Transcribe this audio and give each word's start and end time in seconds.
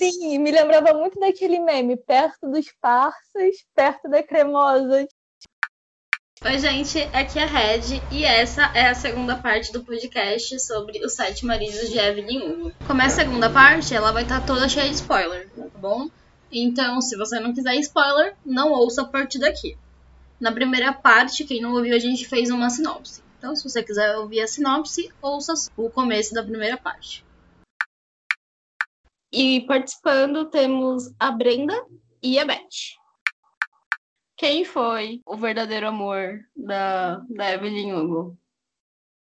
Sim, 0.00 0.38
me 0.38 0.50
lembrava 0.50 0.94
muito 0.94 1.20
daquele 1.20 1.58
meme, 1.58 1.94
perto 1.94 2.50
dos 2.50 2.72
parças, 2.80 3.54
perto 3.74 4.08
da 4.08 4.22
cremosa. 4.22 5.06
Oi, 6.42 6.58
gente, 6.58 7.02
aqui 7.12 7.38
é 7.38 7.42
a 7.42 7.46
Red 7.46 8.00
e 8.10 8.24
essa 8.24 8.62
é 8.74 8.88
a 8.88 8.94
segunda 8.94 9.36
parte 9.36 9.70
do 9.70 9.84
podcast 9.84 10.58
sobre 10.60 11.04
os 11.04 11.12
sete 11.12 11.44
maridos 11.44 11.90
de 11.90 11.98
Evelyn 11.98 12.50
Hugo. 12.50 12.72
Como 12.86 13.02
é 13.02 13.04
a 13.04 13.10
segunda 13.10 13.50
parte, 13.50 13.94
ela 13.94 14.10
vai 14.10 14.22
estar 14.22 14.40
toda 14.46 14.70
cheia 14.70 14.88
de 14.88 14.94
spoiler, 14.94 15.50
tá 15.50 15.66
bom? 15.78 16.08
Então, 16.50 17.02
se 17.02 17.14
você 17.14 17.38
não 17.38 17.52
quiser 17.52 17.74
spoiler, 17.74 18.34
não 18.42 18.72
ouça 18.72 19.02
a 19.02 19.06
partir 19.06 19.38
daqui. 19.38 19.76
Na 20.40 20.50
primeira 20.50 20.94
parte, 20.94 21.44
quem 21.44 21.60
não 21.60 21.74
ouviu, 21.74 21.94
a 21.94 21.98
gente 21.98 22.26
fez 22.26 22.48
uma 22.48 22.70
sinopse. 22.70 23.22
Então, 23.36 23.54
se 23.54 23.62
você 23.62 23.82
quiser 23.82 24.16
ouvir 24.16 24.40
a 24.40 24.46
sinopse, 24.46 25.12
ouça 25.20 25.52
o 25.76 25.90
começo 25.90 26.32
da 26.32 26.42
primeira 26.42 26.78
parte. 26.78 27.22
E 29.32 29.60
participando 29.62 30.46
temos 30.46 31.14
a 31.18 31.30
Brenda 31.30 31.74
e 32.22 32.38
a 32.38 32.44
Beth. 32.44 32.98
Quem 34.36 34.64
foi 34.64 35.20
o 35.26 35.36
verdadeiro 35.36 35.86
amor 35.86 36.40
da, 36.56 37.22
da 37.28 37.52
Evelyn 37.52 37.92
Hugo? 37.92 38.38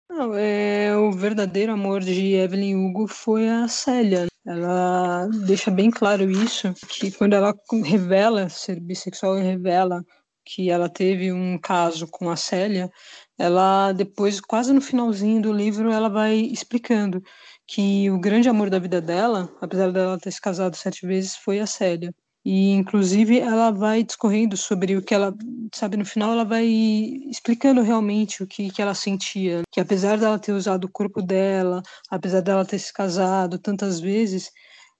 Não, 0.08 0.32
é, 0.34 0.96
o 0.96 1.10
verdadeiro 1.10 1.72
amor 1.72 2.00
de 2.00 2.34
Evelyn 2.34 2.76
Hugo 2.76 3.08
foi 3.08 3.48
a 3.48 3.66
Célia. 3.66 4.26
Ela 4.46 5.26
deixa 5.46 5.70
bem 5.70 5.90
claro 5.90 6.30
isso, 6.30 6.72
que 6.88 7.10
quando 7.10 7.32
ela 7.32 7.52
revela 7.82 8.48
ser 8.48 8.78
bissexual 8.78 9.38
e 9.38 9.42
revela 9.42 10.04
que 10.44 10.70
ela 10.70 10.88
teve 10.88 11.32
um 11.32 11.58
caso 11.58 12.06
com 12.06 12.30
a 12.30 12.36
Célia, 12.36 12.88
ela 13.36 13.92
depois, 13.92 14.40
quase 14.40 14.72
no 14.72 14.80
finalzinho 14.80 15.42
do 15.42 15.52
livro, 15.52 15.90
ela 15.90 16.08
vai 16.08 16.36
explicando 16.36 17.20
que 17.66 18.10
o 18.10 18.18
grande 18.18 18.48
amor 18.48 18.70
da 18.70 18.78
vida 18.78 19.00
dela, 19.00 19.50
apesar 19.60 19.90
dela 19.92 20.18
ter 20.18 20.30
se 20.30 20.40
casado 20.40 20.76
sete 20.76 21.06
vezes, 21.06 21.36
foi 21.36 21.58
a 21.60 21.66
Célia. 21.66 22.14
E, 22.44 22.70
inclusive, 22.70 23.40
ela 23.40 23.72
vai 23.72 24.04
discorrendo 24.04 24.56
sobre 24.56 24.96
o 24.96 25.02
que 25.02 25.12
ela, 25.12 25.34
sabe, 25.74 25.96
no 25.96 26.04
final 26.04 26.30
ela 26.30 26.44
vai 26.44 26.64
explicando 26.64 27.82
realmente 27.82 28.40
o 28.40 28.46
que, 28.46 28.70
que 28.70 28.80
ela 28.80 28.94
sentia. 28.94 29.62
Que 29.72 29.80
apesar 29.80 30.16
dela 30.16 30.38
ter 30.38 30.52
usado 30.52 30.84
o 30.84 30.92
corpo 30.92 31.20
dela, 31.20 31.82
apesar 32.08 32.40
dela 32.42 32.64
ter 32.64 32.78
se 32.78 32.92
casado 32.92 33.58
tantas 33.58 33.98
vezes, 33.98 34.52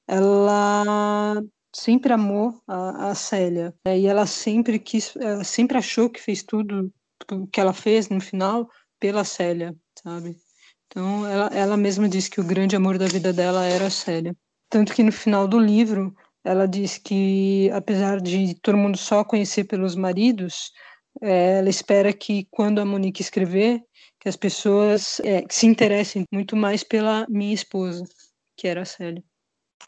ela 0.08 1.40
sempre 1.72 2.12
amou 2.12 2.60
a, 2.66 3.10
a 3.10 3.14
Célia. 3.14 3.72
Né? 3.86 4.00
E 4.00 4.06
ela 4.06 4.26
sempre 4.26 4.80
quis, 4.80 5.14
ela 5.16 5.44
sempre 5.44 5.78
achou 5.78 6.10
que 6.10 6.20
fez 6.20 6.42
tudo 6.42 6.92
o 7.30 7.46
que 7.46 7.60
ela 7.60 7.72
fez 7.72 8.08
no 8.08 8.20
final 8.20 8.68
pela 8.98 9.22
Célia, 9.22 9.72
sabe? 10.02 10.36
Então, 10.86 11.26
ela, 11.26 11.46
ela 11.52 11.76
mesma 11.76 12.08
disse 12.08 12.30
que 12.30 12.40
o 12.40 12.44
grande 12.44 12.76
amor 12.76 12.98
da 12.98 13.06
vida 13.06 13.32
dela 13.32 13.64
era 13.64 13.86
a 13.86 13.90
Célia. 13.90 14.34
Tanto 14.70 14.94
que 14.94 15.02
no 15.02 15.12
final 15.12 15.46
do 15.46 15.58
livro, 15.58 16.14
ela 16.44 16.66
diz 16.66 16.98
que, 16.98 17.70
apesar 17.72 18.20
de 18.20 18.54
todo 18.60 18.78
mundo 18.78 18.96
só 18.96 19.24
conhecer 19.24 19.64
pelos 19.64 19.94
maridos, 19.94 20.72
é, 21.22 21.58
ela 21.58 21.68
espera 21.68 22.12
que, 22.12 22.46
quando 22.50 22.80
a 22.80 22.84
Monique 22.84 23.22
escrever, 23.22 23.80
que 24.20 24.28
as 24.28 24.36
pessoas 24.36 25.20
é, 25.20 25.44
se 25.50 25.66
interessem 25.66 26.24
muito 26.32 26.56
mais 26.56 26.82
pela 26.82 27.26
minha 27.28 27.54
esposa, 27.54 28.04
que 28.56 28.68
era 28.68 28.82
a 28.82 28.84
Célia. 28.84 29.22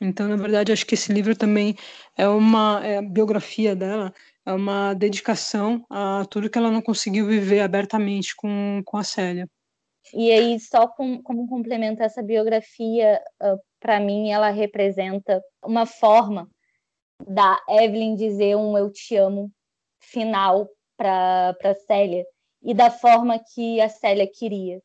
Então, 0.01 0.29
na 0.29 0.37
verdade, 0.37 0.73
acho 0.73 0.87
que 0.87 0.95
esse 0.95 1.13
livro 1.13 1.37
também 1.37 1.75
é 2.17 2.29
uma 2.29 2.81
é, 2.85 3.03
biografia 3.03 3.75
dela, 3.75 4.13
é 4.47 4.53
uma 4.53 4.95
dedicação 4.95 5.85
a 5.91 6.25
tudo 6.31 6.51
que 6.51 6.59
ela 6.59 6.71
não 6.71 6.83
conseguiu 6.83 7.27
viver 7.27 7.61
abertamente 7.61 8.35
com, 8.37 8.83
com 8.85 8.97
a 8.97 9.05
Célia. 9.05 9.49
E 10.15 10.31
aí, 10.33 10.59
só 10.61 10.87
com, 10.89 11.23
como 11.23 11.49
complemento 11.49 12.03
essa 12.03 12.23
biografia, 12.23 13.21
uh, 13.43 13.59
para 13.81 14.01
mim, 14.01 14.31
ela 14.31 14.51
representa 14.51 15.43
uma 15.65 15.87
forma 15.87 16.49
da 17.27 17.59
Evelyn 17.69 18.15
dizer 18.15 18.57
um 18.57 18.77
eu 18.79 18.91
te 18.91 19.17
amo 19.17 19.51
final 20.01 20.69
para 20.97 21.75
Célia 21.87 22.25
e 22.63 22.75
da 22.75 22.91
forma 22.91 23.39
que 23.39 23.81
a 23.81 23.89
Célia 23.89 24.27
queria, 24.27 24.81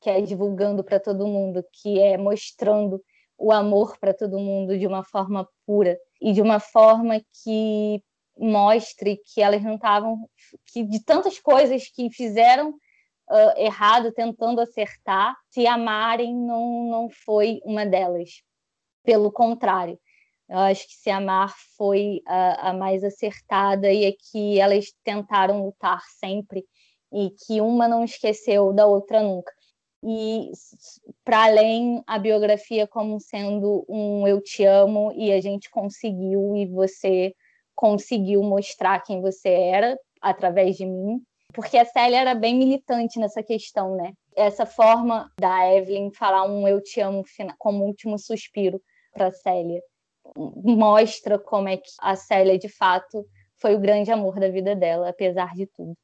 que 0.00 0.10
é 0.10 0.20
divulgando 0.20 0.82
para 0.84 1.00
todo 1.00 1.26
mundo, 1.26 1.64
que 1.72 1.98
é 2.00 2.16
mostrando 2.16 3.02
o 3.36 3.52
amor 3.52 3.96
para 3.98 4.14
todo 4.14 4.38
mundo 4.38 4.78
de 4.78 4.86
uma 4.86 5.04
forma 5.04 5.48
pura 5.66 5.98
e 6.20 6.32
de 6.32 6.42
uma 6.42 6.58
forma 6.58 7.20
que 7.42 8.02
mostre 8.36 9.20
que 9.24 9.40
elas 9.42 9.62
não 9.62 9.74
estavam 9.74 10.28
que 10.66 10.84
de 10.84 11.04
tantas 11.04 11.38
coisas 11.40 11.88
que 11.88 12.10
fizeram 12.10 12.74
uh, 13.30 13.58
errado, 13.58 14.12
tentando 14.12 14.60
acertar, 14.60 15.36
se 15.50 15.66
amarem 15.66 16.34
não, 16.34 16.84
não 16.88 17.08
foi 17.10 17.60
uma 17.64 17.84
delas. 17.86 18.42
Pelo 19.04 19.30
contrário, 19.32 19.98
eu 20.48 20.58
acho 20.58 20.86
que 20.86 20.94
se 20.94 21.10
amar 21.10 21.54
foi 21.76 22.22
a, 22.26 22.70
a 22.70 22.72
mais 22.72 23.04
acertada 23.04 23.92
e 23.92 24.04
é 24.04 24.12
que 24.12 24.58
elas 24.58 24.86
tentaram 25.04 25.64
lutar 25.64 26.02
sempre 26.18 26.64
e 27.12 27.30
que 27.30 27.60
uma 27.60 27.86
não 27.86 28.04
esqueceu 28.04 28.72
da 28.72 28.86
outra 28.86 29.22
nunca. 29.22 29.52
E 30.02 30.50
para 31.24 31.44
além 31.44 32.02
a 32.06 32.18
biografia 32.18 32.86
como 32.86 33.20
sendo 33.20 33.84
um 33.88 34.26
eu 34.26 34.40
te 34.40 34.64
amo 34.64 35.12
e 35.12 35.32
a 35.32 35.40
gente 35.40 35.68
conseguiu 35.70 36.54
e 36.56 36.66
você 36.66 37.34
conseguiu 37.74 38.42
mostrar 38.42 39.00
quem 39.00 39.20
você 39.20 39.48
era 39.48 39.98
através 40.20 40.76
de 40.76 40.86
mim 40.86 41.20
porque 41.52 41.76
a 41.76 41.84
Célia 41.84 42.20
era 42.20 42.34
bem 42.34 42.56
militante 42.56 43.18
nessa 43.18 43.42
questão, 43.42 43.96
né? 43.96 44.12
Essa 44.36 44.66
forma 44.66 45.30
da 45.40 45.74
Evelyn 45.74 46.10
falar 46.12 46.44
um 46.44 46.66
eu 46.68 46.82
te 46.82 47.00
amo 47.00 47.24
como 47.58 47.84
último 47.84 48.18
suspiro 48.18 48.80
para 49.12 49.32
Célia 49.32 49.80
mostra 50.36 51.38
como 51.38 51.68
é 51.68 51.76
que 51.76 51.90
a 52.00 52.16
Célia 52.16 52.58
de 52.58 52.68
fato 52.68 53.26
foi 53.56 53.74
o 53.74 53.80
grande 53.80 54.10
amor 54.10 54.38
da 54.38 54.48
vida 54.48 54.74
dela, 54.74 55.08
apesar 55.08 55.54
de 55.54 55.66
tudo. 55.66 55.94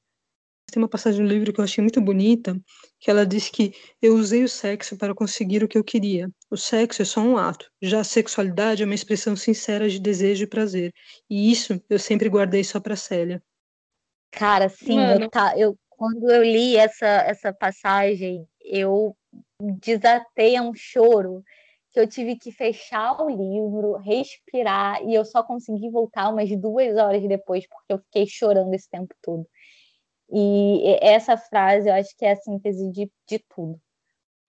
Tem 0.73 0.83
uma 0.83 0.89
passagem 0.89 1.25
do 1.25 1.29
livro 1.29 1.53
que 1.53 1.61
eu 1.61 1.65
achei 1.65 1.83
muito 1.83 2.01
bonita, 2.01 2.59
que 2.99 3.11
ela 3.11 3.25
diz 3.25 3.49
que 3.49 3.73
eu 4.03 4.15
usei 4.15 4.43
o 4.43 4.49
sexo 4.49 4.97
para 4.97 5.15
conseguir 5.15 5.63
o 5.63 5.69
que 5.69 5.79
eu 5.79 5.85
queria. 5.85 6.29
O 6.51 6.57
sexo 6.57 7.03
é 7.03 7.05
só 7.05 7.21
um 7.21 7.37
ato, 7.37 7.71
já 7.81 8.01
a 8.01 8.05
sexualidade 8.05 8.83
é 8.83 8.87
uma 8.87 8.95
expressão 8.95 9.37
sincera 9.37 9.89
de 9.89 10.01
desejo 10.01 10.45
e 10.45 10.49
prazer. 10.49 10.93
E 11.31 11.53
isso 11.53 11.81
eu 11.89 11.99
sempre 11.99 12.29
guardei 12.29 12.65
só 12.65 12.81
para 12.81 12.97
Célia. 12.97 13.43
Cara, 14.37 14.69
sim, 14.69 14.99
eu, 14.99 15.31
tá, 15.31 15.57
eu, 15.57 15.79
quando 15.89 16.31
eu 16.31 16.43
li 16.43 16.77
essa, 16.77 17.07
essa 17.07 17.53
passagem, 17.53 18.47
eu 18.61 19.17
desatei 19.81 20.57
a 20.57 20.63
um 20.63 20.75
choro 20.75 21.43
que 21.93 22.01
eu 22.01 22.09
tive 22.09 22.37
que 22.37 22.51
fechar 22.51 23.23
o 23.23 23.31
livro, 23.31 23.97
respirar, 23.99 25.01
e 25.05 25.15
eu 25.15 25.25
só 25.25 25.43
consegui 25.45 25.89
voltar 25.91 26.29
umas 26.29 26.51
duas 26.61 26.97
horas 26.97 27.23
depois, 27.29 27.65
porque 27.69 27.93
eu 27.93 27.99
fiquei 27.99 28.27
chorando 28.27 28.75
esse 28.75 28.91
tempo 28.91 29.15
todo. 29.23 29.47
E 30.33 30.99
essa 31.01 31.37
frase 31.37 31.89
eu 31.89 31.95
acho 31.95 32.17
que 32.17 32.25
é 32.25 32.33
a 32.33 32.37
síntese 32.37 32.91
de, 32.91 33.09
de 33.29 33.39
tudo. 33.55 33.81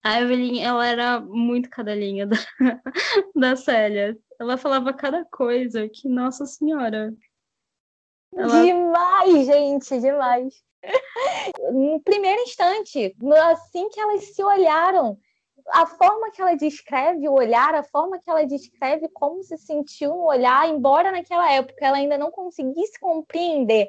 A 0.03 0.21
Evelyn, 0.21 0.61
ela 0.61 0.87
era 0.87 1.19
muito 1.19 1.69
cadelinha 1.69 2.25
da, 2.25 2.35
da 3.35 3.55
Célia. 3.55 4.17
Ela 4.39 4.57
falava 4.57 4.93
cada 4.93 5.25
coisa 5.25 5.87
que, 5.89 6.07
nossa 6.07 6.45
senhora, 6.45 7.13
ela... 8.33 8.63
Demais, 8.63 9.45
gente, 9.45 9.99
demais. 9.99 10.63
No 11.71 11.99
primeiro 12.01 12.41
instante, 12.41 13.15
assim 13.51 13.89
que 13.89 13.99
elas 13.99 14.23
se 14.35 14.43
olharam, 14.43 15.17
a 15.71 15.85
forma 15.85 16.31
que 16.31 16.41
ela 16.41 16.55
descreve 16.55 17.27
o 17.27 17.33
olhar, 17.33 17.73
a 17.73 17.83
forma 17.83 18.19
que 18.19 18.29
ela 18.29 18.45
descreve 18.45 19.09
como 19.09 19.43
se 19.43 19.57
sentiu 19.57 20.11
no 20.11 20.25
olhar, 20.25 20.69
embora 20.69 21.11
naquela 21.11 21.51
época 21.51 21.85
ela 21.85 21.97
ainda 21.97 22.17
não 22.17 22.29
conseguisse 22.29 22.99
compreender 22.99 23.87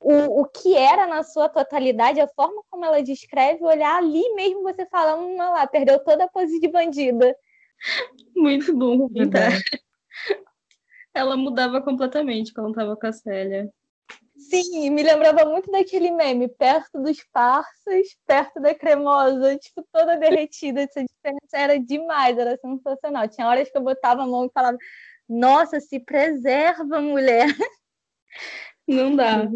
o, 0.00 0.42
o 0.42 0.44
que 0.46 0.76
era 0.76 1.06
na 1.06 1.22
sua 1.22 1.48
totalidade, 1.48 2.20
a 2.20 2.28
forma 2.28 2.62
como 2.68 2.84
ela 2.84 3.02
descreve 3.02 3.62
o 3.62 3.68
olhar 3.68 3.96
ali 3.96 4.22
mesmo 4.34 4.62
você 4.62 4.84
fala, 4.86 5.16
hum, 5.16 5.36
lá, 5.36 5.66
perdeu 5.66 6.02
toda 6.02 6.24
a 6.24 6.28
pose 6.28 6.60
de 6.60 6.68
bandida. 6.68 7.34
Muito 8.36 8.76
bom, 8.76 9.08
ela 11.14 11.36
mudava 11.36 11.80
completamente 11.80 12.52
quando 12.52 12.70
estava 12.70 12.96
com 12.96 13.06
a 13.06 13.12
Célia. 13.12 13.72
Sim, 14.36 14.90
me 14.90 15.02
lembrava 15.02 15.44
muito 15.44 15.70
daquele 15.70 16.10
meme, 16.10 16.48
perto 16.48 17.00
dos 17.00 17.22
parças, 17.32 18.08
perto 18.26 18.60
da 18.60 18.74
cremosa, 18.74 19.56
tipo, 19.56 19.86
toda 19.92 20.18
derretida. 20.18 20.82
Essa 20.82 21.02
diferença 21.04 21.56
era 21.56 21.78
demais, 21.78 22.36
era 22.36 22.56
sensacional. 22.58 23.28
Tinha 23.28 23.46
horas 23.46 23.70
que 23.70 23.78
eu 23.78 23.82
botava 23.82 24.22
a 24.22 24.26
mão 24.26 24.44
e 24.44 24.52
falava, 24.52 24.76
nossa, 25.28 25.80
se 25.80 26.00
preserva, 26.00 27.00
mulher. 27.00 27.46
Não 28.86 29.14
dá. 29.14 29.48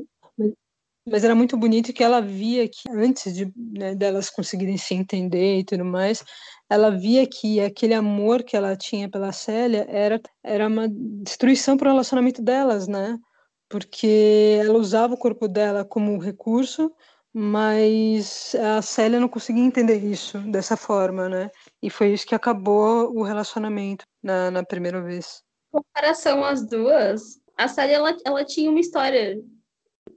Mas 1.10 1.25
era 1.25 1.34
muito 1.34 1.56
bonito 1.56 1.93
que 1.93 2.05
ela 2.05 2.20
via 2.20 2.69
que 2.69 2.88
antes 2.90 3.34
de 3.34 3.52
né, 3.56 3.94
delas 3.94 4.31
conseguirem 4.31 4.76
se 4.76 4.94
entender 4.94 5.58
e 5.58 5.64
tudo 5.64 5.84
mais, 5.84 6.25
ela 6.69 6.90
via 6.90 7.26
que 7.26 7.60
aquele 7.60 7.94
amor 7.94 8.43
que 8.43 8.56
ela 8.56 8.76
tinha 8.76 9.08
pela 9.08 9.32
Célia 9.32 9.87
era, 9.88 10.20
era 10.43 10.66
uma 10.66 10.88
destruição 10.88 11.76
para 11.76 11.88
o 11.88 11.93
relacionamento 11.93 12.43
delas, 12.43 12.87
né? 12.87 13.19
Porque 13.69 14.58
ela 14.60 14.78
usava 14.78 15.14
o 15.14 15.19
corpo 15.19 15.49
dela 15.49 15.84
como 15.84 16.19
recurso, 16.19 16.93
mas 17.32 18.54
a 18.54 18.82
Célia 18.82 19.20
não 19.20 19.28
conseguia 19.28 19.62
entender 19.62 19.99
isso 19.99 20.38
dessa 20.50 20.76
forma, 20.76 21.28
né? 21.28 21.50
E 21.82 21.90
foi 21.90 22.12
isso 22.12 22.26
que 22.26 22.34
acabou 22.34 23.16
o 23.16 23.22
relacionamento 23.22 24.04
na, 24.22 24.50
na 24.50 24.64
primeira 24.64 25.00
vez. 25.02 25.43
comparação 25.70 26.44
às 26.44 26.66
duas, 26.66 27.38
a 27.56 27.66
Sally 27.66 27.93
ela, 27.93 28.16
ela 28.25 28.44
tinha 28.44 28.70
uma 28.70 28.81
história, 28.81 29.37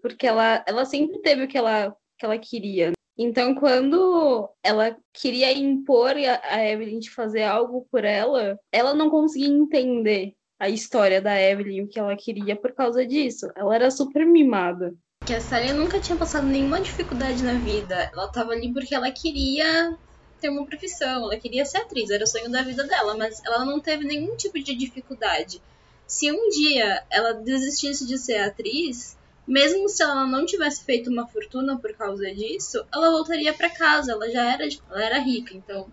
porque 0.02 0.28
ela, 0.28 0.64
ela 0.68 0.86
sempre 0.86 1.20
teve 1.22 1.44
o 1.44 1.48
que 1.48 1.58
ela, 1.58 1.96
que 2.18 2.26
ela 2.26 2.38
queria. 2.38 2.92
Então, 3.18 3.54
quando 3.56 4.50
ela 4.64 4.98
queria 5.14 5.52
impor 5.52 6.16
a, 6.18 6.56
a 6.56 6.66
Evelyn 6.68 7.00
de 7.00 7.12
fazer 7.12 7.44
algo 7.44 7.88
por 7.92 8.04
ela, 8.04 8.58
ela 8.72 8.94
não 8.94 9.10
conseguia 9.10 9.48
entender 9.48 10.34
a 10.60 10.70
história 10.70 11.22
da 11.22 11.40
Evelyn, 11.40 11.84
o 11.84 11.88
que 11.88 12.00
ela 12.00 12.16
queria 12.16 12.56
por 12.56 12.74
causa 12.74 13.06
disso. 13.06 13.48
Ela 13.56 13.76
era 13.76 13.92
super 13.92 14.26
mimada. 14.26 14.94
Que 15.26 15.34
a 15.34 15.42
Sally 15.42 15.74
nunca 15.74 16.00
tinha 16.00 16.18
passado 16.18 16.48
nenhuma 16.48 16.82
dificuldade 16.82 17.44
na 17.44 17.60
vida. 17.60 18.10
Ela 18.14 18.28
tava 18.32 18.52
ali 18.54 18.72
porque 18.74 18.94
ela 18.96 19.12
queria 19.12 19.98
ter 20.40 20.50
uma 20.50 20.66
profissão, 20.66 21.24
ela 21.26 21.40
queria 21.40 21.66
ser 21.66 21.78
atriz, 21.78 22.10
era 22.10 22.24
o 22.24 22.28
sonho 22.28 22.50
da 22.50 22.64
vida 22.64 22.84
dela, 22.88 23.16
mas 23.16 23.40
ela 23.46 23.64
não 23.64 23.80
teve 23.80 24.04
nenhum 24.06 24.36
tipo 24.36 24.58
de 24.60 24.76
dificuldade. 24.76 25.64
Se 26.08 26.32
um 26.32 26.50
dia 26.50 27.06
ela 27.12 27.34
desistisse 27.34 28.06
de 28.08 28.18
ser 28.18 28.38
atriz, 28.40 29.18
mesmo 29.52 29.90
se 29.90 30.02
ela 30.02 30.26
não 30.26 30.46
tivesse 30.46 30.86
feito 30.86 31.10
uma 31.10 31.28
fortuna 31.28 31.78
por 31.78 31.94
causa 31.94 32.34
disso, 32.34 32.86
ela 32.94 33.12
voltaria 33.12 33.54
para 33.54 33.70
casa, 33.70 34.14
ela 34.14 34.30
já 34.30 34.54
era, 34.54 34.64
ela 34.90 35.04
era 35.04 35.20
rica, 35.20 35.56
então. 35.56 35.92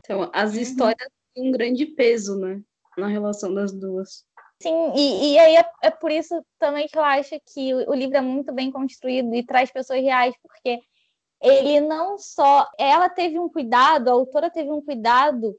Então, 0.00 0.30
as 0.32 0.54
uhum. 0.54 0.60
histórias 0.60 1.08
têm 1.34 1.48
um 1.48 1.50
grande 1.50 1.84
peso, 1.84 2.38
né, 2.38 2.62
na 2.96 3.08
relação 3.08 3.52
das 3.52 3.72
duas. 3.72 4.24
Sim, 4.62 4.92
e, 4.94 5.32
e 5.32 5.38
aí 5.38 5.56
é, 5.56 5.64
é, 5.82 5.90
por 5.90 6.12
isso 6.12 6.40
também 6.60 6.86
que 6.86 6.96
eu 6.96 7.02
acho 7.02 7.36
que 7.52 7.74
o, 7.74 7.90
o 7.90 7.94
livro 7.94 8.16
é 8.16 8.20
muito 8.20 8.52
bem 8.54 8.70
construído 8.70 9.34
e 9.34 9.44
traz 9.44 9.70
pessoas 9.70 10.00
reais, 10.00 10.34
porque 10.40 10.80
ele 11.42 11.80
não 11.80 12.16
só. 12.16 12.66
Ela 12.78 13.08
teve 13.08 13.38
um 13.38 13.48
cuidado, 13.48 14.08
a 14.08 14.12
autora 14.12 14.48
teve 14.48 14.70
um 14.70 14.80
cuidado 14.80 15.54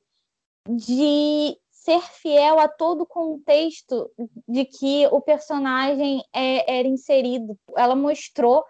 de 0.68 1.58
ser 1.88 2.02
fiel 2.02 2.60
a 2.60 2.68
todo 2.68 3.04
o 3.04 3.06
contexto 3.06 4.12
de 4.46 4.66
que 4.66 5.08
o 5.08 5.22
personagem 5.22 6.22
é, 6.36 6.80
era 6.80 6.86
inserido. 6.86 7.58
Ela 7.78 7.96
mostrou 7.96 8.66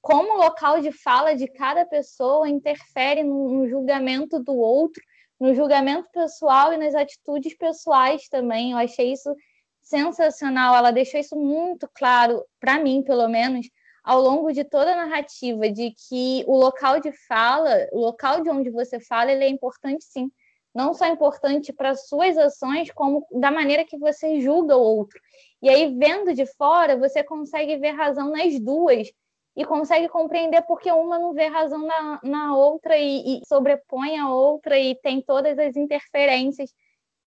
como 0.00 0.34
o 0.34 0.38
local 0.38 0.80
de 0.80 0.92
fala 0.92 1.34
de 1.34 1.48
cada 1.48 1.84
pessoa 1.84 2.48
interfere 2.48 3.24
no, 3.24 3.48
no 3.48 3.68
julgamento 3.68 4.38
do 4.38 4.54
outro, 4.54 5.02
no 5.40 5.52
julgamento 5.52 6.08
pessoal 6.12 6.72
e 6.72 6.76
nas 6.76 6.94
atitudes 6.94 7.56
pessoais 7.56 8.28
também. 8.28 8.70
Eu 8.70 8.78
achei 8.78 9.12
isso 9.14 9.34
sensacional. 9.82 10.76
Ela 10.76 10.92
deixou 10.92 11.18
isso 11.18 11.34
muito 11.34 11.90
claro, 11.92 12.44
para 12.60 12.78
mim, 12.78 13.02
pelo 13.02 13.28
menos, 13.28 13.66
ao 14.04 14.20
longo 14.20 14.52
de 14.52 14.62
toda 14.62 14.92
a 14.92 15.06
narrativa 15.06 15.68
de 15.68 15.92
que 16.08 16.44
o 16.46 16.56
local 16.56 17.00
de 17.00 17.10
fala, 17.26 17.88
o 17.90 17.98
local 17.98 18.44
de 18.44 18.48
onde 18.48 18.70
você 18.70 19.00
fala, 19.00 19.32
ele 19.32 19.42
é 19.42 19.48
importante 19.48 20.04
sim. 20.04 20.30
Não 20.74 20.94
só 20.94 21.06
importante 21.06 21.72
para 21.72 21.96
suas 21.96 22.38
ações, 22.38 22.90
como 22.92 23.26
da 23.32 23.50
maneira 23.50 23.84
que 23.84 23.98
você 23.98 24.40
julga 24.40 24.76
o 24.76 24.80
outro. 24.80 25.20
E 25.60 25.68
aí, 25.68 25.94
vendo 25.96 26.32
de 26.32 26.46
fora, 26.46 26.96
você 26.96 27.24
consegue 27.24 27.76
ver 27.76 27.90
razão 27.90 28.30
nas 28.30 28.58
duas 28.60 29.10
e 29.56 29.64
consegue 29.64 30.08
compreender 30.08 30.62
porque 30.62 30.90
uma 30.92 31.18
não 31.18 31.34
vê 31.34 31.46
razão 31.46 31.86
na, 31.86 32.20
na 32.22 32.56
outra 32.56 32.96
e, 32.96 33.40
e 33.40 33.46
sobrepõe 33.46 34.16
a 34.18 34.32
outra 34.32 34.78
e 34.78 34.94
tem 34.94 35.20
todas 35.20 35.58
as 35.58 35.76
interferências. 35.76 36.72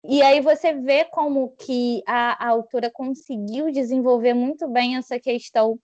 E 0.05 0.23
aí 0.23 0.41
você 0.41 0.75
vê 0.75 1.05
como 1.07 1.57
que 1.57 2.03
a, 2.07 2.47
a 2.47 2.51
autora 2.51 2.91
conseguiu 2.91 3.71
desenvolver 3.73 4.35
muito 4.35 4.69
bem 4.69 4.97
essa 4.97 5.19
questão 5.19 5.79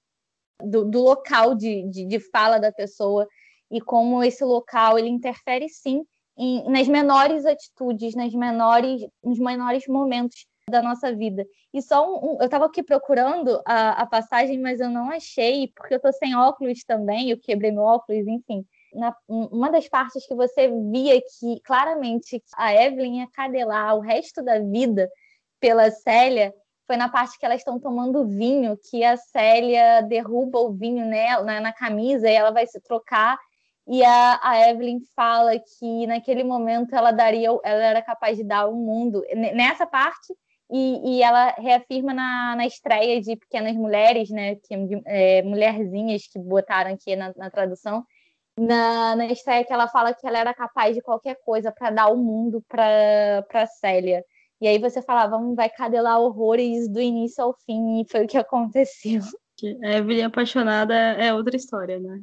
do, 0.62 0.84
do 0.84 1.00
local 1.02 1.54
de, 1.54 1.88
de, 1.88 2.04
de, 2.04 2.20
fala 2.20 2.58
da 2.58 2.70
pessoa 2.70 3.26
e 3.70 3.80
como 3.80 4.22
esse 4.22 4.44
local 4.44 4.98
ele 4.98 5.08
interfere 5.08 5.68
sim 5.68 6.04
em, 6.40 6.70
nas 6.70 6.88
menores 6.88 7.44
atitudes, 7.44 8.14
nas 8.14 8.32
menores, 8.32 9.02
nos 9.22 9.38
menores 9.38 9.86
momentos 9.86 10.46
da 10.70 10.80
nossa 10.80 11.14
vida. 11.14 11.46
E 11.74 11.82
só 11.82 12.08
um, 12.08 12.32
um 12.32 12.36
eu 12.40 12.46
estava 12.46 12.64
aqui 12.64 12.82
procurando 12.82 13.60
a, 13.66 14.02
a, 14.02 14.06
passagem, 14.06 14.58
mas 14.58 14.80
eu 14.80 14.88
não 14.88 15.10
achei, 15.10 15.68
porque 15.76 15.94
eu 15.94 15.96
estou 15.98 16.12
sem 16.14 16.34
óculos 16.34 16.82
também, 16.84 17.30
eu 17.30 17.38
quebrei 17.38 17.70
meu 17.70 17.82
óculos, 17.82 18.26
enfim. 18.26 18.64
Na, 18.94 19.14
uma 19.28 19.70
das 19.70 19.86
partes 19.88 20.26
que 20.26 20.34
você 20.34 20.68
via 20.90 21.20
que 21.20 21.60
claramente 21.62 22.42
a 22.56 22.74
Evelyn 22.74 23.20
ia 23.20 23.28
cadelar 23.28 23.94
o 23.96 24.00
resto 24.00 24.42
da 24.42 24.58
vida 24.58 25.08
pela 25.60 25.90
Célia 25.90 26.54
foi 26.86 26.96
na 26.96 27.08
parte 27.08 27.38
que 27.38 27.46
elas 27.46 27.58
estão 27.58 27.78
tomando 27.78 28.26
vinho, 28.26 28.76
que 28.90 29.04
a 29.04 29.16
Célia 29.16 30.00
derruba 30.02 30.58
o 30.58 30.72
vinho 30.72 31.06
nela, 31.06 31.44
na, 31.44 31.60
na 31.60 31.72
camisa 31.72 32.28
e 32.28 32.34
ela 32.34 32.50
vai 32.50 32.66
se 32.66 32.80
trocar. 32.80 33.38
E 33.92 34.04
a, 34.04 34.38
a, 34.40 34.70
Evelyn 34.70 35.00
fala 35.16 35.58
que 35.58 36.06
naquele 36.06 36.44
momento 36.44 36.94
ela 36.94 37.10
daria, 37.10 37.48
ela 37.48 37.82
era 37.82 38.00
capaz 38.00 38.36
de 38.36 38.44
dar 38.44 38.68
o 38.68 38.76
mundo 38.76 39.20
nessa 39.34 39.84
parte. 39.84 40.32
E, 40.70 41.16
e 41.16 41.22
ela 41.24 41.50
reafirma 41.58 42.14
na, 42.14 42.54
na 42.54 42.66
estreia 42.66 43.20
de 43.20 43.34
Pequenas 43.34 43.74
Mulheres, 43.74 44.30
né, 44.30 44.54
que, 44.54 45.02
é, 45.04 45.42
mulherzinhas 45.42 46.28
que 46.28 46.38
botaram 46.38 46.92
aqui 46.92 47.16
na, 47.16 47.34
na 47.36 47.50
tradução, 47.50 48.04
na, 48.56 49.16
na 49.16 49.26
estreia 49.26 49.64
que 49.64 49.72
ela 49.72 49.88
fala 49.88 50.14
que 50.14 50.24
ela 50.24 50.38
era 50.38 50.54
capaz 50.54 50.94
de 50.94 51.02
qualquer 51.02 51.36
coisa 51.44 51.72
para 51.72 51.90
dar 51.90 52.12
o 52.12 52.16
mundo 52.16 52.64
para 52.68 53.66
Célia. 53.80 54.24
E 54.60 54.68
aí 54.68 54.78
você 54.78 55.02
falava, 55.02 55.36
vamos, 55.36 55.56
vai 55.56 55.68
cadelar 55.68 56.20
horrores 56.20 56.88
do 56.88 57.00
início 57.00 57.42
ao 57.42 57.56
fim, 57.66 58.02
e 58.02 58.08
foi 58.08 58.24
o 58.24 58.28
que 58.28 58.38
aconteceu. 58.38 59.20
Evelyn 59.82 60.26
apaixonada 60.26 60.94
é 60.94 61.34
outra 61.34 61.56
história, 61.56 61.98
né? 61.98 62.20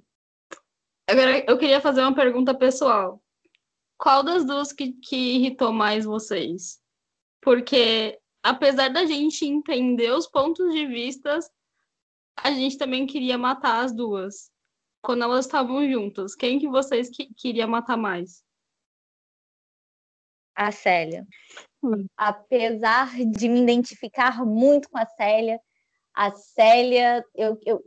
Agora, 1.09 1.43
eu 1.49 1.57
queria 1.57 1.79
fazer 1.79 2.01
uma 2.01 2.13
pergunta 2.13 2.53
pessoal. 2.53 3.23
Qual 3.97 4.23
das 4.23 4.45
duas 4.45 4.73
que, 4.73 4.91
que 4.91 5.15
irritou 5.15 5.71
mais 5.71 6.03
vocês? 6.03 6.81
Porque, 7.41 8.19
apesar 8.43 8.89
da 8.89 9.05
gente 9.05 9.45
entender 9.45 10.11
os 10.11 10.27
pontos 10.27 10.73
de 10.73 10.85
vista, 10.85 11.39
a 12.35 12.51
gente 12.51 12.77
também 12.77 13.07
queria 13.07 13.37
matar 13.37 13.85
as 13.85 13.93
duas. 13.93 14.51
Quando 15.01 15.23
elas 15.23 15.45
estavam 15.45 15.89
juntas, 15.89 16.35
quem 16.35 16.59
que 16.59 16.67
vocês 16.67 17.09
que, 17.09 17.33
queria 17.33 17.65
matar 17.65 17.95
mais? 17.95 18.43
A 20.53 20.73
Célia. 20.73 21.25
Apesar 22.17 23.15
de 23.15 23.47
me 23.47 23.61
identificar 23.61 24.43
muito 24.45 24.89
com 24.89 24.97
a 24.97 25.05
Célia, 25.05 25.57
a 26.13 26.31
Célia, 26.31 27.23
eu, 27.33 27.57
eu 27.65 27.81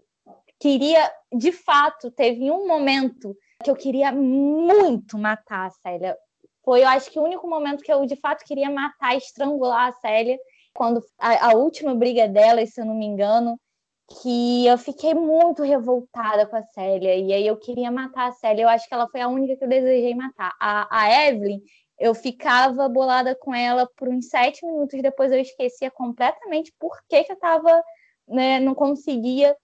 queria, 0.61 1.11
de 1.33 1.51
fato, 1.51 2.11
teve 2.11 2.51
um 2.51 2.69
momento 2.69 3.35
que 3.65 3.71
eu 3.71 3.75
queria 3.75 4.13
muito 4.13 5.19
matar 5.19 5.67
a 5.67 5.71
Célia. 5.71 6.17
Foi, 6.63 6.83
eu 6.83 6.89
acho 6.89 7.11
que 7.11 7.19
o 7.19 7.25
único 7.25 7.49
momento 7.49 7.83
que 7.83 7.93
eu, 7.93 8.05
de 8.05 8.17
fato, 8.17 8.45
queria 8.45 8.71
matar, 8.71 9.17
estrangular 9.17 9.89
a 9.89 9.93
Célia, 9.93 10.39
quando 10.75 11.03
a, 11.19 11.49
a 11.49 11.55
última 11.55 11.95
briga 11.95 12.29
dela, 12.29 12.65
se 12.67 12.81
eu 12.81 12.85
não 12.85 12.95
me 12.95 13.07
engano, 13.07 13.59
que 14.23 14.67
eu 14.67 14.77
fiquei 14.77 15.15
muito 15.15 15.63
revoltada 15.63 16.47
com 16.47 16.57
a 16.57 16.63
Célia, 16.63 17.15
e 17.17 17.33
aí 17.33 17.47
eu 17.47 17.57
queria 17.57 17.91
matar 17.91 18.29
a 18.29 18.33
Célia. 18.33 18.63
Eu 18.63 18.69
acho 18.69 18.87
que 18.87 18.95
ela 18.95 19.09
foi 19.09 19.21
a 19.21 19.29
única 19.29 19.57
que 19.57 19.65
eu 19.65 19.69
desejei 19.69 20.15
matar. 20.15 20.53
A, 20.61 20.87
a 20.91 21.29
Evelyn, 21.29 21.61
eu 21.99 22.15
ficava 22.15 22.89
bolada 22.89 23.35
com 23.35 23.55
ela 23.55 23.89
por 23.97 24.09
uns 24.09 24.29
sete 24.29 24.65
minutos, 24.67 25.01
depois 25.01 25.33
eu 25.33 25.39
esquecia 25.39 25.91
completamente 25.91 26.73
por 26.79 26.99
que, 27.09 27.25
que 27.25 27.33
eu 27.33 27.39
tava, 27.39 27.83
né, 28.29 28.59
não 28.61 28.75
conseguia, 28.75 29.57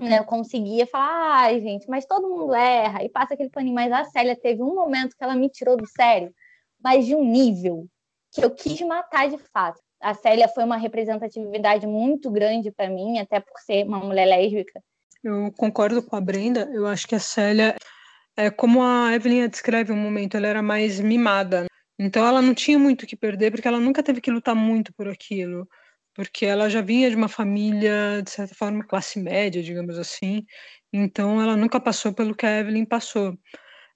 né, 0.00 0.18
eu 0.18 0.24
conseguia 0.24 0.86
falar, 0.86 1.42
ai, 1.42 1.60
gente, 1.60 1.88
mas 1.88 2.06
todo 2.06 2.28
mundo 2.28 2.54
erra, 2.54 3.02
e 3.04 3.08
passa 3.08 3.34
aquele 3.34 3.50
paninho, 3.50 3.74
mas 3.74 3.92
a 3.92 4.04
Célia 4.04 4.36
teve 4.36 4.62
um 4.62 4.74
momento 4.74 5.16
que 5.16 5.22
ela 5.22 5.36
me 5.36 5.48
tirou 5.48 5.76
do 5.76 5.86
sério, 5.86 6.32
mas 6.82 7.06
de 7.06 7.14
um 7.14 7.24
nível 7.24 7.86
que 8.32 8.44
eu 8.44 8.50
quis 8.50 8.80
matar 8.82 9.28
de 9.28 9.38
fato. 9.38 9.80
A 10.00 10.12
Célia 10.12 10.48
foi 10.48 10.64
uma 10.64 10.76
representatividade 10.76 11.86
muito 11.86 12.30
grande 12.30 12.70
para 12.70 12.90
mim, 12.90 13.18
até 13.18 13.40
por 13.40 13.58
ser 13.60 13.86
uma 13.86 14.00
mulher 14.00 14.26
lésbica. 14.26 14.82
Eu 15.22 15.50
concordo 15.56 16.02
com 16.02 16.16
a 16.16 16.20
Brenda, 16.20 16.68
eu 16.72 16.86
acho 16.86 17.06
que 17.06 17.14
a 17.14 17.20
Célia 17.20 17.74
é 18.36 18.50
como 18.50 18.82
a 18.82 19.14
Evelyn 19.14 19.48
descreve 19.48 19.92
um 19.92 19.96
momento, 19.96 20.36
ela 20.36 20.48
era 20.48 20.62
mais 20.62 21.00
mimada. 21.00 21.66
Então 21.98 22.26
ela 22.26 22.42
não 22.42 22.52
tinha 22.52 22.78
muito 22.78 23.04
o 23.04 23.06
que 23.06 23.16
perder, 23.16 23.50
porque 23.50 23.66
ela 23.66 23.78
nunca 23.78 24.02
teve 24.02 24.20
que 24.20 24.30
lutar 24.30 24.54
muito 24.54 24.92
por 24.92 25.08
aquilo, 25.08 25.66
porque 26.14 26.46
ela 26.46 26.70
já 26.70 26.80
vinha 26.80 27.10
de 27.10 27.16
uma 27.16 27.28
família, 27.28 28.22
de 28.22 28.30
certa 28.30 28.54
forma, 28.54 28.84
classe 28.84 29.18
média, 29.20 29.62
digamos 29.62 29.98
assim, 29.98 30.44
então 30.92 31.40
ela 31.42 31.56
nunca 31.56 31.80
passou 31.80 32.12
pelo 32.14 32.34
que 32.34 32.46
a 32.46 32.60
Evelyn 32.60 32.84
passou. 32.86 33.36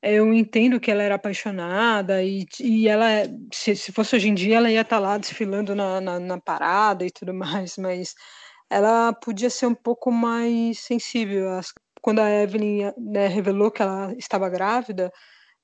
Eu 0.02 0.32
entendo 0.34 0.80
que 0.80 0.90
ela 0.90 1.02
era 1.02 1.16
apaixonada 1.16 2.22
e, 2.22 2.46
e 2.60 2.88
ela, 2.88 3.06
se, 3.52 3.76
se 3.76 3.92
fosse 3.92 4.16
hoje 4.16 4.28
em 4.28 4.34
dia, 4.34 4.58
ela 4.58 4.70
ia 4.70 4.82
estar 4.82 4.98
lá 5.00 5.18
desfilando 5.18 5.74
na, 5.74 6.00
na, 6.00 6.20
na 6.20 6.40
parada 6.40 7.04
e 7.06 7.10
tudo 7.10 7.34
mais, 7.34 7.76
mas 7.78 8.14
ela 8.70 9.12
podia 9.12 9.50
ser 9.50 9.66
um 9.66 9.74
pouco 9.74 10.10
mais 10.12 10.80
sensível. 10.80 11.60
Quando 12.02 12.20
a 12.20 12.30
Evelyn 12.30 12.92
né, 12.98 13.28
revelou 13.28 13.70
que 13.70 13.82
ela 13.82 14.14
estava 14.18 14.48
grávida, 14.48 15.12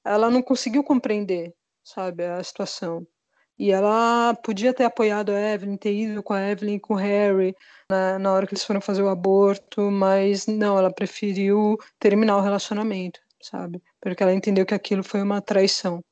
ela 0.05 0.31
não 0.31 0.43
conseguiu 0.43 0.85
compreender 0.85 1.55
sabe, 1.85 2.25
a 2.25 2.43
situação. 2.43 3.07
E 3.59 3.71
ela 3.71 4.35
podia 4.43 4.75
ter 4.75 4.85
apoiado 4.85 5.31
a 5.31 5.41
Evelyn, 5.41 5.77
ter 5.77 5.95
ido 5.95 6.23
com 6.23 6.33
a 6.33 6.41
Evelyn 6.51 6.75
e 6.75 6.81
com 6.81 6.95
o 6.95 6.97
Harry 6.97 7.55
né, 7.91 8.19
na 8.19 8.33
hora 8.33 8.47
que 8.47 8.55
eles 8.55 8.65
foram 8.65 8.81
fazer 8.81 9.03
o 9.03 9.09
aborto, 9.09 9.91
mas 9.91 10.47
não, 10.47 10.77
ela 10.77 10.93
preferiu 10.93 11.79
terminar 11.99 12.37
o 12.37 12.41
relacionamento, 12.41 13.21
sabe? 13.41 13.81
Porque 14.01 14.23
ela 14.23 14.35
entendeu 14.35 14.67
que 14.67 14.75
aquilo 14.75 15.05
foi 15.05 15.23
uma 15.23 15.41
traição. 15.41 16.03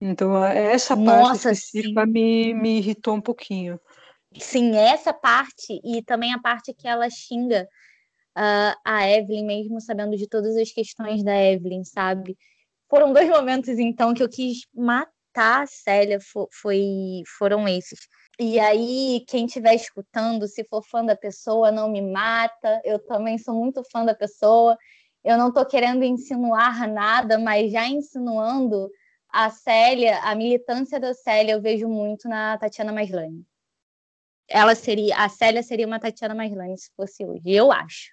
Então, 0.00 0.42
essa 0.44 0.96
Nossa, 0.96 1.20
parte 1.20 1.36
específica 1.36 2.06
me, 2.06 2.54
me 2.54 2.78
irritou 2.78 3.14
um 3.14 3.20
pouquinho. 3.20 3.78
Sim, 4.38 4.74
essa 4.76 5.12
parte 5.12 5.78
e 5.84 6.02
também 6.02 6.32
a 6.32 6.38
parte 6.38 6.72
que 6.72 6.88
ela 6.88 7.10
xinga 7.10 7.68
uh, 8.38 8.80
a 8.82 9.10
Evelyn, 9.10 9.44
mesmo 9.44 9.78
sabendo 9.78 10.16
de 10.16 10.26
todas 10.26 10.56
as 10.56 10.72
questões 10.72 11.22
da 11.22 11.36
Evelyn, 11.36 11.84
sabe? 11.84 12.38
Foram 12.88 13.12
dois 13.12 13.28
momentos, 13.28 13.78
então, 13.78 14.14
que 14.14 14.22
eu 14.22 14.28
quis 14.28 14.66
matar 14.74 15.19
a 15.34 15.66
Célia, 15.66 16.18
foi, 16.60 17.22
foram 17.38 17.68
esses. 17.68 18.00
E 18.38 18.58
aí, 18.58 19.24
quem 19.28 19.46
estiver 19.46 19.74
escutando, 19.74 20.48
se 20.48 20.64
for 20.64 20.82
fã 20.82 21.04
da 21.04 21.14
pessoa, 21.14 21.70
não 21.70 21.90
me 21.90 22.00
mata. 22.00 22.80
Eu 22.84 22.98
também 22.98 23.38
sou 23.38 23.54
muito 23.54 23.82
fã 23.92 24.04
da 24.04 24.14
pessoa. 24.14 24.76
Eu 25.22 25.36
não 25.36 25.48
estou 25.48 25.66
querendo 25.66 26.02
insinuar 26.02 26.88
nada, 26.88 27.38
mas 27.38 27.70
já 27.70 27.86
insinuando 27.86 28.90
a 29.28 29.50
Célia, 29.50 30.18
a 30.20 30.34
militância 30.34 30.98
da 30.98 31.14
Célia, 31.14 31.52
eu 31.52 31.62
vejo 31.62 31.88
muito 31.88 32.28
na 32.28 32.58
Tatiana 32.58 32.92
Maslany. 32.92 33.44
Ela 34.48 34.74
seria, 34.74 35.16
a 35.16 35.28
Célia 35.28 35.62
seria 35.62 35.86
uma 35.86 36.00
Tatiana 36.00 36.34
Maslany 36.34 36.76
se 36.76 36.90
fosse 36.96 37.24
hoje, 37.24 37.42
eu 37.46 37.70
acho. 37.70 38.12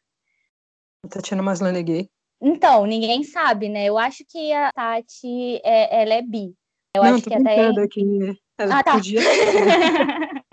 A 1.03 1.07
Tatiana 1.07 1.41
Maslany 1.41 1.79
é 1.79 1.83
gay? 1.83 2.09
Então, 2.39 2.85
ninguém 2.85 3.23
sabe, 3.23 3.67
né? 3.67 3.85
Eu 3.85 3.97
acho 3.97 4.23
que 4.29 4.53
a 4.53 4.71
Tati, 4.71 5.59
é, 5.63 6.01
ela 6.01 6.13
é 6.13 6.21
bi. 6.21 6.53
Eu 6.97 7.03
não, 7.03 7.15
acho 7.15 7.23
que 7.23 7.33
até. 7.33 7.67
Aqui. 7.67 8.39
Ela 8.57 8.79
ah, 8.79 8.83
tá. 8.83 8.93
podia. 8.93 9.21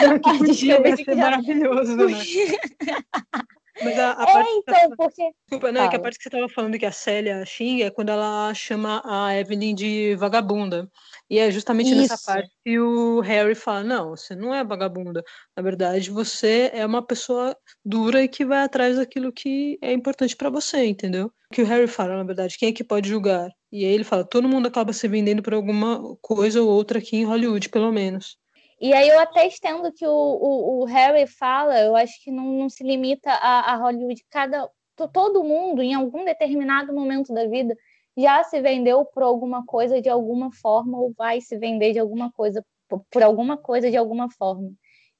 não, 0.00 0.18
que 0.20 0.38
podia, 0.38 0.88
ia 0.88 0.96
ser 0.96 1.16
maravilhoso, 1.16 1.96
né? 1.96 2.14
Mas 3.82 3.98
a, 3.98 4.12
a 4.12 4.22
é, 4.22 4.32
parte 4.32 4.50
então, 4.50 4.90
tá... 4.90 4.96
porque. 4.96 5.30
Desculpa, 5.48 5.72
não, 5.72 5.82
é 5.82 5.88
que 5.88 5.96
a 5.96 6.00
parte 6.00 6.16
que 6.16 6.22
você 6.22 6.28
estava 6.28 6.48
falando 6.48 6.78
que 6.78 6.86
a 6.86 6.92
Célia 6.92 7.44
xinga 7.44 7.84
é 7.84 7.90
quando 7.90 8.10
ela 8.10 8.52
chama 8.54 9.02
a 9.04 9.36
Evelyn 9.36 9.74
de 9.74 10.14
vagabunda. 10.16 10.88
E 11.28 11.38
é 11.38 11.50
justamente 11.50 11.90
Isso. 11.90 12.00
nessa 12.00 12.18
parte 12.24 12.50
que 12.64 12.78
o 12.78 13.20
Harry 13.20 13.54
fala: 13.54 13.82
não, 13.82 14.10
você 14.10 14.36
não 14.36 14.54
é 14.54 14.62
vagabunda. 14.62 15.24
Na 15.56 15.62
verdade, 15.62 16.10
você 16.10 16.70
é 16.72 16.86
uma 16.86 17.04
pessoa 17.04 17.56
dura 17.84 18.22
e 18.22 18.28
que 18.28 18.44
vai 18.44 18.62
atrás 18.62 18.96
daquilo 18.96 19.32
que 19.32 19.78
é 19.82 19.92
importante 19.92 20.36
para 20.36 20.50
você, 20.50 20.84
entendeu? 20.84 21.26
O 21.50 21.54
que 21.54 21.62
o 21.62 21.66
Harry 21.66 21.88
fala, 21.88 22.16
na 22.16 22.24
verdade, 22.24 22.56
quem 22.58 22.68
é 22.68 22.72
que 22.72 22.84
pode 22.84 23.08
julgar? 23.08 23.50
E 23.72 23.84
aí 23.84 23.92
ele 23.92 24.04
fala: 24.04 24.24
todo 24.24 24.48
mundo 24.48 24.68
acaba 24.68 24.92
se 24.92 25.08
vendendo 25.08 25.42
por 25.42 25.54
alguma 25.54 26.16
coisa 26.22 26.62
ou 26.62 26.68
outra 26.68 27.00
aqui 27.00 27.16
em 27.16 27.24
Hollywood, 27.24 27.68
pelo 27.70 27.90
menos. 27.90 28.36
E 28.80 28.92
aí 28.92 29.08
eu 29.08 29.18
até 29.20 29.46
estendo 29.46 29.92
que 29.92 30.06
o, 30.06 30.10
o, 30.10 30.82
o 30.82 30.84
Harry 30.84 31.26
fala, 31.26 31.80
eu 31.80 31.94
acho 31.96 32.22
que 32.22 32.30
não, 32.30 32.44
não 32.44 32.68
se 32.68 32.82
limita 32.84 33.30
a, 33.30 33.72
a, 33.72 33.76
Hollywood. 33.76 34.24
Cada, 34.30 34.68
todo 35.12 35.44
mundo, 35.44 35.82
em 35.82 35.94
algum 35.94 36.24
determinado 36.24 36.92
momento 36.92 37.32
da 37.32 37.46
vida, 37.46 37.76
já 38.16 38.42
se 38.44 38.60
vendeu 38.60 39.04
por 39.04 39.22
alguma 39.22 39.64
coisa 39.64 40.00
de 40.00 40.08
alguma 40.08 40.52
forma 40.52 40.98
ou 40.98 41.12
vai 41.16 41.40
se 41.40 41.56
vender 41.58 41.92
de 41.92 41.98
alguma 41.98 42.30
coisa 42.32 42.64
por, 43.10 43.22
alguma 43.22 43.56
coisa 43.56 43.90
de 43.90 43.96
alguma 43.96 44.30
forma. 44.30 44.72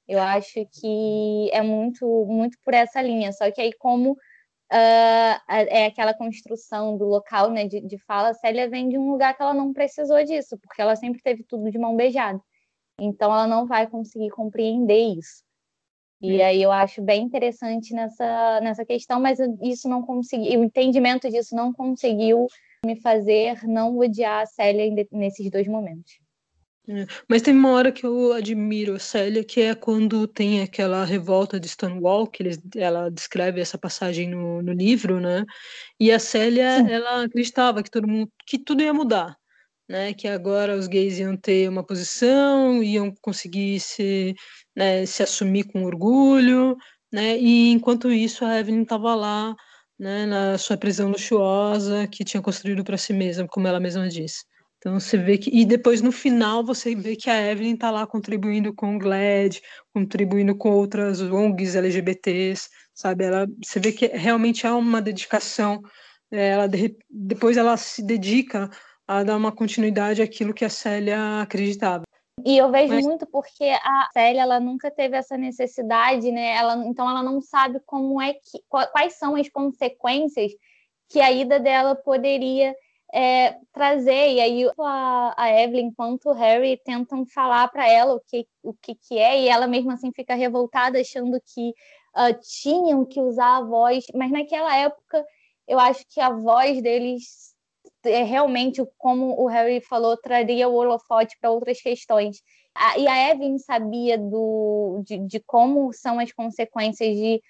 Eu 0.07 0.21
acho 0.21 0.65
que 0.79 1.49
é 1.51 1.61
muito 1.61 2.05
muito 2.27 2.57
por 2.63 2.73
essa 2.73 3.01
linha. 3.01 3.31
Só 3.33 3.49
que 3.51 3.61
aí 3.61 3.73
como 3.73 4.11
uh, 4.11 4.15
é 5.49 5.85
aquela 5.87 6.13
construção 6.13 6.97
do 6.97 7.05
local, 7.05 7.49
né, 7.51 7.67
de, 7.67 7.81
de 7.81 7.97
fala, 8.05 8.33
Célia 8.33 8.69
vem 8.69 8.89
de 8.89 8.97
um 8.97 9.11
lugar 9.11 9.35
que 9.35 9.41
ela 9.41 9.53
não 9.53 9.73
precisou 9.73 10.23
disso, 10.23 10.57
porque 10.59 10.81
ela 10.81 10.95
sempre 10.95 11.21
teve 11.21 11.43
tudo 11.43 11.69
de 11.71 11.77
mão 11.77 11.95
beijada. 11.95 12.39
Então, 12.99 13.31
ela 13.31 13.47
não 13.47 13.65
vai 13.65 13.87
conseguir 13.87 14.29
compreender 14.29 15.17
isso. 15.17 15.43
E 16.21 16.41
aí 16.41 16.61
eu 16.61 16.71
acho 16.71 17.01
bem 17.01 17.23
interessante 17.23 17.93
nessa, 17.93 18.59
nessa 18.61 18.85
questão, 18.85 19.19
mas 19.19 19.37
isso 19.61 19.87
não 19.87 20.01
conseguiu, 20.01 20.59
o 20.59 20.63
entendimento 20.63 21.29
disso 21.29 21.55
não 21.55 21.71
conseguiu 21.71 22.47
me 22.85 22.99
fazer 22.99 23.63
não 23.67 23.97
odiar 23.97 24.41
a 24.41 24.45
Célia 24.45 25.07
nesses 25.11 25.49
dois 25.51 25.67
momentos. 25.67 26.13
É, 26.87 27.05
mas 27.27 27.41
tem 27.41 27.53
uma 27.53 27.71
hora 27.71 27.91
que 27.91 28.05
eu 28.05 28.31
admiro 28.31 28.93
a 28.93 28.99
Célia, 28.99 29.43
que 29.43 29.59
é 29.59 29.73
quando 29.73 30.27
tem 30.27 30.61
aquela 30.61 31.03
revolta 31.03 31.59
de 31.59 31.67
Stonewall, 31.67 32.27
que 32.27 32.43
eles, 32.43 32.59
ela 32.75 33.09
descreve 33.09 33.59
essa 33.59 33.77
passagem 33.77 34.29
no, 34.29 34.61
no 34.61 34.71
livro, 34.71 35.19
né? 35.19 35.43
E 35.99 36.11
a 36.11 36.19
Célia, 36.19 36.83
Sim. 36.83 36.91
ela 36.91 37.23
acreditava 37.23 37.81
que 37.81 37.89
todo 37.89 38.07
mundo, 38.07 38.31
que 38.45 38.59
tudo 38.59 38.83
ia 38.83 38.93
mudar, 38.93 39.35
né, 39.89 40.13
que 40.13 40.27
agora 40.27 40.75
os 40.75 40.87
gays 40.87 41.19
iam 41.19 41.37
ter 41.37 41.69
uma 41.69 41.83
posição, 41.83 42.83
iam 42.83 43.13
conseguir 43.21 43.79
se, 43.79 44.35
né, 44.75 45.05
se 45.05 45.23
assumir 45.23 45.65
com 45.65 45.83
orgulho, 45.83 46.75
né, 47.11 47.37
e 47.37 47.71
enquanto 47.71 48.11
isso 48.11 48.43
a 48.45 48.59
Evelyn 48.59 48.83
estava 48.83 49.15
lá, 49.15 49.55
né, 49.97 50.25
na 50.25 50.57
sua 50.57 50.77
prisão 50.77 51.09
luxuosa 51.09 52.07
que 52.07 52.23
tinha 52.23 52.41
construído 52.41 52.83
para 52.83 52.97
si 52.97 53.13
mesma, 53.13 53.47
como 53.47 53.67
ela 53.67 53.79
mesma 53.79 54.07
disse. 54.09 54.43
Então 54.77 54.99
você 54.99 55.17
vê 55.17 55.37
que 55.37 55.49
e 55.49 55.65
depois 55.65 56.01
no 56.01 56.11
final 56.11 56.63
você 56.63 56.93
vê 56.93 57.15
que 57.15 57.27
a 57.27 57.51
Evelyn 57.51 57.73
está 57.73 57.89
lá 57.89 58.05
contribuindo 58.05 58.71
com 58.73 58.95
o 58.95 58.99
GLAD, 58.99 59.59
contribuindo 59.91 60.55
com 60.55 60.69
outras 60.69 61.21
ONGs 61.21 61.75
LGBTs, 61.75 62.69
sabe? 62.93 63.23
Ela 63.23 63.47
você 63.63 63.79
vê 63.79 63.91
que 63.91 64.05
realmente 64.07 64.67
há 64.67 64.75
uma 64.75 65.01
dedicação. 65.01 65.81
É, 66.31 66.49
ela 66.49 66.69
depois 67.09 67.57
ela 67.57 67.75
se 67.77 68.03
dedica 68.03 68.69
a 69.07 69.23
dar 69.23 69.37
uma 69.37 69.51
continuidade 69.51 70.21
àquilo 70.21 70.53
que 70.53 70.65
a 70.65 70.69
Célia 70.69 71.41
acreditava. 71.41 72.03
E 72.43 72.57
eu 72.57 72.69
vejo 72.69 72.93
Mas... 72.93 73.05
muito 73.05 73.25
porque 73.25 73.63
a 73.63 74.09
Célia 74.11 74.41
ela 74.41 74.59
nunca 74.59 74.91
teve 74.91 75.15
essa 75.15 75.37
necessidade, 75.37 76.31
né? 76.31 76.55
Ela, 76.55 76.75
então 76.85 77.09
ela 77.09 77.23
não 77.23 77.41
sabe 77.41 77.79
como 77.85 78.21
é 78.21 78.33
que 78.33 78.61
quais 78.69 79.13
são 79.13 79.35
as 79.35 79.49
consequências 79.49 80.51
que 81.09 81.21
a 81.21 81.31
ida 81.31 81.59
dela 81.59 81.95
poderia 81.95 82.75
é, 83.13 83.57
trazer. 83.71 84.33
E 84.33 84.39
aí 84.41 84.69
a, 84.79 85.33
a 85.37 85.63
Evelyn 85.63 85.91
quanto 85.91 86.29
o 86.29 86.33
Harry 86.33 86.77
tentam 86.83 87.25
falar 87.25 87.69
para 87.69 87.89
ela 87.89 88.15
o 88.15 88.19
que, 88.19 88.45
o 88.61 88.73
que, 88.73 88.95
que 88.95 89.17
é, 89.17 89.41
e 89.41 89.47
ela 89.47 89.65
mesmo 89.65 89.91
assim 89.91 90.11
fica 90.11 90.35
revoltada, 90.35 90.99
achando 90.99 91.41
que 91.53 91.69
uh, 91.69 92.37
tinham 92.61 93.05
que 93.05 93.21
usar 93.21 93.57
a 93.57 93.61
voz. 93.61 94.05
Mas 94.13 94.29
naquela 94.31 94.75
época 94.75 95.25
eu 95.67 95.79
acho 95.79 96.05
que 96.09 96.19
a 96.19 96.29
voz 96.29 96.81
deles 96.81 97.54
realmente, 98.09 98.81
como 98.97 99.39
o 99.41 99.47
Harry 99.47 99.81
falou, 99.81 100.17
traria 100.17 100.67
o 100.67 100.75
holofote 100.75 101.37
para 101.39 101.51
outras 101.51 101.81
questões. 101.81 102.41
e 102.97 103.07
a 103.07 103.31
Evelyn 103.31 103.57
sabia 103.57 104.17
do, 104.17 105.01
de, 105.05 105.17
de, 105.19 105.39
como 105.39 105.91
são 105.93 106.19
as 106.19 106.31
consequências 106.31 107.15
de 107.15 107.41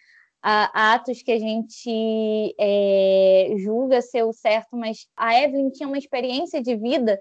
atos 0.42 1.24
que 1.24 1.32
a 1.32 1.40
gente 1.40 2.56
é, 2.60 3.54
julga 3.58 4.02
ser 4.02 4.24
o 4.24 4.32
certo, 4.32 4.78
mas 4.78 5.08
a 5.18 5.42
Evelyn 5.42 5.72
tinha 5.72 5.88
uma 5.88 5.98
experiência 5.98 6.62
de 6.62 6.76
vida 6.76 7.20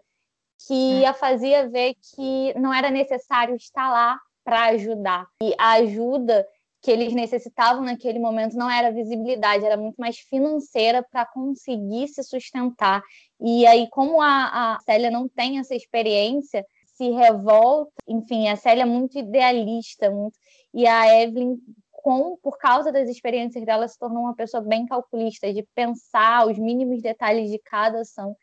que 0.67 0.75
hum. 0.75 1.07
a 1.07 1.15
fazia 1.15 1.69
ver 1.69 1.95
que 1.95 2.59
não 2.59 2.73
era 2.73 2.91
necessário 2.91 3.57
estar 3.57 3.91
lá 3.91 4.19
para 4.45 4.67
ajudar. 4.67 5.27
E 5.43 5.55
a 5.59 5.73
ajuda 5.73 6.47
que 6.85 6.91
eles 6.91 7.15
necessitavam 7.15 7.83
naquele 7.83 8.19
momento 8.19 8.59
não 8.59 8.71
era 8.71 8.93
visibilidade, 8.93 9.65
era 9.65 9.77
muito 9.77 9.97
mais 9.97 10.19
financeira 10.19 11.03
para 11.03 11.25
conseguir 11.25 12.09
se 12.09 12.23
sustentar. 12.23 13.03
E 13.41 13.67
aí, 13.67 13.89
como 13.89 14.21
a, 14.21 14.75
a 14.75 14.81
Célia 14.81 15.11
não 15.11 15.27
tem 15.27 15.59
essa 15.59 15.75
experiência, 15.75 16.63
se 16.95 17.09
revolta. 17.11 17.91
Enfim, 18.07 18.49
a 18.49 18.57
Célia 18.57 18.83
é 18.83 18.85
muito 18.85 19.19
idealista, 19.19 20.11
muito... 20.11 20.39
e 20.75 20.87
a 20.87 21.23
Evelyn, 21.23 21.57
com, 21.91 22.37
por 22.43 22.59
causa 22.59 22.93
das 22.93 23.09
experiências 23.09 23.65
dela, 23.65 23.89
se 23.89 23.99
tornou 23.99 24.25
uma 24.25 24.37
pessoa 24.37 24.63
bem 24.63 24.85
calculista, 24.85 25.51
de 25.51 25.67
pensar 25.75 26.47
os 26.47 26.59
mínimos 26.59 27.01
detalhes 27.01 27.51
de 27.51 27.59
cada 27.61 28.01
ação. 28.03 28.37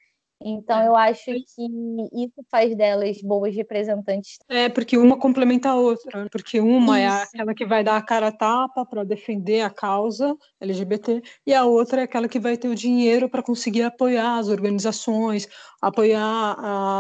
Então, 0.44 0.80
é. 0.80 0.88
eu 0.88 0.96
acho 0.96 1.26
que 1.26 1.66
isso 2.14 2.44
faz 2.50 2.76
delas 2.76 3.22
boas 3.22 3.56
representantes. 3.56 4.40
É, 4.50 4.70
porque 4.70 4.98
uma 4.98 5.18
complementa 5.18 5.70
a 5.70 5.76
outra. 5.76 6.24
Né? 6.24 6.30
Porque 6.32 6.60
uma 6.60 7.00
isso. 7.00 7.16
é 7.16 7.24
aquela 7.24 7.54
que 7.54 7.66
vai 7.66 7.84
dar 7.84 7.98
a 7.98 8.02
cara 8.02 8.28
a 8.28 8.32
tapa 8.32 8.86
para 8.86 9.04
defender 9.04 9.62
a 9.62 9.70
causa 9.70 10.36
LGBT, 10.60 11.22
e 11.46 11.54
a 11.54 11.66
outra 11.66 12.02
é 12.02 12.04
aquela 12.06 12.28
que 12.28 12.40
vai 12.40 12.58
ter 12.58 12.68
o 12.68 12.76
dinheiro 12.76 13.30
para 13.30 13.44
conseguir 13.44 13.84
apoiar 13.84 14.40
as 14.40 14.48
organizações, 14.48 15.48
apoiar 15.82 16.56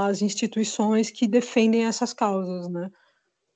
as 0.08 0.22
instituições 0.22 1.10
que 1.10 1.28
defendem 1.28 1.86
essas 1.86 2.14
causas, 2.14 2.70
né? 2.70 2.90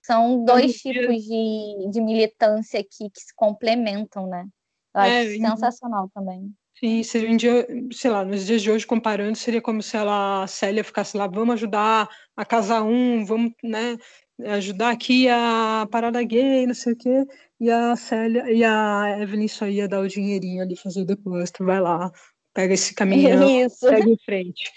São 0.01 0.43
dois 0.43 0.73
tipos 0.77 1.23
de, 1.23 1.89
de 1.91 2.01
militância 2.01 2.79
aqui 2.79 3.09
que 3.09 3.19
se 3.19 3.33
complementam, 3.35 4.27
né? 4.27 4.45
Eu 4.93 5.01
acho 5.01 5.11
é, 5.11 5.37
sensacional 5.37 6.09
também. 6.13 6.53
Sim, 6.77 7.03
seria 7.03 7.29
um 7.29 7.37
dia, 7.37 7.65
sei 7.91 8.11
lá, 8.11 8.25
nos 8.25 8.45
dias 8.45 8.61
de 8.61 8.69
hoje, 8.69 8.85
comparando, 8.85 9.37
seria 9.37 9.61
como 9.61 9.81
se 9.81 9.95
ela, 9.95 10.43
a 10.43 10.47
Célia 10.47 10.83
ficasse 10.83 11.15
lá, 11.15 11.25
vamos 11.25 11.55
ajudar 11.55 12.09
a 12.35 12.45
casar 12.45 12.83
um, 12.83 13.23
vamos, 13.23 13.53
né, 13.63 13.97
ajudar 14.45 14.89
aqui 14.89 15.29
a 15.29 15.87
parada 15.89 16.21
gay, 16.21 16.67
não 16.67 16.73
sei 16.73 16.91
o 16.91 16.97
quê, 16.97 17.25
e 17.61 17.71
a 17.71 17.95
Célia, 17.95 18.51
e 18.51 18.61
a 18.63 19.17
Evelyn 19.21 19.47
só 19.47 19.65
ia 19.67 19.87
dar 19.87 20.01
o 20.01 20.07
dinheirinho 20.07 20.61
ali, 20.61 20.75
fazer 20.75 21.01
o 21.01 21.05
depósito, 21.05 21.63
vai 21.63 21.79
lá, 21.79 22.11
pega 22.53 22.73
esse 22.73 22.93
caminhão, 22.93 23.47
Isso. 23.65 23.87
pega 23.87 24.09
em 24.09 24.17
frente. 24.25 24.69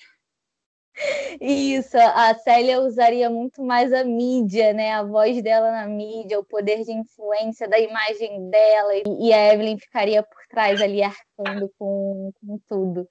Isso, 1.40 1.96
a 1.96 2.34
Célia 2.34 2.80
usaria 2.80 3.30
muito 3.30 3.62
mais 3.62 3.92
a 3.92 4.04
mídia, 4.04 4.72
né? 4.72 4.92
A 4.92 5.02
voz 5.02 5.40
dela 5.42 5.70
na 5.70 5.86
mídia, 5.86 6.38
o 6.38 6.44
poder 6.44 6.84
de 6.84 6.92
influência 6.92 7.68
da 7.68 7.78
imagem 7.78 8.50
dela, 8.50 8.92
e 9.20 9.32
a 9.32 9.54
Evelyn 9.54 9.78
ficaria 9.78 10.22
por 10.22 10.46
trás 10.48 10.80
ali 10.82 11.02
arcando 11.02 11.70
com, 11.78 12.32
com 12.40 12.58
tudo. 12.66 13.08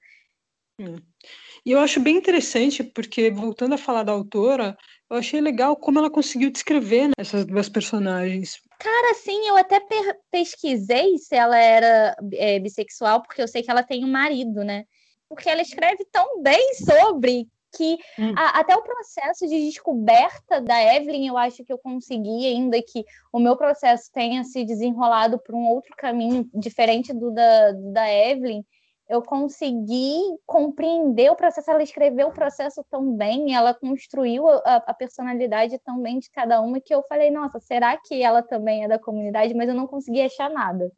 Hum. 0.80 0.96
E 1.66 1.72
eu 1.72 1.80
acho 1.80 2.00
bem 2.00 2.16
interessante, 2.16 2.84
porque, 2.84 3.30
voltando 3.30 3.74
a 3.74 3.78
falar 3.78 4.04
da 4.04 4.12
autora, 4.12 4.76
eu 5.10 5.16
achei 5.16 5.40
legal 5.40 5.76
como 5.76 5.98
ela 5.98 6.10
conseguiu 6.10 6.50
descrever 6.50 7.08
né, 7.08 7.14
essas 7.18 7.44
duas 7.44 7.68
personagens. 7.68 8.60
Cara, 8.78 9.14
sim, 9.14 9.48
eu 9.48 9.56
até 9.56 9.80
pesquisei 10.30 11.18
se 11.18 11.34
ela 11.34 11.58
era 11.58 12.16
é, 12.34 12.60
bissexual, 12.60 13.22
porque 13.22 13.42
eu 13.42 13.48
sei 13.48 13.62
que 13.62 13.70
ela 13.70 13.82
tem 13.82 14.04
um 14.04 14.10
marido, 14.10 14.62
né? 14.62 14.84
Porque 15.28 15.48
ela 15.48 15.62
escreve 15.62 16.04
tão 16.12 16.42
bem 16.42 16.74
sobre 16.74 17.48
que 17.74 17.98
hum. 18.18 18.34
a, 18.36 18.60
até 18.60 18.76
o 18.76 18.82
processo 18.82 19.46
de 19.46 19.66
descoberta 19.66 20.60
da 20.60 20.94
Evelyn, 20.94 21.28
eu 21.28 21.36
acho 21.36 21.64
que 21.64 21.72
eu 21.72 21.78
consegui, 21.78 22.46
ainda 22.46 22.80
que 22.82 23.04
o 23.32 23.38
meu 23.38 23.56
processo 23.56 24.10
tenha 24.12 24.44
se 24.44 24.64
desenrolado 24.64 25.38
por 25.38 25.54
um 25.54 25.66
outro 25.68 25.94
caminho 25.96 26.48
diferente 26.54 27.12
do 27.12 27.30
da, 27.30 27.72
da 27.72 28.12
Evelyn, 28.12 28.62
eu 29.08 29.22
consegui 29.22 30.20
compreender 30.44 31.30
o 31.30 31.36
processo, 31.36 31.70
ela 31.70 31.82
escreveu 31.82 32.28
o 32.28 32.32
processo 32.32 32.84
tão 32.90 33.16
bem, 33.16 33.54
ela 33.54 33.72
construiu 33.72 34.46
a, 34.48 34.76
a, 34.86 34.92
personalidade 34.92 35.78
tão 35.78 36.02
bem 36.02 36.18
de 36.18 36.30
cada 36.30 36.60
uma 36.60 36.78
que 36.78 36.94
eu 36.94 37.02
falei, 37.08 37.30
nossa, 37.30 37.58
será 37.58 37.96
que 37.96 38.22
ela 38.22 38.42
também 38.42 38.84
é 38.84 38.88
da 38.88 38.98
comunidade? 38.98 39.54
Mas 39.54 39.68
eu 39.68 39.74
não 39.74 39.86
consegui 39.86 40.20
achar 40.20 40.50
nada. 40.50 40.92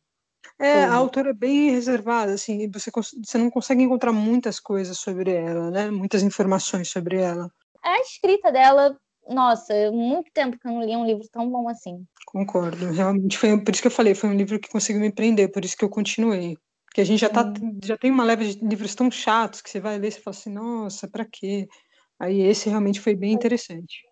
É, 0.58 0.84
a 0.84 0.94
autora 0.94 1.30
é 1.30 1.34
bem 1.34 1.70
reservada, 1.70 2.32
assim, 2.32 2.70
você, 2.70 2.90
você 2.92 3.38
não 3.38 3.50
consegue 3.50 3.82
encontrar 3.82 4.12
muitas 4.12 4.60
coisas 4.60 4.98
sobre 4.98 5.32
ela, 5.32 5.70
né? 5.70 5.90
Muitas 5.90 6.22
informações 6.22 6.88
sobre 6.88 7.16
ela. 7.16 7.50
A 7.82 7.98
escrita 8.00 8.52
dela, 8.52 8.96
nossa, 9.28 9.72
muito 9.90 10.30
tempo 10.32 10.58
que 10.58 10.68
eu 10.68 10.72
não 10.72 10.82
li 10.82 10.94
um 10.96 11.06
livro 11.06 11.26
tão 11.32 11.48
bom 11.50 11.68
assim. 11.68 12.04
Concordo, 12.26 12.90
realmente 12.90 13.38
foi 13.38 13.58
por 13.62 13.72
isso 13.72 13.82
que 13.82 13.88
eu 13.88 13.92
falei, 13.92 14.14
foi 14.14 14.28
um 14.28 14.36
livro 14.36 14.60
que 14.60 14.68
conseguiu 14.68 15.00
me 15.00 15.12
prender, 15.12 15.50
por 15.50 15.64
isso 15.64 15.76
que 15.76 15.84
eu 15.84 15.90
continuei. 15.90 16.56
Porque 16.84 17.00
a 17.00 17.04
gente 17.04 17.20
já, 17.20 17.28
tá, 17.28 17.44
já 17.84 17.96
tem 17.96 18.10
uma 18.10 18.24
leve 18.24 18.54
de 18.54 18.66
livros 18.66 18.94
tão 18.94 19.10
chatos 19.10 19.62
que 19.62 19.70
você 19.70 19.78
vai 19.78 19.98
ler 19.98 20.08
e 20.08 20.10
fala 20.10 20.36
assim, 20.36 20.50
nossa, 20.50 21.08
para 21.08 21.24
quê? 21.24 21.68
Aí 22.18 22.40
esse 22.40 22.68
realmente 22.68 23.00
foi 23.00 23.14
bem 23.14 23.32
interessante. 23.32 24.09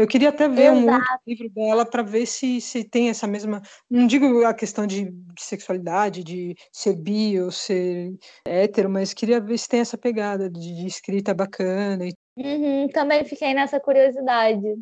Eu 0.00 0.06
queria 0.06 0.30
até 0.30 0.48
ver 0.48 0.72
Exato. 0.72 0.78
um 0.78 0.92
outro 0.94 1.20
livro 1.26 1.50
dela 1.50 1.84
para 1.84 2.02
ver 2.02 2.24
se, 2.24 2.58
se 2.58 2.82
tem 2.82 3.10
essa 3.10 3.26
mesma. 3.26 3.60
Não 3.90 4.06
digo 4.06 4.46
a 4.46 4.54
questão 4.54 4.86
de, 4.86 5.12
sexualidade, 5.38 6.24
de 6.24 6.56
ser 6.72 6.96
bi 6.96 7.38
ou 7.38 7.50
ser 7.50 8.14
hétero, 8.46 8.88
mas 8.88 9.12
queria 9.12 9.38
ver 9.38 9.58
se 9.58 9.68
tem 9.68 9.80
essa 9.80 9.98
pegada 9.98 10.48
de, 10.48 10.74
de 10.74 10.86
escrita 10.86 11.34
bacana. 11.34 12.06
Uhum, 12.34 12.88
também 12.88 13.26
fiquei 13.26 13.52
nessa 13.52 13.78
curiosidade. 13.78 14.74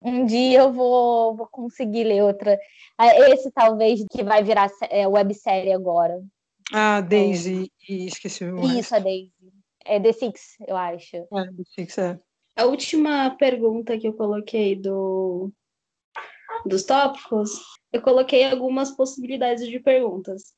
Um 0.00 0.24
dia 0.24 0.60
eu 0.60 0.72
vou, 0.72 1.36
vou 1.36 1.46
conseguir 1.48 2.04
ler 2.04 2.22
outra. 2.22 2.58
Ah, 2.96 3.14
esse 3.28 3.50
talvez 3.50 4.02
que 4.10 4.24
vai 4.24 4.42
virar 4.42 4.70
é, 4.88 5.06
websérie 5.06 5.74
agora. 5.74 6.22
Ah, 6.72 7.02
Daisy, 7.02 7.70
é. 7.86 7.92
e 7.92 8.06
esqueci 8.06 8.44
o 8.44 8.60
Isso, 8.60 8.76
resto. 8.76 8.94
a 8.94 8.98
Daisy. 9.00 9.32
É 9.84 10.00
The 10.00 10.12
Six, 10.12 10.56
eu 10.66 10.76
acho. 10.76 11.16
É, 11.16 11.26
The 11.28 11.64
Six, 11.66 11.98
é. 11.98 12.20
A 12.58 12.64
última 12.64 13.30
pergunta 13.36 13.96
que 13.96 14.08
eu 14.08 14.12
coloquei 14.12 14.74
do, 14.74 15.48
dos 16.66 16.82
tópicos, 16.82 17.52
eu 17.92 18.02
coloquei 18.02 18.42
algumas 18.42 18.90
possibilidades 18.90 19.68
de 19.68 19.78
perguntas. 19.78 20.52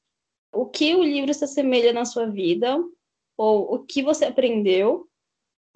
O 0.50 0.64
que 0.64 0.94
o 0.94 1.04
livro 1.04 1.34
se 1.34 1.44
assemelha 1.44 1.92
na 1.92 2.06
sua 2.06 2.24
vida? 2.24 2.82
Ou 3.36 3.74
o 3.74 3.84
que 3.84 4.02
você 4.02 4.24
aprendeu? 4.24 5.06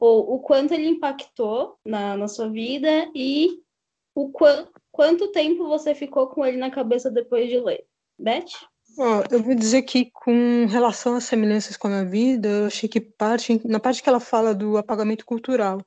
Ou 0.00 0.37
o 0.37 0.38
quanto 0.40 0.73
ele 0.73 0.88
impactou 0.88 1.76
na, 1.85 2.16
na 2.16 2.26
sua 2.26 2.49
vida? 2.49 3.11
E 3.14 3.61
o 4.14 4.33
qu 4.33 4.47
quanto 4.90 5.31
tempo 5.31 5.69
você 5.69 5.95
ficou 5.95 6.28
com 6.28 6.47
ele 6.47 6.57
na 6.57 6.71
cabeça 6.71 7.11
depois 7.11 7.50
de 7.50 7.61
ler? 7.61 7.85
Beth? 8.19 8.47
Oh, 8.97 9.23
eu 9.31 9.43
vou 9.43 9.54
dizer 9.54 9.83
que 9.83 10.11
com 10.11 10.64
relação 10.71 11.16
às 11.16 11.25
semelhanças 11.25 11.76
com 11.76 11.88
a 11.88 11.90
minha 11.90 12.04
vida, 12.07 12.49
eu 12.49 12.66
achei 12.69 12.88
que 12.88 12.99
parte, 12.99 13.61
na 13.69 13.78
parte 13.78 14.02
que 14.02 14.09
ela 14.09 14.21
fala 14.21 14.54
do 14.54 14.78
apagamento 14.78 15.26
cultural, 15.26 15.85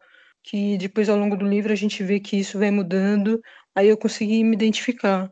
que 0.47 0.77
depois 0.77 1.09
ao 1.09 1.17
longo 1.17 1.35
do 1.35 1.45
livro 1.45 1.73
a 1.73 1.75
gente 1.75 2.01
vê 2.03 2.19
que 2.19 2.37
isso 2.37 2.57
vai 2.57 2.71
mudando, 2.71 3.41
aí 3.75 3.89
eu 3.89 3.97
consegui 3.97 4.43
me 4.43 4.55
identificar. 4.55 5.29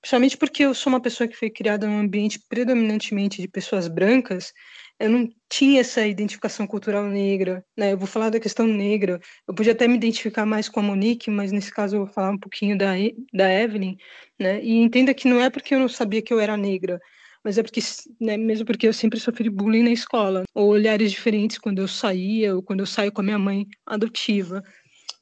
Principalmente 0.00 0.36
porque 0.36 0.64
eu 0.64 0.74
sou 0.74 0.92
uma 0.92 1.00
pessoa 1.00 1.28
que 1.28 1.36
foi 1.36 1.50
criada 1.50 1.86
num 1.86 2.00
ambiente 2.00 2.40
predominantemente 2.48 3.40
de 3.40 3.48
pessoas 3.48 3.86
brancas, 3.88 4.52
eu 4.98 5.08
não 5.10 5.28
tinha 5.48 5.80
essa 5.80 6.06
identificação 6.06 6.66
cultural 6.66 7.04
negra, 7.04 7.64
né? 7.76 7.92
Eu 7.92 7.98
vou 7.98 8.06
falar 8.08 8.30
da 8.30 8.40
questão 8.40 8.66
negra. 8.66 9.20
Eu 9.46 9.54
podia 9.54 9.72
até 9.72 9.86
me 9.86 9.94
identificar 9.96 10.46
mais 10.46 10.68
com 10.68 10.80
a 10.80 10.82
Monique, 10.82 11.30
mas 11.30 11.52
nesse 11.52 11.72
caso 11.72 11.96
eu 11.96 12.04
vou 12.04 12.12
falar 12.12 12.30
um 12.30 12.38
pouquinho 12.38 12.76
da, 12.76 12.92
da 13.32 13.52
Evelyn, 13.52 13.96
né? 14.38 14.62
E 14.62 14.72
entenda 14.78 15.14
que 15.14 15.28
não 15.28 15.40
é 15.40 15.50
porque 15.50 15.74
eu 15.74 15.78
não 15.78 15.88
sabia 15.88 16.22
que 16.22 16.32
eu 16.32 16.40
era 16.40 16.56
negra, 16.56 17.00
mas 17.44 17.58
é 17.58 17.62
porque, 17.62 17.80
né, 18.20 18.36
mesmo 18.36 18.66
porque 18.66 18.88
eu 18.88 18.92
sempre 18.92 19.20
sofri 19.20 19.48
bullying 19.48 19.82
na 19.82 19.92
escola, 19.92 20.44
ou 20.54 20.68
olhares 20.68 21.10
diferentes 21.10 21.58
quando 21.58 21.80
eu 21.80 21.88
saía, 21.88 22.54
ou 22.54 22.62
quando 22.62 22.80
eu 22.80 22.86
saio 22.86 23.12
com 23.12 23.20
a 23.20 23.24
minha 23.24 23.38
mãe 23.38 23.66
adotiva. 23.86 24.62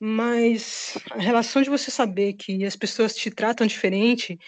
Mas 0.01 0.99
a 1.11 1.19
relação 1.19 1.63
de 1.63 1.71
você 1.71 1.91
saber 1.91 2.35
que 2.35 2.65
as 2.65 2.77
pessoas 2.77 3.15
te 3.15 3.31
tratam 3.31 3.67
diferente 3.67 4.39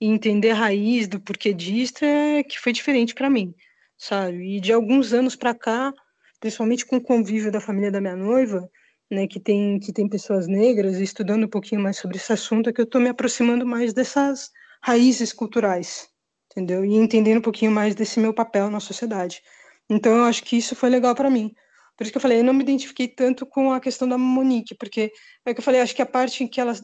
e 0.00 0.06
entender 0.06 0.50
a 0.50 0.54
raiz 0.54 1.08
do 1.08 1.20
porquê 1.20 1.54
disso 1.54 2.04
é 2.04 2.42
que 2.42 2.58
foi 2.58 2.72
diferente 2.72 3.14
para 3.14 3.30
mim, 3.30 3.54
sabe? 3.96 4.56
E 4.56 4.60
de 4.60 4.72
alguns 4.72 5.12
anos 5.12 5.36
para 5.36 5.54
cá, 5.54 5.92
principalmente 6.40 6.84
com 6.84 6.96
o 6.96 7.00
convívio 7.02 7.50
da 7.50 7.60
família 7.60 7.90
da 7.90 8.00
minha 8.00 8.16
noiva, 8.16 8.68
né, 9.10 9.26
que 9.26 9.40
tem 9.40 9.78
que 9.78 9.92
tem 9.92 10.08
pessoas 10.08 10.46
negras, 10.48 10.98
estudando 10.98 11.44
um 11.44 11.48
pouquinho 11.48 11.80
mais 11.80 11.96
sobre 11.96 12.16
esse 12.16 12.32
assunto, 12.32 12.68
é 12.68 12.72
que 12.72 12.80
eu 12.80 12.84
estou 12.84 13.00
me 13.00 13.08
aproximando 13.08 13.64
mais 13.64 13.92
dessas 13.94 14.50
raízes 14.82 15.32
culturais, 15.32 16.08
entendeu? 16.56 16.84
E 16.84 16.94
entendendo 16.94 17.38
um 17.38 17.42
pouquinho 17.42 17.70
mais 17.70 17.94
desse 17.94 18.18
meu 18.18 18.32
papel 18.32 18.70
na 18.70 18.80
sociedade. 18.80 19.42
Então, 19.88 20.16
eu 20.16 20.24
acho 20.24 20.42
que 20.42 20.56
isso 20.56 20.74
foi 20.74 20.88
legal 20.88 21.14
para 21.14 21.28
mim. 21.28 21.54
Por 21.96 22.02
isso 22.02 22.12
que 22.12 22.16
eu 22.16 22.22
falei, 22.22 22.40
eu 22.40 22.44
não 22.44 22.54
me 22.54 22.62
identifiquei 22.62 23.08
tanto 23.08 23.46
com 23.46 23.72
a 23.72 23.80
questão 23.80 24.08
da 24.08 24.18
Monique, 24.18 24.74
porque 24.74 25.12
é 25.44 25.54
que 25.54 25.60
eu 25.60 25.64
falei, 25.64 25.80
acho 25.80 25.94
que 25.94 26.02
a 26.02 26.06
parte 26.06 26.44
em 26.44 26.48
que 26.48 26.60
ela 26.60 26.74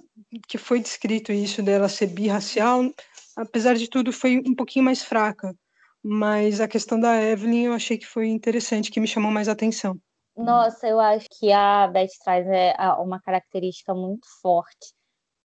que 0.48 0.56
foi 0.56 0.80
descrito 0.80 1.32
isso 1.32 1.62
dela 1.62 1.88
ser 1.88 2.06
birracial, 2.06 2.90
apesar 3.36 3.74
de 3.74 3.88
tudo, 3.88 4.12
foi 4.12 4.42
um 4.46 4.54
pouquinho 4.54 4.84
mais 4.84 5.02
fraca. 5.02 5.54
Mas 6.02 6.60
a 6.60 6.68
questão 6.68 6.98
da 6.98 7.22
Evelyn 7.22 7.66
eu 7.66 7.72
achei 7.74 7.98
que 7.98 8.06
foi 8.06 8.28
interessante, 8.28 8.90
que 8.90 9.00
me 9.00 9.06
chamou 9.06 9.30
mais 9.30 9.48
atenção. 9.48 9.96
Nossa, 10.34 10.88
eu 10.88 10.98
acho 10.98 11.26
que 11.38 11.52
a 11.52 11.86
Beth 11.88 12.08
traz 12.24 12.46
é, 12.46 12.74
uma 12.98 13.20
característica 13.20 13.94
muito 13.94 14.26
forte 14.40 14.94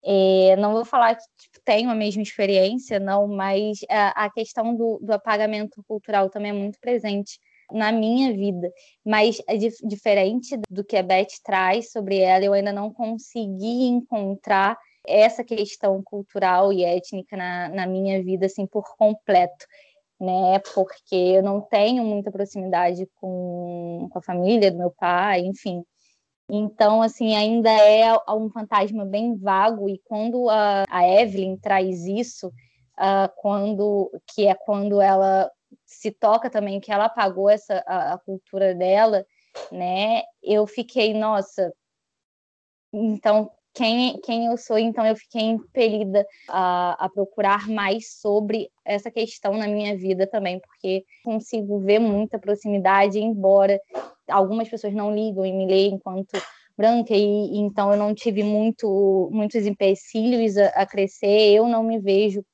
é, 0.07 0.57
não 0.57 0.73
vou 0.75 0.85
falar 0.85 1.15
que 1.15 1.25
tipo, 1.39 1.61
tenho 1.65 1.91
a 1.91 1.95
mesma 1.95 2.23
experiência, 2.23 3.01
não, 3.01 3.27
mas 3.27 3.79
a, 3.89 4.25
a 4.27 4.31
questão 4.31 4.75
do, 4.77 4.99
do, 5.03 5.13
apagamento 5.13 5.83
cultural 5.89 6.29
também 6.29 6.51
é 6.51 6.55
muito 6.55 6.79
presente 6.79 7.39
na 7.73 7.91
minha 7.91 8.33
vida. 8.35 8.71
Mas 9.05 9.41
é 9.49 9.57
dif 9.57 9.77
diferente 9.87 10.59
do 10.71 10.85
que 10.85 10.97
a 10.97 11.03
Beth 11.03 11.41
traz 11.43 11.91
sobre 11.91 12.19
ela, 12.19 12.45
eu 12.45 12.53
ainda 12.53 12.73
não 12.73 12.93
consegui 12.93 13.85
encontrar 13.87 14.77
essa 15.07 15.43
questão 15.43 16.03
cultural 16.03 16.73
e 16.73 16.85
étnica 16.85 17.37
na, 17.37 17.69
na 17.71 17.87
minha 17.87 18.23
vida 18.23 18.47
assim 18.47 18.67
por 18.67 18.85
completo. 18.97 19.67
Né, 20.21 20.61
porque 20.75 21.15
eu 21.15 21.43
não 21.43 21.61
tenho 21.61 22.05
muita 22.05 22.31
proximidade 22.31 23.05
com, 23.17 24.09
com 24.11 24.19
a 24.19 24.23
família 24.23 24.71
do 24.71 24.79
meu 24.79 24.91
pai, 24.91 25.41
enfim. 25.41 25.85
Então, 26.49 27.03
assim, 27.03 27.35
ainda 27.35 27.71
é 27.71 28.13
um 28.31 28.51
fantasma 28.51 29.05
bem 29.05 29.37
vago, 29.37 29.89
e 29.89 29.99
quando 30.05 30.49
a, 30.51 30.85
a 30.89 31.09
Evelyn 31.09 31.57
traz 31.57 32.05
isso, 32.05 32.49
uh, 32.49 33.29
quando 33.37 34.11
que 34.27 34.47
é 34.47 34.55
quando 34.55 35.01
ela 35.01 35.51
se 35.87 36.11
toca 36.11 36.51
também 36.51 36.81
que 36.81 36.93
ela 36.93 37.07
apagou 37.07 37.49
essa 37.49 37.83
a, 37.87 38.15
a 38.15 38.19
cultura 38.19 38.75
dela, 38.75 39.25
né? 39.73 40.23
Eu 40.43 40.67
fiquei, 40.67 41.15
nossa, 41.15 41.73
então 42.93 43.51
quem, 43.75 44.21
quem 44.21 44.47
eu 44.47 44.57
sou, 44.57 44.79
então 44.79 45.05
eu 45.05 45.17
fiquei 45.17 45.43
impelida 45.43 46.25
a, 46.49 47.05
a 47.05 47.09
procurar 47.09 47.69
mais 47.69 48.21
sobre 48.21 48.71
essa 48.85 49.11
questão 49.11 49.57
na 49.57 49.67
minha 49.67 49.97
vida 49.97 50.27
também, 50.27 50.61
porque 50.61 51.05
consigo 51.25 51.81
ver 51.81 51.99
muita 51.99 52.39
proximidade, 52.39 53.19
embora 53.19 53.81
algumas 54.29 54.69
pessoas 54.69 54.95
não 54.95 55.15
ligam 55.15 55.45
e 55.45 55.53
me 55.53 55.67
leem 55.67 55.95
enquanto 55.95 56.41
branca, 56.77 57.15
e, 57.15 57.59
então 57.59 57.91
eu 57.91 57.99
não 57.99 58.15
tive 58.15 58.43
muito, 58.45 59.29
muitos 59.33 59.67
empecilhos 59.67 60.57
a, 60.57 60.69
a, 60.69 60.87
crescer, 60.87 61.53
eu 61.53 61.67
não 61.67 61.83
me 61.83 61.99
vejo, 61.99 62.45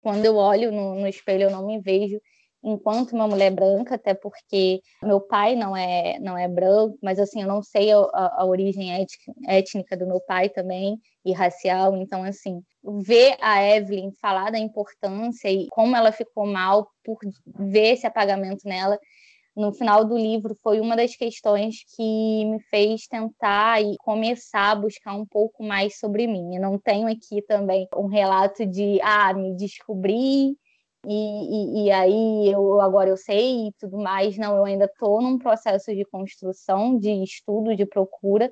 quando 0.00 0.24
eu 0.24 0.36
olho 0.36 0.70
no, 0.70 0.94
no 0.94 1.08
espelho, 1.08 1.44
eu 1.44 1.50
não 1.50 1.66
me 1.66 1.80
vejo 1.80 2.20
enquanto 2.62 3.12
uma 3.12 3.26
mulher 3.26 3.50
branca, 3.50 3.94
até 3.94 4.14
porque 4.14 4.80
meu 5.02 5.20
pai 5.20 5.56
não 5.56 5.76
é 5.76 6.18
não 6.20 6.36
é 6.36 6.46
branco, 6.46 6.98
mas 7.02 7.18
assim 7.18 7.42
eu 7.42 7.48
não 7.48 7.62
sei 7.62 7.90
a, 7.92 7.98
a, 8.12 8.44
origem 8.44 8.90
étnica, 9.46 9.96
do 9.96 10.06
meu 10.06 10.20
pai 10.20 10.48
também 10.48 10.98
e 11.24 11.32
racial, 11.32 11.96
então 11.96 12.22
assim 12.22 12.62
ver 13.02 13.36
a 13.40 13.62
Evelyn 13.62 14.12
falar 14.20 14.50
da 14.50 14.58
importância 14.58 15.50
e 15.50 15.66
como 15.70 15.96
ela 15.96 16.12
ficou 16.12 16.46
mal 16.46 16.88
por 17.04 17.18
ver 17.58 17.94
esse 17.94 18.06
apagamento 18.06 18.66
nela 18.66 18.98
no 19.56 19.72
final 19.72 20.04
do 20.04 20.16
livro 20.16 20.56
foi 20.62 20.80
uma 20.80 20.96
das 20.96 21.16
questões 21.16 21.76
que 21.94 22.44
me 22.44 22.60
fez 22.70 23.06
tentar 23.06 23.82
e 23.82 23.96
começar 23.98 24.70
a 24.70 24.74
buscar 24.74 25.14
um 25.14 25.26
pouco 25.26 25.62
mais 25.62 25.98
sobre 25.98 26.26
mim. 26.26 26.54
Eu 26.54 26.62
não 26.62 26.78
tenho 26.78 27.08
aqui 27.08 27.42
também 27.42 27.88
um 27.96 28.06
relato 28.06 28.64
de 28.64 29.00
ah, 29.02 29.34
me 29.34 29.54
descobri 29.56 30.56
e, 31.06 31.84
e, 31.84 31.86
e, 31.86 31.90
aí 31.90 32.52
eu 32.52 32.80
agora 32.80 33.08
eu 33.08 33.16
sei 33.16 33.68
e 33.68 33.72
tudo 33.78 33.96
mais. 33.98 34.36
Não, 34.36 34.56
eu 34.56 34.64
ainda 34.64 34.84
estou 34.84 35.20
num 35.22 35.38
processo 35.38 35.94
de 35.94 36.04
construção, 36.04 36.98
de 36.98 37.10
estudo, 37.22 37.74
de 37.74 37.86
procura, 37.86 38.50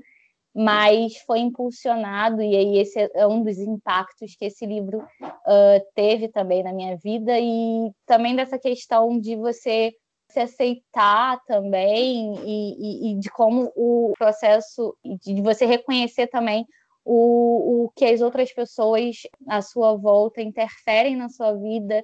mas 0.54 1.18
foi 1.18 1.40
impulsionado, 1.40 2.42
e 2.42 2.56
aí 2.56 2.78
esse 2.78 2.98
é 3.14 3.26
um 3.26 3.42
dos 3.42 3.58
impactos 3.58 4.34
que 4.34 4.46
esse 4.46 4.66
livro 4.66 4.98
uh, 4.98 5.86
teve 5.94 6.28
também 6.28 6.62
na 6.62 6.72
minha 6.72 6.96
vida, 6.96 7.38
e 7.38 7.92
também 8.06 8.34
dessa 8.34 8.58
questão 8.58 9.20
de 9.20 9.36
você 9.36 9.92
se 10.30 10.40
aceitar 10.40 11.38
também, 11.46 12.34
e, 12.44 13.10
e, 13.10 13.12
e 13.12 13.18
de 13.18 13.30
como 13.30 13.70
o 13.76 14.12
processo, 14.18 14.96
de 15.04 15.40
você 15.42 15.64
reconhecer 15.64 16.26
também 16.26 16.66
o, 17.04 17.84
o 17.84 17.90
que 17.94 18.04
as 18.04 18.20
outras 18.20 18.52
pessoas 18.52 19.16
à 19.48 19.62
sua 19.62 19.96
volta 19.96 20.42
interferem 20.42 21.16
na 21.16 21.28
sua 21.28 21.54
vida 21.54 22.02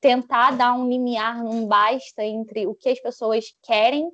tentar 0.00 0.52
dar 0.52 0.74
um 0.74 0.88
limiar, 0.88 1.44
um 1.44 1.66
basta 1.66 2.24
entre 2.24 2.66
o 2.66 2.74
que 2.74 2.88
as 2.88 3.00
pessoas 3.00 3.54
querem 3.62 4.10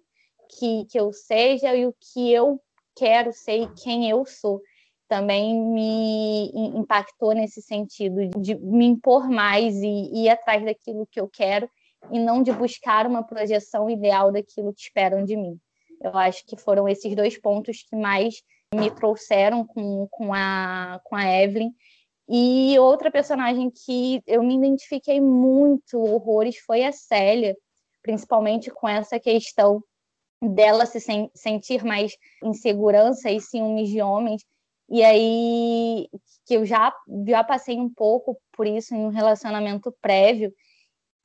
que, 0.59 0.85
que 0.87 0.99
eu 0.99 1.13
seja 1.13 1.75
e 1.75 1.87
o 1.87 1.95
que 1.99 2.33
eu 2.33 2.61
quero 2.97 3.33
ser 3.33 3.63
e 3.63 3.75
quem 3.75 4.09
eu 4.09 4.25
sou. 4.27 4.61
Também 5.09 5.55
me 5.55 6.51
impactou 6.75 7.35
nesse 7.35 7.61
sentido 7.61 8.31
de 8.41 8.55
me 8.55 8.87
impor 8.87 9.29
mais 9.29 9.75
e 9.77 10.25
ir 10.25 10.31
atrás 10.31 10.65
daquilo 10.65 11.07
que 11.07 11.21
eu 11.21 11.29
quero 11.29 11.69
e 12.11 12.19
não 12.19 12.43
de 12.43 12.51
buscar 12.51 13.07
uma 13.07 13.23
projeção 13.23 13.91
ideal 13.91 14.33
daquilo 14.33 14.73
que 14.73 14.81
esperam 14.81 15.25
de 15.25 15.37
mim. 15.37 15.59
Eu 16.01 16.17
acho 16.17 16.45
que 16.47 16.57
foram 16.57 16.89
esses 16.89 17.15
dois 17.15 17.39
pontos 17.39 17.85
que 17.89 17.95
mais 17.95 18.43
me 18.75 18.91
trouxeram 18.91 19.67
com, 19.67 20.09
com, 20.11 20.33
a, 20.33 20.99
com 21.05 21.15
a 21.15 21.25
Evelyn 21.25 21.71
e 22.35 22.79
outra 22.79 23.11
personagem 23.11 23.71
que 23.71 24.23
eu 24.27 24.43
me 24.43 24.57
identifiquei 24.57 25.21
muito 25.21 26.01
horrores 26.01 26.57
foi 26.57 26.83
a 26.83 26.91
Célia, 26.91 27.55
principalmente 28.03 28.71
com 28.71 28.89
essa 28.89 29.21
questão 29.21 29.85
dela 30.41 30.87
se 30.87 30.99
sen 30.99 31.31
sentir 31.35 31.85
mais 31.85 32.17
insegurança 32.43 33.31
e 33.31 33.39
ciúmes 33.39 33.91
de 33.91 34.01
homens. 34.01 34.43
E 34.89 35.05
aí 35.05 36.09
que 36.47 36.55
eu 36.55 36.65
já, 36.65 36.91
já 37.29 37.45
passei 37.45 37.79
um 37.79 37.91
pouco 37.93 38.41
por 38.57 38.67
isso 38.67 38.95
em 38.95 39.05
um 39.05 39.11
relacionamento 39.11 39.95
prévio 40.01 40.51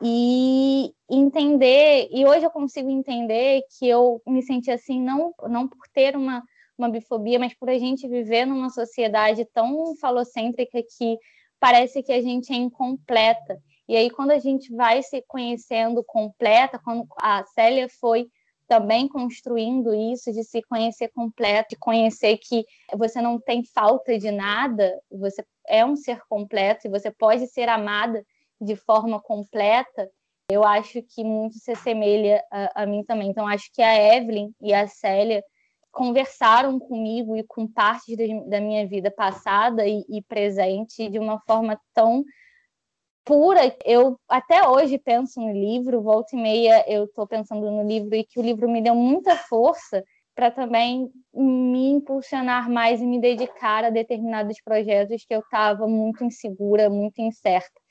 e 0.03 0.91
entender, 1.09 2.09
e 2.11 2.25
hoje 2.25 2.45
eu 2.45 2.51
consigo 2.51 2.89
entender 2.89 3.61
que 3.79 3.87
eu 3.87 4.21
me 4.27 4.43
senti 4.43 4.69
assim 4.69 5.01
não 5.01 5.33
não 5.47 5.69
por 5.69 5.87
ter 5.93 6.17
uma 6.17 6.43
uma 6.77 6.89
bifobia, 6.89 7.39
mas 7.39 7.53
por 7.53 7.69
a 7.69 7.77
gente 7.77 8.07
viver 8.07 8.45
numa 8.45 8.69
sociedade 8.69 9.45
tão 9.53 9.95
falocêntrica 9.97 10.81
que 10.97 11.17
parece 11.59 12.03
que 12.03 12.11
a 12.11 12.21
gente 12.21 12.53
é 12.53 12.55
incompleta. 12.55 13.59
E 13.87 13.95
aí, 13.95 14.09
quando 14.09 14.31
a 14.31 14.39
gente 14.39 14.73
vai 14.75 15.01
se 15.01 15.23
conhecendo 15.27 16.03
completa, 16.03 16.79
quando 16.83 17.07
a 17.21 17.43
Célia 17.45 17.87
foi 17.99 18.27
também 18.67 19.07
construindo 19.07 19.93
isso, 19.93 20.31
de 20.31 20.43
se 20.43 20.61
conhecer 20.63 21.07
completa, 21.09 21.69
de 21.69 21.77
conhecer 21.77 22.37
que 22.37 22.65
você 22.95 23.21
não 23.21 23.39
tem 23.39 23.63
falta 23.63 24.17
de 24.17 24.29
nada, 24.29 24.93
você 25.09 25.43
é 25.65 25.85
um 25.85 25.95
ser 25.95 26.21
completo 26.27 26.85
e 26.85 26.89
você 26.89 27.09
pode 27.09 27.47
ser 27.47 27.69
amada 27.69 28.23
de 28.59 28.75
forma 28.75 29.21
completa, 29.21 30.09
eu 30.49 30.63
acho 30.63 31.01
que 31.01 31.23
muito 31.23 31.57
se 31.59 31.71
assemelha 31.71 32.43
a, 32.51 32.83
a 32.83 32.85
mim 32.85 33.03
também. 33.03 33.29
Então, 33.29 33.47
acho 33.47 33.69
que 33.73 33.81
a 33.81 34.15
Evelyn 34.15 34.51
e 34.61 34.73
a 34.73 34.87
Célia 34.87 35.43
conversaram 35.97 36.77
comigo 36.77 37.35
e 37.35 37.43
com 37.43 37.65
partes 37.65 38.15
da 38.47 38.61
minha 38.61 38.85
vida 38.87 39.09
passada 39.09 39.87
e, 39.87 40.05
e 40.07 40.21
presente 40.21 41.09
de 41.09 41.17
uma 41.17 41.39
forma 41.39 41.81
tão 41.91 42.23
pura. 43.25 43.75
Eu 43.83 44.15
até 44.29 44.67
hoje 44.67 44.99
penso 44.99 45.41
no 45.41 45.51
livro, 45.51 46.03
volta 46.03 46.35
e 46.35 46.39
meia 46.39 46.85
eu 46.87 47.05
estou 47.05 47.25
pensando 47.25 47.71
no 47.71 47.81
livro 47.81 48.13
e 48.13 48.23
que 48.23 48.39
o 48.39 48.43
livro 48.43 48.69
me 48.69 48.79
deu 48.79 48.93
muita 48.93 49.35
força 49.35 50.03
para 50.35 50.51
também 50.51 51.09
me 51.33 51.89
impulsionar 51.89 52.69
mais 52.69 53.01
e 53.01 53.05
me 53.07 53.19
dedicar 53.19 53.83
a 53.83 53.89
determinados 53.89 54.61
projetos 54.61 55.25
que 55.25 55.33
eu 55.33 55.39
estava 55.39 55.87
muito 55.87 56.23
insegura, 56.23 56.91
muito 56.91 57.19
incerta. 57.19 57.81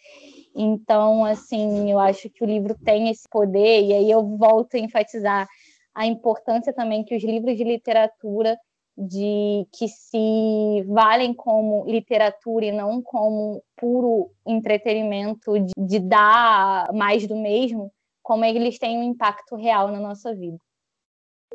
Então, 0.55 1.25
assim, 1.25 1.91
eu 1.91 1.99
acho 1.99 2.31
que 2.31 2.45
o 2.45 2.47
livro 2.47 2.77
tem 2.85 3.11
esse 3.11 3.29
poder, 3.29 3.83
e 3.83 3.93
aí 3.93 4.09
eu 4.09 4.25
volto 4.37 4.77
a 4.77 4.79
enfatizar 4.79 5.49
a 5.97 6.07
importância 6.07 6.75
também 6.75 7.03
que 7.03 7.17
os 7.17 7.25
livros 7.25 7.57
de 7.57 7.65
literatura 7.65 8.59
de 8.97 9.67
que 9.73 9.89
se 9.89 10.83
valem 10.87 11.33
como 11.33 11.85
literatura 11.87 12.67
e 12.67 12.73
não 12.73 13.01
como 13.03 13.63
puro 13.77 14.31
entretenimento 14.47 15.59
de, 15.59 15.73
de 15.77 15.99
dar 15.99 16.93
mais 16.93 17.27
do 17.27 17.35
mesmo, 17.35 17.91
como 18.23 18.45
eles 18.45 18.79
têm 18.79 18.99
um 18.99 19.03
impacto 19.03 19.57
real 19.57 19.89
na 19.89 19.99
nossa 19.99 20.35
vida. 20.35 20.59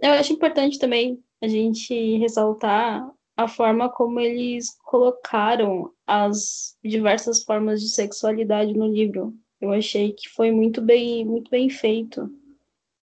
Eu 0.02 0.12
acho 0.14 0.34
importante 0.34 0.80
também 0.80 1.24
a 1.40 1.48
gente 1.48 2.18
ressaltar 2.18 3.08
a 3.38 3.48
forma 3.48 3.90
como 3.90 4.20
eles 4.20 4.76
colocaram 4.84 5.92
as 6.06 6.76
diversas 6.84 7.44
formas 7.44 7.82
de 7.82 7.90
sexualidade 7.90 8.74
no 8.74 8.88
livro. 8.88 9.34
Eu 9.60 9.72
achei 9.72 10.14
que 10.14 10.30
foi 10.30 10.52
muito 10.52 10.82
bem, 10.82 11.26
muito 11.26 11.50
bem 11.50 11.70
feito 11.70 12.30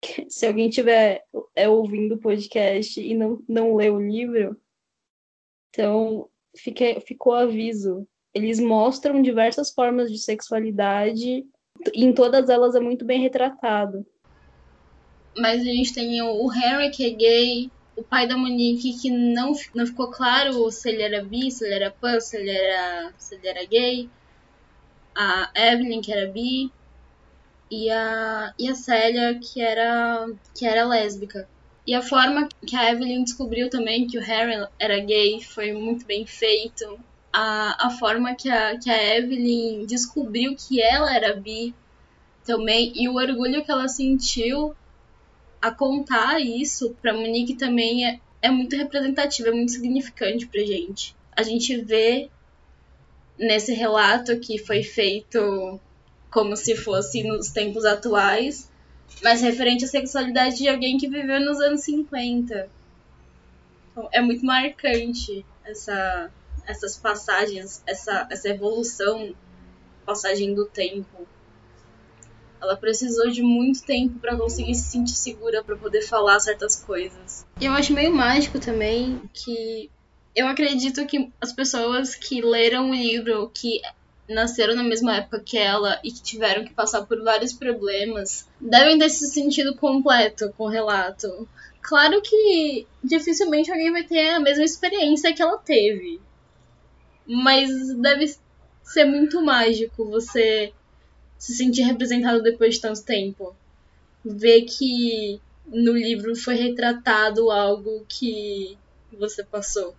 se 0.30 0.46
alguém 0.46 0.70
tiver 0.70 1.24
é, 1.56 1.68
ouvindo 1.68 2.16
o 2.16 2.20
podcast 2.20 3.00
e 3.00 3.13
não, 3.13 3.42
não 3.48 3.76
lê 3.76 3.89
o 3.89 4.00
livro, 4.00 4.58
então 5.70 6.30
fica, 6.56 7.00
ficou 7.02 7.34
aviso. 7.34 8.08
Eles 8.34 8.60
mostram 8.60 9.22
diversas 9.22 9.72
formas 9.72 10.12
de 10.12 10.18
sexualidade 10.18 11.46
e 11.94 12.06
em 12.06 12.13
todas 12.13 12.50
elas 12.50 12.76
é 12.76 12.80
muito 12.80 13.06
bem 13.06 13.22
retratado. 13.22 14.06
Mas 15.38 15.62
a 15.62 15.66
gente 15.66 15.94
tem 15.94 16.22
o 16.22 16.48
Harry, 16.48 16.92
que 16.92 17.06
é 17.06 17.10
gay, 17.10 17.72
o 17.96 18.04
pai 18.04 18.28
da 18.28 18.38
Monique, 18.38 19.00
que 19.00 19.10
não, 19.10 19.54
não 19.74 19.86
ficou 19.86 20.12
claro 20.12 20.70
se 20.72 20.89
ele 20.89 21.02
era 21.02 21.24
bi, 21.24 21.50
se 21.50 21.66
ele 21.66 21.74
era 21.74 21.92
pan, 21.92 22.20
se 22.20 22.38
ele 22.38 22.52
era, 22.52 23.13
se 23.18 23.36
ele 23.36 23.48
era 23.48 23.66
gay. 23.66 24.10
A 25.16 25.52
Evelyn, 25.56 26.02
que 26.02 26.12
era 26.12 26.32
bi 26.32 26.72
e 27.74 27.90
a, 27.90 28.54
e 28.60 28.70
a 28.70 28.76
Célia, 28.76 29.40
que 29.40 29.60
era, 29.60 30.30
que 30.54 30.64
era 30.64 30.86
lésbica. 30.86 31.50
E 31.88 31.96
a 31.96 32.04
forma 32.04 32.48
que 32.66 32.76
a 32.76 32.92
Evelyn 32.92 33.24
descobriu 33.24 33.68
também 33.68 34.06
que 34.06 34.16
o 34.16 34.22
Harry 34.22 34.68
era 34.78 35.00
gay 35.00 35.42
foi 35.42 35.74
muito 35.74 36.06
bem 36.06 36.24
feito. 36.24 37.00
A, 37.34 37.88
a 37.88 37.90
forma 37.90 38.36
que 38.36 38.48
a, 38.48 38.78
que 38.78 38.92
a 38.92 39.18
Evelyn 39.18 39.88
descobriu 39.88 40.56
que 40.56 40.80
ela 40.80 41.16
era 41.16 41.36
bi 41.36 41.74
também, 42.46 42.94
e 42.96 43.10
o 43.10 43.16
orgulho 43.16 43.66
que 43.66 43.72
ela 43.72 43.88
sentiu 43.88 44.76
a 45.60 45.72
contar 45.72 46.40
isso 46.40 46.96
pra 47.02 47.14
Monique 47.14 47.56
também 47.56 48.06
é, 48.06 48.20
é 48.40 48.52
muito 48.52 48.76
representativo, 48.76 49.50
é 49.50 49.52
muito 49.52 49.72
significante 49.72 50.46
pra 50.46 50.62
gente. 50.62 51.16
A 51.36 51.42
gente 51.42 51.76
vê 51.78 52.30
nesse 53.40 53.74
relato 53.74 54.40
que 54.40 54.60
foi 54.60 54.84
feito 54.84 55.80
como 56.34 56.58
se 56.58 56.76
fosse 56.76 57.24
nos 57.24 57.50
tempos 57.50 57.86
atuais, 57.86 58.69
mas 59.22 59.41
referente 59.41 59.86
à 59.86 59.88
sexualidade 59.88 60.58
de 60.58 60.67
alguém 60.67 60.98
que 60.98 61.08
viveu 61.08 61.39
nos 61.39 61.60
anos 61.62 61.82
50. 61.82 62.67
Então, 63.91 64.10
é 64.12 64.19
muito 64.19 64.43
marcante 64.43 65.46
essa, 65.63 66.32
essas 66.65 66.98
passagens, 66.98 67.84
essa, 67.86 68.28
essa 68.32 68.50
evolução, 68.50 69.36
passagem 70.06 70.56
do 70.56 70.65
tempo. 70.65 71.28
Ela 72.60 72.76
precisou 72.76 73.30
de 73.30 73.43
muito 73.43 73.84
tempo 73.84 74.17
para 74.19 74.36
conseguir 74.36 74.74
se 74.74 74.89
sentir 74.89 75.15
segura 75.15 75.63
para 75.63 75.76
poder 75.76 76.02
falar 76.02 76.39
certas 76.39 76.76
coisas. 76.76 77.46
E 77.62 77.65
eu 77.65 77.74
acho 77.74 77.93
meio 77.93 78.12
mágico 78.12 78.60
também 78.60 79.22
que 79.34 79.91
eu 80.36 80.48
acredito 80.48 81.06
que 81.06 81.32
as 81.39 81.54
pessoas 81.54 82.15
que 82.15 82.41
leram 82.41 82.89
o 82.89 82.96
livro, 82.96 83.52
que 83.54 83.82
nasceram 84.28 84.76
na 84.76 84.84
mesma 84.84 85.18
época 85.18 85.40
que 85.40 85.58
ela 85.58 86.00
e 86.04 86.12
que 86.12 86.22
tiveram 86.22 86.64
que 86.64 86.74
passar 86.74 87.06
por 87.06 87.22
vários 87.22 87.54
problemas, 87.54 88.48
devem 88.60 88.98
ter 88.98 89.10
se 89.10 89.28
sentido 89.28 89.76
completo 89.76 90.54
com 90.58 90.66
o 90.66 90.70
relato. 90.70 91.48
Claro 91.82 92.22
que 92.22 92.88
dificilmente 93.04 93.72
alguém 93.72 93.92
vai 93.92 94.04
ter 94.04 94.30
a 94.30 94.40
mesma 94.40 94.64
experiência 94.64 95.34
que 95.34 95.42
ela 95.42 95.58
teve. 95.58 96.22
Mas 97.28 97.94
deve 97.96 98.36
ser 98.84 99.06
muito 99.06 99.42
mágico 99.42 100.06
você 100.06 100.74
se 101.38 101.56
sentir 101.56 101.84
representado 101.84 102.42
depois 102.42 102.76
de 102.76 102.82
tanto 102.82 103.04
tempo. 103.04 103.56
Ver 104.24 104.62
que 104.62 105.42
no 105.68 105.94
livro 105.94 106.36
foi 106.36 106.56
retratado 106.56 107.52
algo 107.52 108.06
que 108.08 108.78
você 109.12 109.44
passou. 109.44 109.94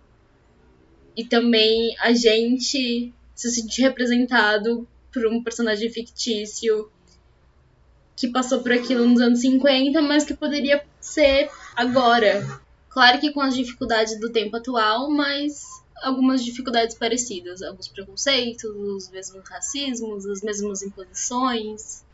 E 1.15 1.23
também 1.23 1.95
a 1.99 2.13
gente 2.13 3.13
se 3.35 3.51
sentir 3.51 3.81
representado 3.81 4.87
por 5.13 5.27
um 5.27 5.43
personagem 5.43 5.89
fictício 5.89 6.89
que 8.15 8.29
passou 8.29 8.61
por 8.63 8.71
aquilo 8.71 9.05
nos 9.05 9.21
anos 9.21 9.41
50, 9.41 10.01
mas 10.01 10.23
que 10.23 10.33
poderia 10.33 10.83
ser 11.01 11.49
agora. 11.75 12.43
Claro 12.89 13.19
que 13.19 13.33
com 13.33 13.41
as 13.41 13.53
dificuldades 13.53 14.17
do 14.19 14.31
tempo 14.31 14.55
atual, 14.55 15.11
mas 15.11 15.63
algumas 16.01 16.43
dificuldades 16.43 16.97
parecidas, 16.97 17.61
alguns 17.61 17.89
preconceitos, 17.89 18.63
os 18.63 19.09
mesmos 19.09 19.47
racismos, 19.49 20.25
as 20.25 20.41
mesmas 20.41 20.81
imposições. 20.81 22.05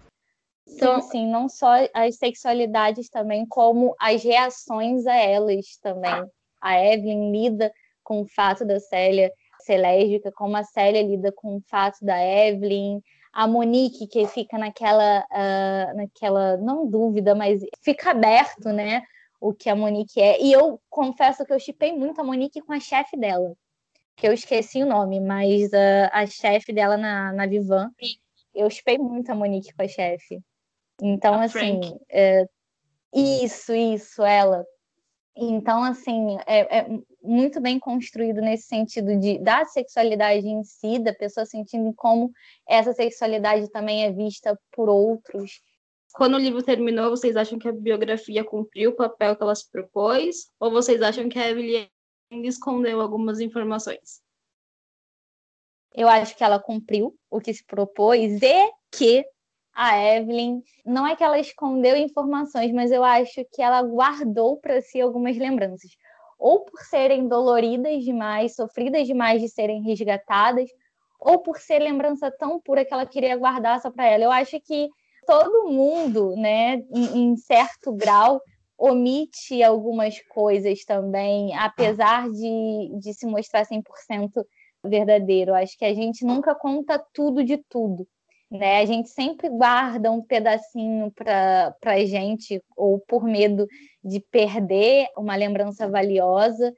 Então, 0.68 1.02
sim, 1.02 1.30
não 1.30 1.48
só 1.48 1.72
as 1.94 2.16
sexualidades 2.16 3.10
também, 3.10 3.46
como 3.46 3.96
as 4.00 4.24
reações 4.24 5.06
a 5.06 5.16
elas 5.16 5.78
também. 5.82 6.26
A 6.60 6.84
Evelyn 6.84 7.32
lida 7.32 7.72
com 8.04 8.22
o 8.22 8.28
fato 8.28 8.66
da 8.66 8.80
Célia 8.80 9.32
ser 9.62 9.78
lésbica, 9.78 10.32
como 10.32 10.56
a 10.58 10.64
Célia 10.64 11.02
lida 11.02 11.32
com 11.32 11.58
o 11.58 11.62
fato 11.62 12.04
da 12.04 12.18
Evelyn, 12.22 13.02
a 13.32 13.48
Monique 13.48 14.08
que 14.08 14.28
fica 14.28 14.58
naquela, 14.58 15.26
uh, 15.32 15.96
naquela 15.96 16.58
não 16.58 16.86
dúvida, 16.86 17.34
mas 17.34 17.62
fica 17.82 18.12
aberto, 18.12 18.70
né, 18.70 19.04
o 19.40 19.54
que 19.54 19.70
a 19.70 19.76
Monique 19.76 20.22
é. 20.22 20.42
E 20.42 20.52
eu 20.52 20.80
confesso 20.90 21.46
que 21.46 21.54
eu 21.54 21.60
chipei 21.60 21.94
muito 21.94 22.20
a 22.20 22.24
Monique 22.24 22.62
com 22.62 22.74
a 22.74 22.80
chefe 22.80 23.18
dela, 23.18 23.54
que 24.16 24.28
eu 24.28 24.34
esqueci 24.34 24.84
o 24.84 24.88
nome, 24.88 25.20
mas 25.20 25.72
uh, 25.72 26.10
a 26.12 26.26
chefe 26.26 26.74
dela 26.74 26.98
na, 26.98 27.32
na 27.34 27.48
Vivan, 27.48 27.90
eu 28.54 28.70
chipei 28.70 28.98
muito 28.98 29.32
a 29.32 29.36
Monique 29.36 29.74
com 29.74 29.84
a 29.84 29.88
chefe. 29.88 30.42
Então, 31.02 31.34
a 31.36 31.46
assim, 31.46 31.80
é, 32.10 32.46
isso, 33.14 33.74
isso, 33.74 34.24
ela. 34.24 34.64
Então, 35.36 35.84
assim, 35.84 36.38
é, 36.46 36.80
é, 36.80 36.88
muito 37.22 37.62
bem 37.62 37.80
construído 37.80 38.42
nesse 38.42 38.68
sentido 38.68 39.18
de 39.20 39.40
da 39.40 39.66
sexualidade 39.66 40.48
em 40.48 40.64
si, 40.64 41.00
da 41.00 41.14
pessoa 41.14 41.46
sentindo 41.46 41.94
como 41.94 42.32
essa 42.68 42.94
sexualidade 42.94 43.70
também 43.72 44.04
é 44.06 44.12
vista 44.12 44.60
por 44.72 44.90
outros. 44.90 45.62
Quando 46.14 46.36
o 46.36 46.40
livro 46.40 46.62
terminou, 46.64 47.10
vocês 47.10 47.36
acham 47.36 47.58
que 47.58 47.68
a 47.68 47.72
biografia 47.72 48.44
cumpriu 48.44 48.92
o 48.92 48.96
papel 48.96 49.36
que 49.36 49.44
ela 49.44 49.56
se 49.56 49.70
propôs? 49.70 50.52
Ou 50.60 50.70
vocês 50.70 51.02
acham 51.02 51.30
que 51.30 51.40
a 51.40 51.50
Evelyn 51.50 51.88
ainda 52.32 52.48
escondeu 52.48 53.00
algumas 53.00 53.40
informações? 53.40 54.22
Eu 55.94 56.08
acho 56.08 56.36
que 56.36 56.44
ela 56.44 56.60
cumpriu 56.60 57.16
o 57.30 57.40
que 57.40 57.54
se 57.54 57.66
propôs 57.66 58.42
e 58.42 58.72
que 58.92 59.26
a 59.74 59.98
Evelyn, 59.98 60.62
não 60.86 61.08
é 61.08 61.16
que 61.16 61.24
ela 61.24 61.40
escondeu 61.40 61.96
informações, 61.96 62.72
mas 62.74 62.92
eu 62.92 63.04
acho 63.04 63.46
que 63.52 63.62
ela 63.62 63.82
guardou 63.82 64.58
para 64.58 64.82
si 64.82 65.00
algumas 65.00 65.38
lembranças, 65.38 65.92
ou 66.42 66.62
por 66.62 66.82
serem 66.82 67.28
doloridas 67.28 68.04
demais, 68.04 68.56
sofridas 68.56 69.06
demais 69.06 69.40
de 69.40 69.48
serem 69.48 69.84
resgatadas, 69.84 70.68
ou 71.20 71.38
por 71.38 71.60
ser 71.60 71.78
lembrança 71.78 72.32
tão 72.32 72.60
pura 72.60 72.84
que 72.84 72.92
ela 72.92 73.06
queria 73.06 73.38
guardar 73.38 73.80
só 73.80 73.92
para 73.92 74.08
ela. 74.08 74.24
Eu 74.24 74.32
acho 74.32 74.60
que 74.60 74.90
todo 75.28 75.70
mundo, 75.70 76.36
né, 76.36 76.84
em, 76.92 77.26
em 77.26 77.38
certo 77.38 77.94
grau, 77.94 78.42
omite 78.76 79.62
algumas 79.62 80.20
coisas 80.30 80.84
também, 80.84 81.56
apesar 81.56 82.28
de, 82.32 82.92
de 83.00 83.14
se 83.14 83.28
mostrar 83.28 83.64
100% 83.64 84.44
verdadeiro. 84.84 85.54
Acho 85.54 85.78
que 85.78 85.86
a 85.86 85.94
gente 85.94 86.26
nunca 86.26 86.56
conta 86.56 86.98
tudo 87.14 87.44
de 87.44 87.58
tudo 87.70 88.08
né? 88.52 88.80
A 88.80 88.86
gente 88.86 89.10
sempre 89.10 89.48
guarda 89.50 90.12
um 90.12 90.22
pedacinho 90.22 91.10
para 91.12 91.74
a 91.84 92.06
gente, 92.06 92.62
ou 92.76 93.00
por 93.00 93.24
medo 93.24 93.66
de 94.04 94.20
perder 94.20 95.08
uma 95.18 95.36
lembrança 95.36 95.88
valiosa, 95.88 96.74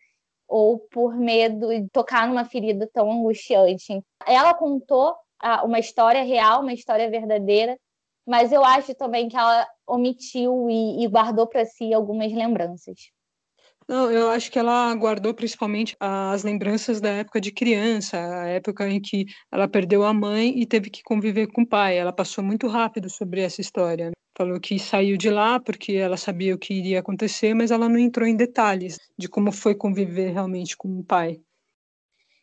ou 0.47 0.77
por 0.77 1.15
medo 1.15 1.69
de 1.69 1.89
tocar 1.89 2.27
numa 2.27 2.45
ferida 2.45 2.87
tão 2.93 3.11
angustiante. 3.11 4.01
Ela 4.27 4.53
contou 4.53 5.15
uma 5.63 5.79
história 5.79 6.23
real, 6.23 6.61
uma 6.61 6.73
história 6.73 7.09
verdadeira, 7.09 7.77
mas 8.25 8.51
eu 8.51 8.63
acho 8.63 8.93
também 8.95 9.27
que 9.27 9.35
ela 9.35 9.67
omitiu 9.87 10.69
e, 10.69 11.03
e 11.03 11.07
guardou 11.07 11.47
para 11.47 11.65
si 11.65 11.93
algumas 11.93 12.31
lembranças. 12.31 13.11
Não, 13.87 14.09
eu 14.09 14.29
acho 14.29 14.51
que 14.51 14.57
ela 14.57 14.93
guardou 14.95 15.33
principalmente 15.33 15.95
as 15.99 16.43
lembranças 16.43 17.01
da 17.01 17.09
época 17.09 17.41
de 17.41 17.51
criança, 17.51 18.17
a 18.17 18.47
época 18.47 18.87
em 18.87 19.01
que 19.01 19.25
ela 19.51 19.67
perdeu 19.67 20.03
a 20.03 20.13
mãe 20.13 20.57
e 20.59 20.65
teve 20.65 20.89
que 20.89 21.03
conviver 21.03 21.47
com 21.47 21.63
o 21.63 21.67
pai. 21.67 21.97
Ela 21.97 22.13
passou 22.13 22.43
muito 22.43 22.67
rápido 22.67 23.09
sobre 23.09 23.41
essa 23.41 23.61
história. 23.61 24.11
Falou 24.37 24.59
que 24.59 24.79
saiu 24.79 25.17
de 25.17 25.29
lá 25.29 25.59
porque 25.59 25.93
ela 25.93 26.17
sabia 26.17 26.55
o 26.55 26.57
que 26.57 26.73
iria 26.73 26.99
acontecer, 26.99 27.53
mas 27.53 27.71
ela 27.71 27.89
não 27.89 27.99
entrou 27.99 28.27
em 28.27 28.35
detalhes 28.35 28.97
de 29.17 29.27
como 29.27 29.51
foi 29.51 29.75
conviver 29.75 30.31
realmente 30.31 30.75
com 30.75 30.99
o 30.99 31.03
pai. 31.03 31.39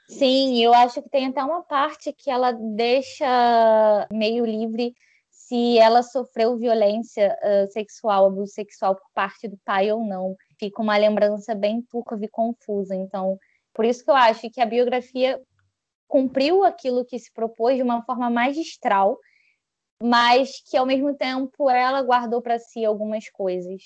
Sim, 0.09 0.63
eu 0.63 0.75
acho 0.75 1.01
que 1.03 1.09
tem 1.09 1.27
até 1.27 1.43
uma 1.43 1.63
parte 1.63 2.13
que 2.13 2.31
ela 2.31 2.53
deixa 2.53 4.09
meio 4.13 4.45
livre 4.45 4.93
se 5.31 5.79
ela 5.79 6.03
sofreu 6.03 6.57
violência 6.57 7.37
uh, 7.43 7.73
sexual, 7.73 8.27
abuso 8.27 8.53
sexual 8.53 8.95
por 8.95 9.07
parte 9.15 9.49
do 9.49 9.57
pai 9.65 9.91
ou 9.91 10.05
não 10.05 10.37
fica 10.61 10.83
uma 10.83 10.97
lembrança 10.97 11.55
bem 11.55 11.83
turva 11.83 12.23
e 12.23 12.29
confusa. 12.29 12.95
Então, 12.95 13.39
por 13.75 13.85
isso 13.85 14.05
que 14.05 14.11
eu 14.11 14.15
acho 14.15 14.51
que 14.51 14.61
a 14.61 14.67
biografia 14.67 15.41
cumpriu 16.07 16.63
aquilo 16.63 17.05
que 17.05 17.19
se 17.19 17.33
propôs 17.33 17.77
de 17.77 17.83
uma 17.83 18.03
forma 18.03 18.29
magistral, 18.29 19.19
mas 20.03 20.63
que 20.69 20.77
ao 20.77 20.85
mesmo 20.85 21.15
tempo 21.17 21.71
ela 21.71 22.03
guardou 22.03 22.43
para 22.43 22.59
si 22.59 22.85
algumas 22.85 23.29
coisas, 23.31 23.83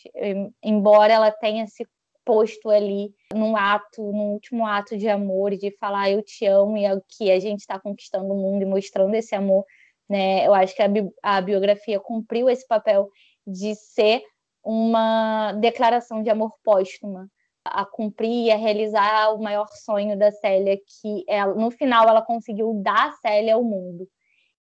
embora 0.62 1.12
ela 1.12 1.30
tenha 1.30 1.66
se 1.66 1.87
posto 2.24 2.70
ali 2.70 3.12
num 3.32 3.56
ato, 3.56 4.02
no 4.02 4.32
último 4.32 4.66
ato 4.66 4.96
de 4.96 5.08
amor, 5.08 5.54
de 5.56 5.70
falar 5.78 6.10
eu 6.10 6.22
te 6.22 6.46
amo 6.46 6.76
e 6.76 6.84
é 6.87 6.98
que 7.08 7.30
a 7.30 7.38
gente 7.38 7.60
está 7.60 7.78
conquistando 7.78 8.32
o 8.32 8.37
mundo 8.37 8.62
e 8.62 8.66
mostrando 8.66 9.14
esse 9.14 9.34
amor, 9.34 9.64
né? 10.08 10.46
Eu 10.46 10.54
acho 10.54 10.74
que 10.74 10.82
a, 10.82 10.88
bi 10.88 11.06
a 11.22 11.40
biografia 11.40 12.00
cumpriu 12.00 12.48
esse 12.48 12.66
papel 12.66 13.10
de 13.46 13.74
ser 13.74 14.22
uma 14.64 15.53
declaração 15.53 16.22
de 16.22 16.31
amor 16.31 16.53
póstuma 16.64 17.29
a 17.64 17.85
cumprir 17.85 18.46
e 18.46 18.50
a 18.50 18.57
realizar 18.57 19.35
o 19.35 19.42
maior 19.42 19.68
sonho 19.68 20.18
da 20.18 20.31
Célia, 20.31 20.77
que 20.77 21.24
ela, 21.27 21.55
no 21.55 21.70
final 21.70 22.09
ela 22.09 22.22
conseguiu 22.22 22.74
dar 22.83 23.09
a 23.09 23.12
Célia 23.12 23.55
ao 23.55 23.64
mundo. 23.64 24.07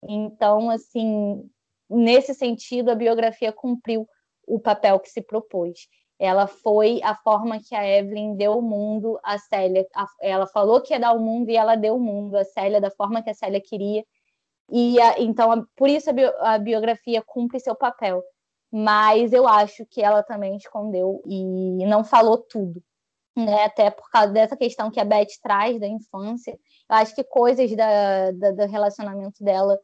Então, 0.02 0.70
assim, 0.70 1.48
nesse 1.88 2.34
sentido, 2.34 2.90
a 2.90 2.94
biografia 2.94 3.52
cumpriu 3.52 4.08
o 4.46 4.58
papel 4.58 4.98
que 5.00 5.10
se 5.10 5.22
propôs. 5.22 5.88
Ela 6.18 6.46
foi 6.46 7.00
a 7.02 7.14
forma 7.14 7.58
que 7.60 7.74
a 7.74 7.86
Evelyn 7.86 8.36
deu 8.36 8.58
o 8.58 8.62
mundo 8.62 9.18
à 9.22 9.38
Célia. 9.38 9.84
Ela 10.20 10.46
falou 10.46 10.80
que 10.80 10.94
ia 10.94 11.00
dar 11.00 11.12
o 11.12 11.20
mundo 11.20 11.50
e 11.50 11.56
ela 11.56 11.74
deu 11.74 11.96
o 11.96 12.00
mundo 12.00 12.36
à 12.36 12.44
Célia 12.44 12.80
da 12.80 12.90
forma 12.90 13.22
que 13.22 13.30
a 13.30 13.34
Célia 13.34 13.60
queria. 13.60 14.04
E 14.70 14.96
então, 15.18 15.66
por 15.76 15.90
isso 15.90 16.08
a 16.40 16.58
biografia 16.58 17.22
cumpre 17.22 17.60
seu 17.60 17.74
papel 17.74 18.22
mas 18.76 19.32
eu 19.32 19.46
acho 19.46 19.86
que 19.86 20.02
ela 20.02 20.20
também 20.20 20.56
escondeu 20.56 21.22
e 21.24 21.86
não 21.86 22.02
falou 22.02 22.38
tudo. 22.38 22.82
Né, 23.36 23.64
até 23.64 23.90
por 23.90 24.08
causa 24.10 24.32
dessa 24.32 24.56
questão 24.56 24.92
que 24.92 25.00
a 25.00 25.04
Beth 25.04 25.40
traz 25.42 25.78
da 25.80 25.88
infância, 25.88 26.52
eu 26.52 26.96
acho 26.96 27.14
que 27.16 27.24
coisas 27.24 27.68
da, 27.74 28.30
da, 28.30 28.50
do 28.52 28.66
relacionamento 28.70 29.42
dela 29.42 29.76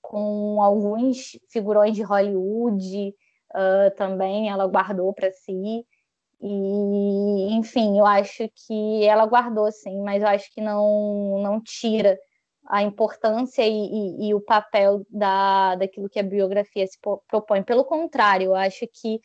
com 0.00 0.62
alguns 0.62 1.38
figurões 1.50 1.94
de 1.94 2.02
Hollywood 2.02 3.14
uh, 3.54 3.94
também 3.96 4.48
ela 4.48 4.66
guardou 4.66 5.12
para 5.12 5.30
si. 5.32 5.86
E, 6.40 7.54
enfim, 7.54 7.98
eu 7.98 8.06
acho 8.06 8.48
que 8.66 9.04
ela 9.04 9.26
guardou, 9.26 9.70
sim, 9.70 10.02
mas 10.02 10.22
eu 10.22 10.28
acho 10.28 10.50
que 10.52 10.60
não, 10.60 11.38
não 11.42 11.60
tira 11.62 12.18
a 12.66 12.82
importância 12.82 13.66
e, 13.66 13.70
e, 13.70 14.28
e, 14.28 14.34
o 14.34 14.40
papel 14.40 15.04
da, 15.10 15.74
daquilo 15.76 16.08
que 16.08 16.18
a 16.18 16.22
biografia 16.22 16.86
se 16.86 16.98
propõe. 17.28 17.62
Pelo 17.62 17.84
contrário, 17.84 18.46
eu 18.46 18.54
acho 18.54 18.86
que 18.92 19.20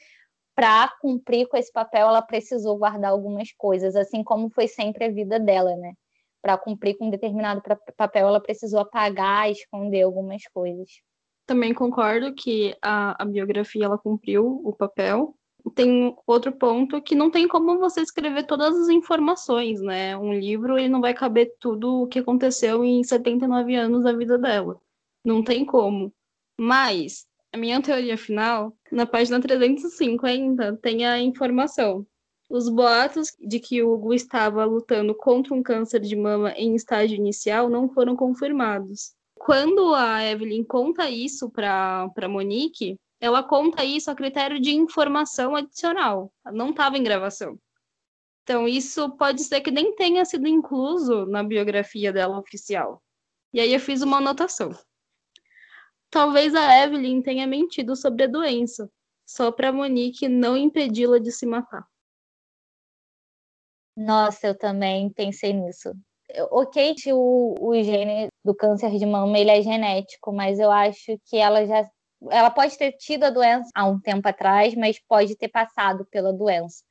para 0.56 0.90
cumprir 1.02 1.48
com 1.48 1.56
esse 1.56 1.72
papel, 1.72 2.08
ela 2.08 2.22
precisou 2.22 2.78
guardar 2.78 3.12
algumas 3.12 3.50
coisas, 3.54 3.96
assim 3.96 4.24
como 4.24 4.50
foi 4.50 4.68
sempre 4.68 5.06
a 5.06 5.10
vida 5.10 5.40
dela, 5.40 5.74
né? 5.78 5.94
Para 6.42 6.58
cumprir 6.58 6.98
com 6.98 7.08
um 7.08 7.10
determinado 7.10 7.62
papel, 7.96 8.28
ela 8.28 8.42
precisou 8.42 8.82
apagar, 8.82 9.50
esconder 9.50 10.02
algumas 10.02 10.44
coisas. 10.54 10.90
Também 11.46 11.74
concordo 11.74 12.36
que 12.36 12.76
a, 12.82 13.24
a 13.24 13.26
biografia 13.26 13.86
ela 13.86 13.98
cumpriu 13.98 14.62
o 14.64 14.74
papel, 14.76 15.34
tem 15.70 16.16
outro 16.26 16.52
ponto 16.52 17.02
que 17.02 17.16
não 17.16 17.30
tem 17.30 17.48
como 17.48 17.80
você 17.80 18.02
escrever 18.02 18.46
todas 18.46 18.76
as 18.76 18.90
informações, 18.90 19.82
né? 19.82 20.18
Um 20.18 20.34
livro 20.34 20.78
ele 20.78 20.90
não 20.90 21.02
vai 21.02 21.14
caber 21.14 21.54
tudo 21.60 22.04
o 22.04 22.08
que 22.08 22.20
aconteceu 22.20 22.84
em 22.84 23.04
79 23.04 23.76
anos 23.76 24.04
da 24.04 24.14
vida 24.14 24.38
dela. 24.38 24.80
Não 25.24 25.44
tem 25.44 25.66
como. 25.66 26.14
Mas 26.60 27.26
a 27.54 27.58
minha 27.58 27.82
teoria 27.82 28.18
final, 28.18 28.76
na 28.92 29.06
página 29.06 29.40
350, 29.40 30.78
tem 30.78 31.06
a 31.06 31.20
informação. 31.20 32.06
Os 32.50 32.68
boatos 32.68 33.36
de 33.40 33.60
que 33.60 33.84
Hugo 33.84 34.14
estava 34.14 34.66
lutando 34.66 35.14
contra 35.16 35.54
um 35.54 35.62
câncer 35.62 36.00
de 36.00 36.16
mama 36.16 36.52
em 36.52 36.76
estágio 36.76 37.16
inicial 37.16 37.70
não 37.70 37.90
foram 37.90 38.16
confirmados. 38.16 39.14
Quando 39.36 39.94
a 39.94 40.24
Evelyn 40.24 40.64
conta 40.64 41.10
isso 41.10 41.50
para 41.50 42.28
Monique, 42.28 43.00
ela 43.20 43.44
conta 43.44 43.84
isso 43.84 44.10
a 44.10 44.16
critério 44.16 44.60
de 44.60 44.72
informação 44.72 45.56
adicional, 45.56 46.32
não 46.46 46.70
estava 46.70 46.98
em 46.98 47.04
gravação. 47.04 47.60
Então, 48.44 48.68
isso 48.68 49.10
pode 49.18 49.44
ser 49.44 49.62
que 49.62 49.70
nem 49.70 49.96
tenha 49.96 50.26
sido 50.26 50.48
incluso 50.48 51.26
na 51.26 51.44
biografia 51.44 52.12
dela 52.12 52.40
oficial. 52.40 53.04
E 53.54 53.60
aí 53.60 53.74
eu 53.74 53.80
fiz 53.80 54.02
uma 54.02 54.18
anotação. 54.18 54.72
Talvez 56.10 56.56
a 56.56 56.84
Evelyn 56.84 57.22
tenha 57.22 57.46
mentido 57.46 57.96
sobre 57.96 58.24
a 58.24 58.28
doença, 58.28 58.90
só 59.26 59.52
para 59.52 59.72
Monique 59.72 60.28
não 60.28 60.58
impedi-la 60.58 61.20
de 61.20 61.32
se 61.32 61.46
matar. 61.46 61.86
Nossa, 63.96 64.48
eu 64.48 64.58
também 64.58 65.12
pensei 65.12 65.54
nisso. 65.54 65.94
ok 66.52 66.96
o, 67.14 67.56
o 67.60 67.84
gene 67.84 68.30
do 68.44 68.56
câncer 68.56 68.98
de 68.98 69.06
mama 69.06 69.38
ele 69.38 69.52
é 69.52 69.62
genético, 69.62 70.32
mas 70.32 70.58
eu 70.58 70.72
acho 70.72 71.20
que 71.26 71.38
ela 71.38 71.66
já 71.68 71.88
ela 72.30 72.52
pode 72.52 72.78
ter 72.78 72.94
tido 72.94 73.24
a 73.24 73.30
doença 73.30 73.70
há 73.74 73.86
um 73.86 74.00
tempo 74.00 74.28
atrás, 74.28 74.76
mas 74.76 75.00
pode 75.00 75.36
ter 75.38 75.48
passado 75.48 76.06
pela 76.12 76.34
doença, 76.34 76.84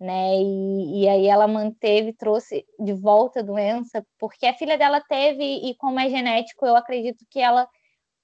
né? 0.00 0.36
E, 0.36 1.02
e 1.02 1.08
aí 1.08 1.26
ela 1.26 1.46
manteve, 1.46 2.12
trouxe 2.12 2.64
de 2.80 2.92
volta 2.92 3.40
a 3.40 3.42
doença, 3.42 4.04
porque 4.18 4.46
a 4.46 4.54
filha 4.54 4.78
dela 4.78 5.00
teve, 5.00 5.44
e 5.44 5.74
como 5.76 6.00
é 6.00 6.08
genético, 6.08 6.66
eu 6.66 6.76
acredito 6.76 7.24
que 7.30 7.40
ela 7.40 7.68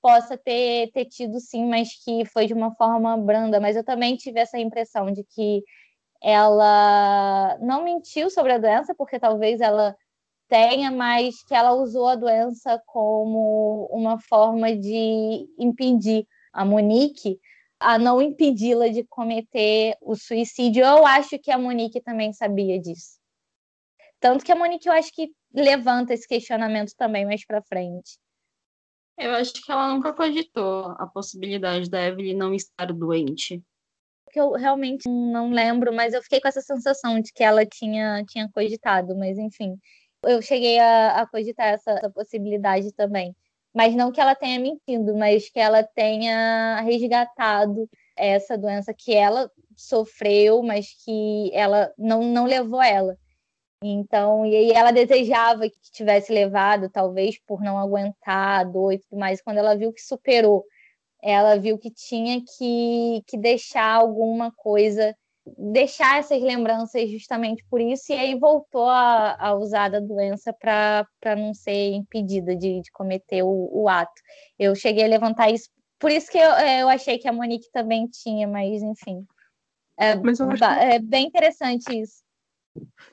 possa 0.03 0.37
ter, 0.37 0.91
ter 0.93 1.07
tido 1.07 1.39
sim, 1.41 1.67
mas 1.67 1.91
que 2.05 2.25
foi 2.27 2.47
de 2.47 2.55
uma 2.55 2.75
forma 2.75 3.17
branda. 3.19 3.61
Mas 3.61 3.77
eu 3.77 3.85
também 3.85 4.17
tive 4.17 4.41
essa 4.41 4.59
impressão 4.59 5.13
de 5.13 5.25
que 5.25 5.63
ela 6.23 7.57
não 7.61 7.85
mentiu 7.85 8.31
sobre 8.31 8.53
a 8.53 8.59
doença, 8.59 8.95
porque 8.95 9.19
talvez 9.19 9.61
ela 9.61 9.97
tenha, 10.51 10.91
mas 10.91 11.45
que 11.45 11.55
ela 11.55 11.73
usou 11.73 12.09
a 12.09 12.17
doença 12.17 12.83
como 12.85 13.89
uma 13.93 14.19
forma 14.19 14.77
de 14.77 15.49
impedir 15.57 16.27
a 16.53 16.65
Monique 16.65 17.39
a 17.79 17.99
não 17.99 18.21
impedi-la 18.21 18.89
de 18.89 19.05
cometer 19.05 19.97
o 20.03 20.15
suicídio. 20.15 20.85
Eu 20.85 21.07
acho 21.07 21.39
que 21.39 21.51
a 21.51 21.57
Monique 21.57 22.03
também 22.03 22.31
sabia 22.33 22.79
disso. 22.79 23.19
Tanto 24.19 24.45
que 24.45 24.53
a 24.53 24.57
Monique 24.57 24.87
eu 24.87 24.93
acho 24.93 25.11
que 25.15 25.33
levanta 25.55 26.13
esse 26.13 26.29
questionamento 26.29 26.93
também 26.95 27.25
mais 27.25 27.47
para 27.47 27.63
frente. 27.63 28.19
Eu 29.17 29.33
acho 29.33 29.53
que 29.53 29.73
ela 29.73 29.95
nunca 29.95 30.13
cogitou 30.13 30.95
a 30.99 31.07
possibilidade 31.07 31.89
da 31.89 32.07
Evelyn 32.07 32.37
não 32.37 32.53
estar 32.53 32.93
doente. 32.93 33.63
Que 34.31 34.41
eu 34.41 34.53
realmente 34.53 35.09
não 35.09 35.51
lembro, 35.51 35.93
mas 35.93 36.13
eu 36.13 36.23
fiquei 36.23 36.41
com 36.41 36.49
essa 36.49 36.61
sensação 36.61 37.21
de 37.21 37.33
que 37.33 37.43
ela 37.43 37.65
tinha, 37.65 38.23
tinha 38.29 38.49
cogitado, 38.53 39.17
mas 39.17 39.39
enfim. 39.39 39.77
Eu 40.23 40.43
cheguei 40.43 40.79
a, 40.79 41.23
a 41.23 41.27
cogitar 41.27 41.69
essa, 41.69 41.93
essa 41.93 42.11
possibilidade 42.11 42.93
também. 42.93 43.35
Mas 43.75 43.95
não 43.95 44.11
que 44.11 44.21
ela 44.21 44.35
tenha 44.35 44.59
mentido, 44.59 45.17
mas 45.17 45.49
que 45.49 45.61
ela 45.61 45.83
tenha 45.83 46.81
resgatado 46.81 47.89
essa 48.17 48.59
doença 48.59 48.93
que 48.93 49.15
ela 49.15 49.51
sofreu, 49.77 50.63
mas 50.63 50.89
que 51.05 51.51
ela 51.55 51.93
não, 51.97 52.23
não 52.23 52.45
levou 52.45 52.83
ela. 52.83 53.17
Então, 53.83 54.45
e 54.45 54.73
ela 54.73 54.91
desejava 54.91 55.69
que 55.69 55.81
tivesse 55.93 56.33
levado, 56.33 56.91
talvez 56.91 57.39
por 57.47 57.63
não 57.63 57.79
aguentar 57.79 58.61
a 58.61 58.65
dor 58.65 58.93
e 58.93 58.99
tudo 58.99 59.19
mais. 59.19 59.41
Quando 59.41 59.57
ela 59.59 59.75
viu 59.75 59.93
que 59.93 60.03
superou, 60.03 60.67
ela 61.23 61.57
viu 61.57 61.79
que 61.79 61.91
tinha 61.91 62.43
que, 62.43 63.23
que 63.27 63.39
deixar 63.39 63.95
alguma 63.97 64.53
coisa 64.53 65.17
deixar 65.47 66.19
essas 66.19 66.41
lembranças 66.43 67.11
justamente 67.11 67.65
por 67.69 67.81
isso, 67.81 68.13
e 68.13 68.15
aí 68.15 68.39
voltou 68.39 68.89
a, 68.89 69.37
a 69.39 69.55
usar 69.55 69.89
da 69.89 70.01
doença 70.01 70.53
para 70.53 71.07
não 71.37 71.55
ser 71.55 71.93
impedida 71.93 72.55
de, 72.55 72.81
de 72.81 72.91
cometer 72.93 73.43
o, 73.43 73.71
o, 73.73 73.89
ato. 73.89 74.13
Eu 74.59 74.75
cheguei 74.75 75.05
a 75.05 75.09
levantar 75.09 75.51
isso, 75.51 75.71
por 75.99 76.11
isso 76.11 76.31
que 76.31 76.39
eu, 76.39 76.53
é, 76.53 76.83
eu 76.83 76.89
achei 76.89 77.19
que 77.19 77.29
a 77.29 77.33
Monique 77.33 77.71
também 77.73 78.07
tinha, 78.09 78.47
mas 78.47 78.83
enfim. 78.83 79.27
É, 79.99 80.15
mas 80.17 80.41
acho... 80.41 80.65
é 80.65 80.99
bem 80.99 81.27
interessante 81.27 82.01
isso. 82.01 82.23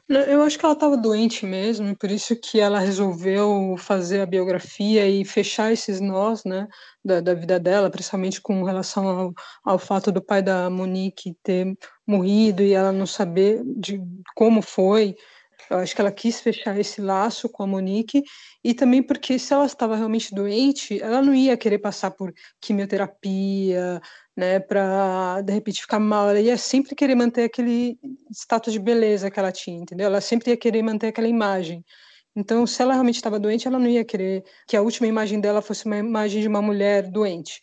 Eu 0.08 0.42
acho 0.44 0.58
que 0.58 0.64
ela 0.64 0.74
estava 0.74 0.96
doente 0.96 1.46
mesmo, 1.46 1.98
por 1.98 2.12
isso 2.12 2.36
que 2.40 2.60
ela 2.60 2.80
resolveu 2.80 3.76
fazer 3.78 4.22
a 4.22 4.26
biografia 4.26 5.08
e 5.08 5.26
fechar 5.26 5.74
esses 5.74 6.00
nós, 6.00 6.46
né, 6.46 6.68
da, 7.04 7.20
da 7.20 7.34
vida 7.34 7.60
dela, 7.60 7.90
principalmente 7.90 8.40
com 8.40 8.64
relação 8.64 9.08
ao, 9.08 9.34
ao 9.66 9.80
fato 9.80 10.12
do 10.12 10.24
pai 10.24 10.42
da 10.42 10.70
Monique 10.70 11.36
ter 11.44 11.76
morrido 12.08 12.64
e 12.64 12.72
ela 12.74 12.92
não 12.92 13.06
saber 13.06 13.62
de 13.66 14.02
como 14.34 14.62
foi. 14.62 15.16
Eu 15.70 15.78
acho 15.78 15.94
que 15.94 16.00
ela 16.00 16.12
quis 16.12 16.40
fechar 16.40 16.80
esse 16.80 17.02
laço 17.02 17.50
com 17.50 17.64
a 17.64 17.68
Monique 17.68 18.24
e 18.64 18.74
também 18.74 19.04
porque 19.04 19.38
se 19.38 19.54
ela 19.54 19.66
estava 19.66 19.96
realmente 19.98 20.34
doente, 20.34 21.02
ela 21.02 21.22
não 21.22 21.34
ia 21.36 21.58
querer 21.58 21.80
passar 21.80 22.12
por 22.12 22.34
quimioterapia, 22.62 24.02
né, 24.36 24.60
para 24.60 25.42
de 25.42 25.52
repente 25.52 25.82
ficar 25.82 26.00
mal. 26.00 26.30
Ela 26.30 26.40
ia 26.40 26.58
sempre 26.58 26.96
querer 26.96 27.16
manter 27.16 27.44
aquele 27.44 28.00
status 28.32 28.72
de 28.72 28.80
beleza 28.80 29.30
que 29.30 29.40
ela 29.40 29.52
tinha, 29.52 29.80
entendeu? 29.80 30.06
Ela 30.06 30.22
sempre 30.22 30.52
ia 30.52 30.58
querer 30.58 30.82
manter 30.82 31.08
aquela 31.08 31.28
imagem. 31.28 31.84
Então, 32.36 32.66
se 32.68 32.82
ela 32.82 32.94
realmente 32.94 33.16
estava 33.16 33.40
doente, 33.40 33.68
ela 33.68 33.80
não 33.80 33.88
ia 33.88 34.06
querer 34.06 34.44
que 34.68 34.78
a 34.78 34.82
última 34.82 35.08
imagem 35.08 35.42
dela 35.42 35.62
fosse 35.62 35.86
uma 35.86 35.98
imagem 35.98 36.40
de 36.40 36.48
uma 36.48 36.62
mulher 36.62 37.10
doente. 37.10 37.62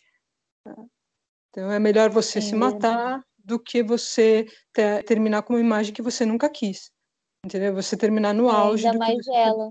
Então, 1.49 1.71
é 1.71 1.79
melhor 1.79 2.09
você 2.09 2.41
Sim, 2.41 2.49
se 2.49 2.55
matar 2.55 3.23
do 3.45 3.59
que 3.59 3.83
você 3.83 4.45
ter, 4.73 5.03
terminar 5.03 5.43
com 5.43 5.53
uma 5.53 5.59
imagem 5.59 5.93
que 5.93 6.01
você 6.01 6.25
nunca 6.25 6.49
quis. 6.49 6.91
Entendeu? 7.45 7.75
Você 7.75 7.95
terminar 7.95 8.33
no 8.33 8.49
é, 8.49 8.51
auge. 8.51 8.87
Ainda 8.87 8.97
mais 8.97 9.27
ela. 9.27 9.69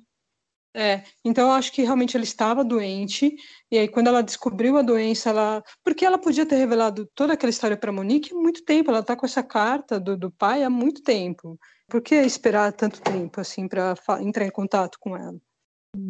É, 0.76 1.04
então 1.24 1.48
eu 1.48 1.52
acho 1.52 1.72
que 1.72 1.82
realmente 1.82 2.16
ela 2.16 2.24
estava 2.24 2.64
doente, 2.64 3.32
e 3.70 3.78
aí 3.78 3.86
quando 3.86 4.08
ela 4.08 4.22
descobriu 4.22 4.76
a 4.76 4.82
doença, 4.82 5.30
ela. 5.30 5.62
Porque 5.84 6.04
ela 6.04 6.18
podia 6.18 6.46
ter 6.46 6.56
revelado 6.56 7.08
toda 7.14 7.32
aquela 7.32 7.50
história 7.50 7.76
para 7.76 7.92
Monique 7.92 8.32
há 8.32 8.36
muito 8.36 8.64
tempo, 8.64 8.90
ela 8.90 9.00
está 9.00 9.14
com 9.14 9.24
essa 9.24 9.42
carta 9.42 10.00
do, 10.00 10.16
do 10.16 10.32
pai 10.32 10.64
há 10.64 10.70
muito 10.70 11.02
tempo. 11.02 11.58
Por 11.88 12.00
que 12.00 12.16
esperar 12.16 12.72
tanto 12.72 13.00
tempo 13.00 13.40
assim 13.40 13.68
para 13.68 13.94
entrar 14.20 14.46
em 14.46 14.50
contato 14.50 14.98
com 15.00 15.16
ela? 15.16 15.38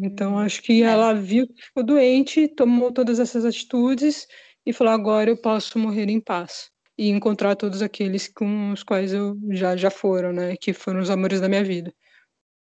Então 0.01 0.33
hum, 0.33 0.39
acho 0.39 0.63
que 0.63 0.81
é. 0.81 0.87
ela 0.87 1.13
viu 1.13 1.47
que 1.47 1.61
ficou 1.61 1.83
doente, 1.83 2.47
tomou 2.47 2.91
todas 2.91 3.19
essas 3.19 3.45
atitudes 3.45 4.25
e 4.65 4.73
falou: 4.73 4.93
agora 4.93 5.29
eu 5.29 5.37
posso 5.37 5.77
morrer 5.77 6.09
em 6.09 6.19
paz 6.19 6.71
e 6.97 7.09
encontrar 7.09 7.55
todos 7.55 7.81
aqueles 7.81 8.27
com 8.27 8.71
os 8.71 8.83
quais 8.83 9.13
eu 9.13 9.37
já 9.51 9.75
já 9.75 9.89
foram, 9.89 10.31
né? 10.31 10.55
Que 10.55 10.73
foram 10.73 11.01
os 11.01 11.09
amores 11.09 11.41
da 11.41 11.49
minha 11.49 11.63
vida. 11.63 11.93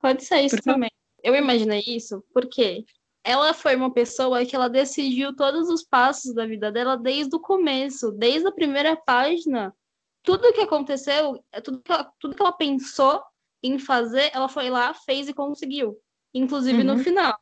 Pode 0.00 0.24
ser 0.24 0.40
isso 0.42 0.56
Porque... 0.56 0.70
também 0.70 0.90
eu 1.24 1.34
imaginei 1.34 1.82
isso 1.86 2.22
porque 2.34 2.84
ela 3.24 3.54
foi 3.54 3.74
uma 3.74 3.90
pessoa 3.90 4.44
que 4.44 4.54
ela 4.54 4.68
decidiu 4.68 5.34
todos 5.34 5.70
os 5.70 5.82
passos 5.82 6.34
da 6.34 6.46
vida 6.46 6.70
dela 6.70 6.94
desde 6.94 7.34
o 7.34 7.40
começo, 7.40 8.12
desde 8.12 8.46
a 8.46 8.52
primeira 8.52 8.94
página. 8.94 9.74
Tudo 10.22 10.52
que 10.52 10.60
aconteceu, 10.60 11.42
é 11.50 11.60
tudo 11.62 11.80
que 11.80 11.90
ela, 11.90 12.12
tudo 12.20 12.36
que 12.36 12.42
ela 12.42 12.52
pensou 12.52 13.22
em 13.62 13.78
fazer, 13.78 14.30
ela 14.34 14.48
foi 14.48 14.68
lá, 14.68 14.92
fez 14.92 15.26
e 15.26 15.32
conseguiu, 15.32 15.98
inclusive 16.34 16.78
uhum. 16.78 16.96
no 16.96 16.98
final. 16.98 17.34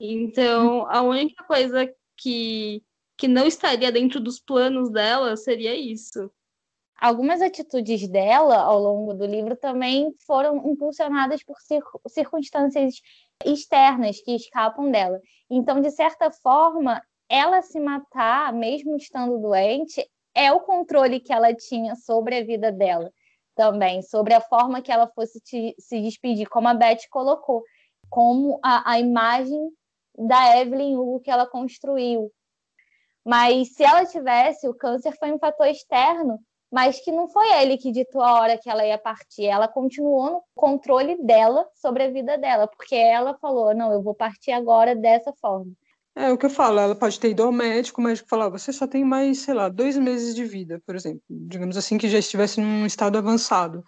Então, 0.00 0.86
a 0.90 1.02
única 1.02 1.44
coisa 1.44 1.86
que, 2.16 2.82
que 3.18 3.28
não 3.28 3.46
estaria 3.46 3.92
dentro 3.92 4.18
dos 4.18 4.40
planos 4.40 4.90
dela 4.90 5.36
seria 5.36 5.74
isso. 5.74 6.30
Algumas 6.98 7.42
atitudes 7.42 8.08
dela 8.08 8.56
ao 8.56 8.78
longo 8.78 9.12
do 9.12 9.26
livro 9.26 9.54
também 9.54 10.14
foram 10.26 10.66
impulsionadas 10.66 11.42
por 11.42 11.56
circunstâncias 12.08 12.94
externas 13.44 14.20
que 14.20 14.34
escapam 14.34 14.90
dela. 14.90 15.20
Então, 15.50 15.80
de 15.80 15.90
certa 15.90 16.30
forma, 16.30 17.02
ela 17.28 17.60
se 17.60 17.78
matar, 17.78 18.52
mesmo 18.52 18.96
estando 18.96 19.38
doente, 19.38 20.08
é 20.34 20.50
o 20.52 20.60
controle 20.60 21.20
que 21.20 21.32
ela 21.32 21.54
tinha 21.54 21.94
sobre 21.96 22.38
a 22.38 22.44
vida 22.44 22.72
dela 22.72 23.12
também, 23.54 24.02
sobre 24.02 24.32
a 24.32 24.40
forma 24.40 24.80
que 24.80 24.92
ela 24.92 25.06
fosse 25.08 25.40
te, 25.40 25.74
se 25.78 26.00
despedir, 26.00 26.48
como 26.48 26.68
a 26.68 26.74
Beth 26.74 27.08
colocou, 27.10 27.62
como 28.08 28.58
a, 28.62 28.92
a 28.92 29.00
imagem 29.00 29.70
da 30.16 30.58
Evelyn 30.58 30.96
Hugo 30.96 31.20
que 31.20 31.30
ela 31.30 31.46
construiu. 31.46 32.30
Mas 33.24 33.74
se 33.74 33.84
ela 33.84 34.06
tivesse, 34.06 34.66
o 34.68 34.74
câncer 34.74 35.12
foi 35.18 35.32
um 35.32 35.38
fator 35.38 35.66
externo 35.66 36.38
mas 36.76 37.00
que 37.00 37.10
não 37.10 37.26
foi 37.26 37.50
ele 37.54 37.78
que 37.78 37.90
ditou 37.90 38.20
a 38.20 38.34
hora 38.34 38.58
que 38.58 38.68
ela 38.68 38.84
ia 38.86 38.98
partir. 38.98 39.46
Ela 39.46 39.66
continuou 39.66 40.30
no 40.30 40.42
controle 40.54 41.16
dela 41.24 41.66
sobre 41.74 42.02
a 42.02 42.10
vida 42.10 42.36
dela, 42.36 42.68
porque 42.68 42.94
ela 42.94 43.32
falou: 43.38 43.74
não, 43.74 43.90
eu 43.90 44.02
vou 44.02 44.14
partir 44.14 44.52
agora 44.52 44.94
dessa 44.94 45.32
forma. 45.40 45.72
É 46.14 46.30
o 46.30 46.36
que 46.36 46.44
eu 46.44 46.50
falo, 46.50 46.78
ela 46.78 46.94
pode 46.94 47.18
ter 47.18 47.30
ido 47.30 47.42
ao 47.42 47.50
médico, 47.50 48.02
médico 48.02 48.28
falar, 48.28 48.50
você 48.50 48.74
só 48.74 48.86
tem 48.86 49.04
mais, 49.04 49.38
sei 49.38 49.54
lá, 49.54 49.70
dois 49.70 49.96
meses 49.96 50.34
de 50.34 50.44
vida, 50.44 50.78
por 50.84 50.94
exemplo. 50.94 51.22
Digamos 51.30 51.78
assim, 51.78 51.96
que 51.96 52.10
já 52.10 52.18
estivesse 52.18 52.60
num 52.60 52.84
estado 52.84 53.16
avançado. 53.16 53.82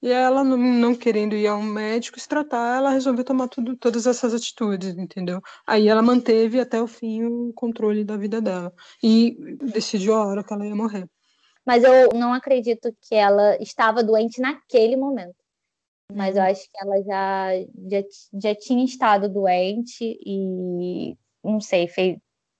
E 0.00 0.10
ela, 0.10 0.44
não, 0.44 0.56
não 0.56 0.94
querendo 0.94 1.34
ir 1.34 1.48
ao 1.48 1.60
médico 1.60 2.18
se 2.20 2.28
tratar, 2.28 2.78
ela 2.78 2.90
resolveu 2.90 3.24
tomar 3.24 3.48
tudo, 3.48 3.76
todas 3.76 4.06
essas 4.06 4.32
atitudes, 4.34 4.96
entendeu? 4.96 5.40
Aí 5.66 5.88
ela 5.88 6.00
manteve 6.00 6.60
até 6.60 6.80
o 6.80 6.86
fim 6.86 7.24
o 7.24 7.52
controle 7.54 8.04
da 8.04 8.16
vida 8.16 8.40
dela. 8.40 8.72
E 9.02 9.36
decidiu 9.72 10.14
a 10.14 10.24
hora 10.26 10.44
que 10.44 10.52
ela 10.54 10.66
ia 10.66 10.76
morrer 10.76 11.08
mas 11.70 11.84
eu 11.84 12.08
não 12.18 12.32
acredito 12.34 12.92
que 13.00 13.14
ela 13.14 13.56
estava 13.62 14.02
doente 14.02 14.40
naquele 14.40 14.96
momento. 14.96 15.36
Mas 16.12 16.34
eu 16.34 16.42
uhum. 16.42 16.48
acho 16.48 16.64
que 16.64 16.82
ela 16.82 17.00
já, 17.04 17.50
já, 17.88 18.02
já 18.42 18.54
tinha 18.56 18.84
estado 18.84 19.28
doente 19.28 20.18
e 20.26 21.16
não 21.44 21.60
sei, 21.60 21.86
fez, 21.86 22.18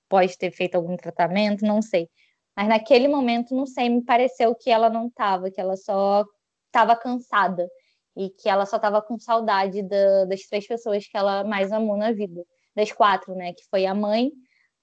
pode 0.08 0.38
ter 0.38 0.52
feito 0.52 0.76
algum 0.76 0.96
tratamento, 0.96 1.66
não 1.66 1.82
sei. 1.82 2.08
Mas 2.56 2.68
naquele 2.68 3.08
momento, 3.08 3.52
não 3.52 3.66
sei, 3.66 3.88
me 3.88 4.04
pareceu 4.04 4.54
que 4.54 4.70
ela 4.70 4.88
não 4.88 5.08
estava, 5.08 5.50
que 5.50 5.60
ela 5.60 5.76
só 5.76 6.24
estava 6.66 6.94
cansada 6.94 7.68
e 8.16 8.30
que 8.30 8.48
ela 8.48 8.64
só 8.64 8.76
estava 8.76 9.02
com 9.02 9.18
saudade 9.18 9.82
da, 9.82 10.24
das 10.26 10.42
três 10.42 10.68
pessoas 10.68 11.04
que 11.04 11.18
ela 11.18 11.42
mais 11.42 11.72
amou 11.72 11.96
na 11.96 12.12
vida. 12.12 12.44
Das 12.76 12.92
quatro, 12.92 13.34
né? 13.34 13.54
Que 13.54 13.64
foi 13.68 13.86
a 13.86 13.94
mãe, 13.94 14.30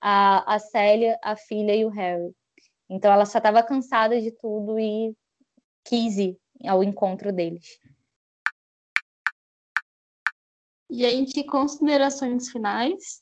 a, 0.01 0.55
a 0.55 0.59
Célia, 0.59 1.17
a 1.23 1.37
filha 1.37 1.73
e 1.73 1.85
o 1.85 1.89
Harry. 1.89 2.35
Então 2.89 3.11
ela 3.11 3.25
só 3.25 3.37
estava 3.37 3.63
cansada 3.63 4.19
de 4.21 4.31
tudo 4.31 4.79
e 4.79 5.13
quis 5.83 6.17
ir 6.17 6.37
ao 6.65 6.83
encontro 6.83 7.31
deles. 7.33 7.79
Gente, 10.89 11.43
considerações 11.43 12.49
finais? 12.49 13.21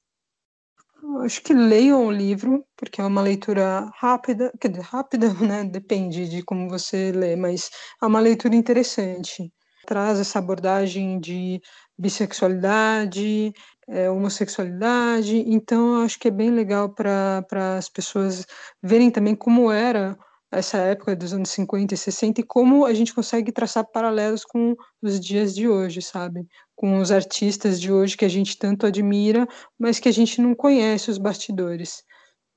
Acho 1.23 1.41
que 1.41 1.53
leiam 1.53 2.07
o 2.07 2.11
livro, 2.11 2.65
porque 2.75 3.01
é 3.01 3.03
uma 3.03 3.21
leitura 3.21 3.91
rápida, 3.95 4.51
quer 4.59 4.69
dizer, 4.69 4.83
rápida, 4.83 5.27
né? 5.41 5.63
Depende 5.63 6.27
de 6.27 6.43
como 6.43 6.69
você 6.69 7.11
lê, 7.11 7.35
mas 7.35 7.69
é 8.01 8.05
uma 8.05 8.19
leitura 8.19 8.55
interessante. 8.55 9.51
Traz 9.85 10.19
essa 10.19 10.39
abordagem 10.39 11.19
de 11.19 11.61
bissexualidade, 11.97 13.53
é, 13.87 14.09
homossexualidade, 14.09 15.37
então 15.47 16.01
acho 16.03 16.19
que 16.19 16.27
é 16.27 16.31
bem 16.31 16.49
legal 16.51 16.89
para 16.89 17.77
as 17.77 17.89
pessoas 17.89 18.45
verem 18.81 19.11
também 19.11 19.35
como 19.35 19.71
era 19.71 20.17
essa 20.51 20.77
época 20.77 21.15
dos 21.15 21.33
anos 21.33 21.49
50 21.49 21.93
e 21.93 21.97
60 21.97 22.41
e 22.41 22.43
como 22.43 22.85
a 22.85 22.93
gente 22.93 23.13
consegue 23.13 23.51
traçar 23.51 23.85
paralelos 23.91 24.45
com 24.45 24.75
os 25.01 25.19
dias 25.19 25.53
de 25.53 25.67
hoje, 25.67 26.01
sabe? 26.01 26.47
Com 26.75 26.99
os 26.99 27.11
artistas 27.11 27.79
de 27.79 27.91
hoje 27.91 28.15
que 28.17 28.25
a 28.25 28.29
gente 28.29 28.57
tanto 28.57 28.85
admira, 28.85 29.47
mas 29.77 29.99
que 29.99 30.09
a 30.09 30.13
gente 30.13 30.41
não 30.41 30.55
conhece 30.55 31.11
os 31.11 31.17
bastidores. 31.17 32.03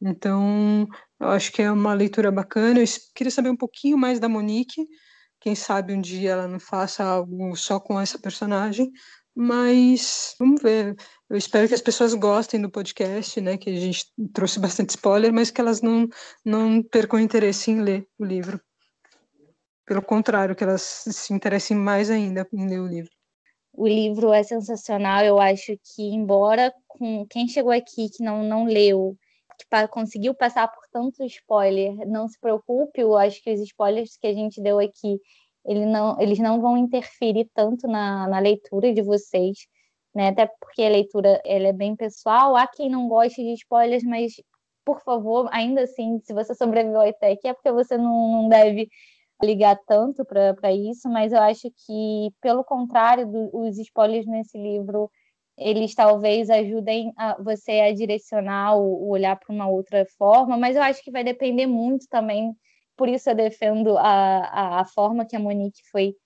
Então, 0.00 0.86
eu 1.20 1.28
acho 1.28 1.52
que 1.52 1.62
é 1.62 1.70
uma 1.70 1.92
leitura 1.94 2.30
bacana. 2.30 2.80
Eu 2.80 2.84
queria 3.14 3.30
saber 3.30 3.50
um 3.50 3.56
pouquinho 3.56 3.98
mais 3.98 4.20
da 4.20 4.28
Monique. 4.28 4.86
Quem 5.40 5.54
sabe 5.54 5.92
um 5.92 6.00
dia 6.00 6.30
ela 6.32 6.48
não 6.48 6.60
faça 6.60 7.04
algo 7.04 7.56
só 7.56 7.80
com 7.80 8.00
essa 8.00 8.18
personagem, 8.18 8.90
mas 9.34 10.34
vamos 10.38 10.62
ver. 10.62 10.96
Eu 11.30 11.36
espero 11.36 11.68
que 11.68 11.74
as 11.74 11.82
pessoas 11.82 12.14
gostem 12.14 12.60
do 12.60 12.70
podcast, 12.70 13.40
né? 13.40 13.56
Que 13.56 13.70
a 13.70 13.80
gente 13.80 14.06
trouxe 14.32 14.58
bastante 14.58 14.90
spoiler, 14.90 15.32
mas 15.32 15.50
que 15.50 15.60
elas 15.60 15.82
não, 15.82 16.08
não 16.44 16.82
percam 16.82 17.18
interesse 17.18 17.70
em 17.70 17.80
ler 17.80 18.08
o 18.18 18.24
livro. 18.24 18.60
Pelo 19.84 20.02
contrário, 20.02 20.56
que 20.56 20.64
elas 20.64 20.82
se 20.82 21.32
interessem 21.32 21.76
mais 21.76 22.10
ainda 22.10 22.46
em 22.52 22.68
ler 22.68 22.80
o 22.80 22.86
livro. 22.86 23.10
O 23.72 23.86
livro 23.86 24.32
é 24.32 24.42
sensacional. 24.42 25.24
Eu 25.24 25.38
acho 25.38 25.78
que, 25.94 26.02
embora 26.02 26.72
com 26.86 27.26
quem 27.26 27.46
chegou 27.46 27.72
aqui 27.72 28.08
que 28.08 28.24
não, 28.24 28.42
não 28.42 28.64
leu, 28.64 29.16
que 29.58 29.88
conseguiu 29.88 30.34
passar 30.34 30.68
por 30.68 30.84
tanto 30.90 31.22
spoiler, 31.24 31.94
não 32.06 32.26
se 32.26 32.38
preocupe. 32.40 33.00
Eu 33.00 33.16
acho 33.16 33.42
que 33.42 33.52
os 33.52 33.60
spoilers 33.60 34.16
que 34.16 34.26
a 34.26 34.32
gente 34.32 34.62
deu 34.62 34.78
aqui 34.78 35.20
ele 35.68 35.84
não, 35.84 36.18
eles 36.18 36.38
não 36.38 36.60
vão 36.60 36.78
interferir 36.78 37.48
tanto 37.54 37.86
na, 37.86 38.26
na 38.26 38.38
leitura 38.38 38.92
de 38.92 39.02
vocês, 39.02 39.66
né? 40.14 40.28
Até 40.28 40.46
porque 40.60 40.82
a 40.82 40.88
leitura 40.88 41.40
ela 41.44 41.68
é 41.68 41.72
bem 41.72 41.96
pessoal. 41.96 42.56
Há 42.56 42.66
quem 42.66 42.90
não 42.90 43.08
goste 43.08 43.42
de 43.42 43.52
spoilers, 43.54 44.04
mas 44.04 44.34
por 44.84 45.00
favor, 45.02 45.48
ainda 45.52 45.82
assim, 45.82 46.18
se 46.24 46.32
você 46.32 46.54
sobreviveu 46.54 47.02
até 47.02 47.32
aqui, 47.32 47.48
é 47.48 47.54
porque 47.54 47.70
você 47.72 47.96
não, 47.98 48.42
não 48.42 48.48
deve 48.48 48.88
ligar 49.42 49.78
tanto 49.86 50.24
para 50.24 50.72
isso, 50.72 51.08
mas 51.08 51.32
eu 51.32 51.40
acho 51.40 51.70
que, 51.86 52.30
pelo 52.40 52.64
contrário, 52.64 53.26
do, 53.26 53.50
os 53.52 53.78
spoilers 53.78 54.26
nesse 54.26 54.58
livro, 54.58 55.10
eles 55.56 55.94
talvez 55.94 56.50
ajudem 56.50 57.12
a 57.16 57.40
você 57.42 57.72
a 57.80 57.94
direcionar 57.94 58.76
o, 58.76 59.04
o 59.04 59.10
olhar 59.10 59.38
para 59.38 59.54
uma 59.54 59.68
outra 59.68 60.06
forma, 60.18 60.56
mas 60.56 60.76
eu 60.76 60.82
acho 60.82 61.02
que 61.02 61.10
vai 61.10 61.22
depender 61.24 61.66
muito 61.66 62.06
também 62.08 62.54
por 62.98 63.08
isso 63.08 63.30
eu 63.30 63.34
defendo 63.36 63.96
a, 63.96 64.02
a, 64.02 64.80
a 64.80 64.84
forma 64.84 65.24
que 65.24 65.36
a 65.36 65.38
Monique 65.38 65.80
foi, 65.92 66.16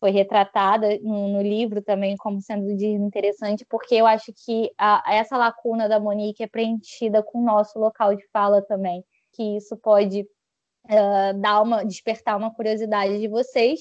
foi 0.00 0.10
retratada 0.10 0.98
no, 1.02 1.28
no, 1.28 1.42
livro 1.42 1.82
também 1.82 2.16
como 2.16 2.40
sendo 2.40 2.70
interessante, 2.70 3.66
porque 3.68 3.94
eu 3.94 4.06
acho 4.06 4.32
que 4.44 4.72
a, 4.78 5.02
essa 5.14 5.36
lacuna 5.36 5.88
da 5.88 6.00
Monique 6.00 6.42
é 6.42 6.48
preenchida 6.48 7.22
com 7.22 7.40
o 7.40 7.44
nosso 7.44 7.78
local 7.78 8.16
de 8.16 8.26
fala 8.32 8.62
também, 8.62 9.04
que 9.34 9.58
isso 9.58 9.76
pode 9.76 10.22
uh, 10.22 11.38
dar 11.38 11.60
uma, 11.60 11.84
despertar 11.84 12.38
uma 12.38 12.52
curiosidade 12.52 13.20
de 13.20 13.28
vocês. 13.28 13.80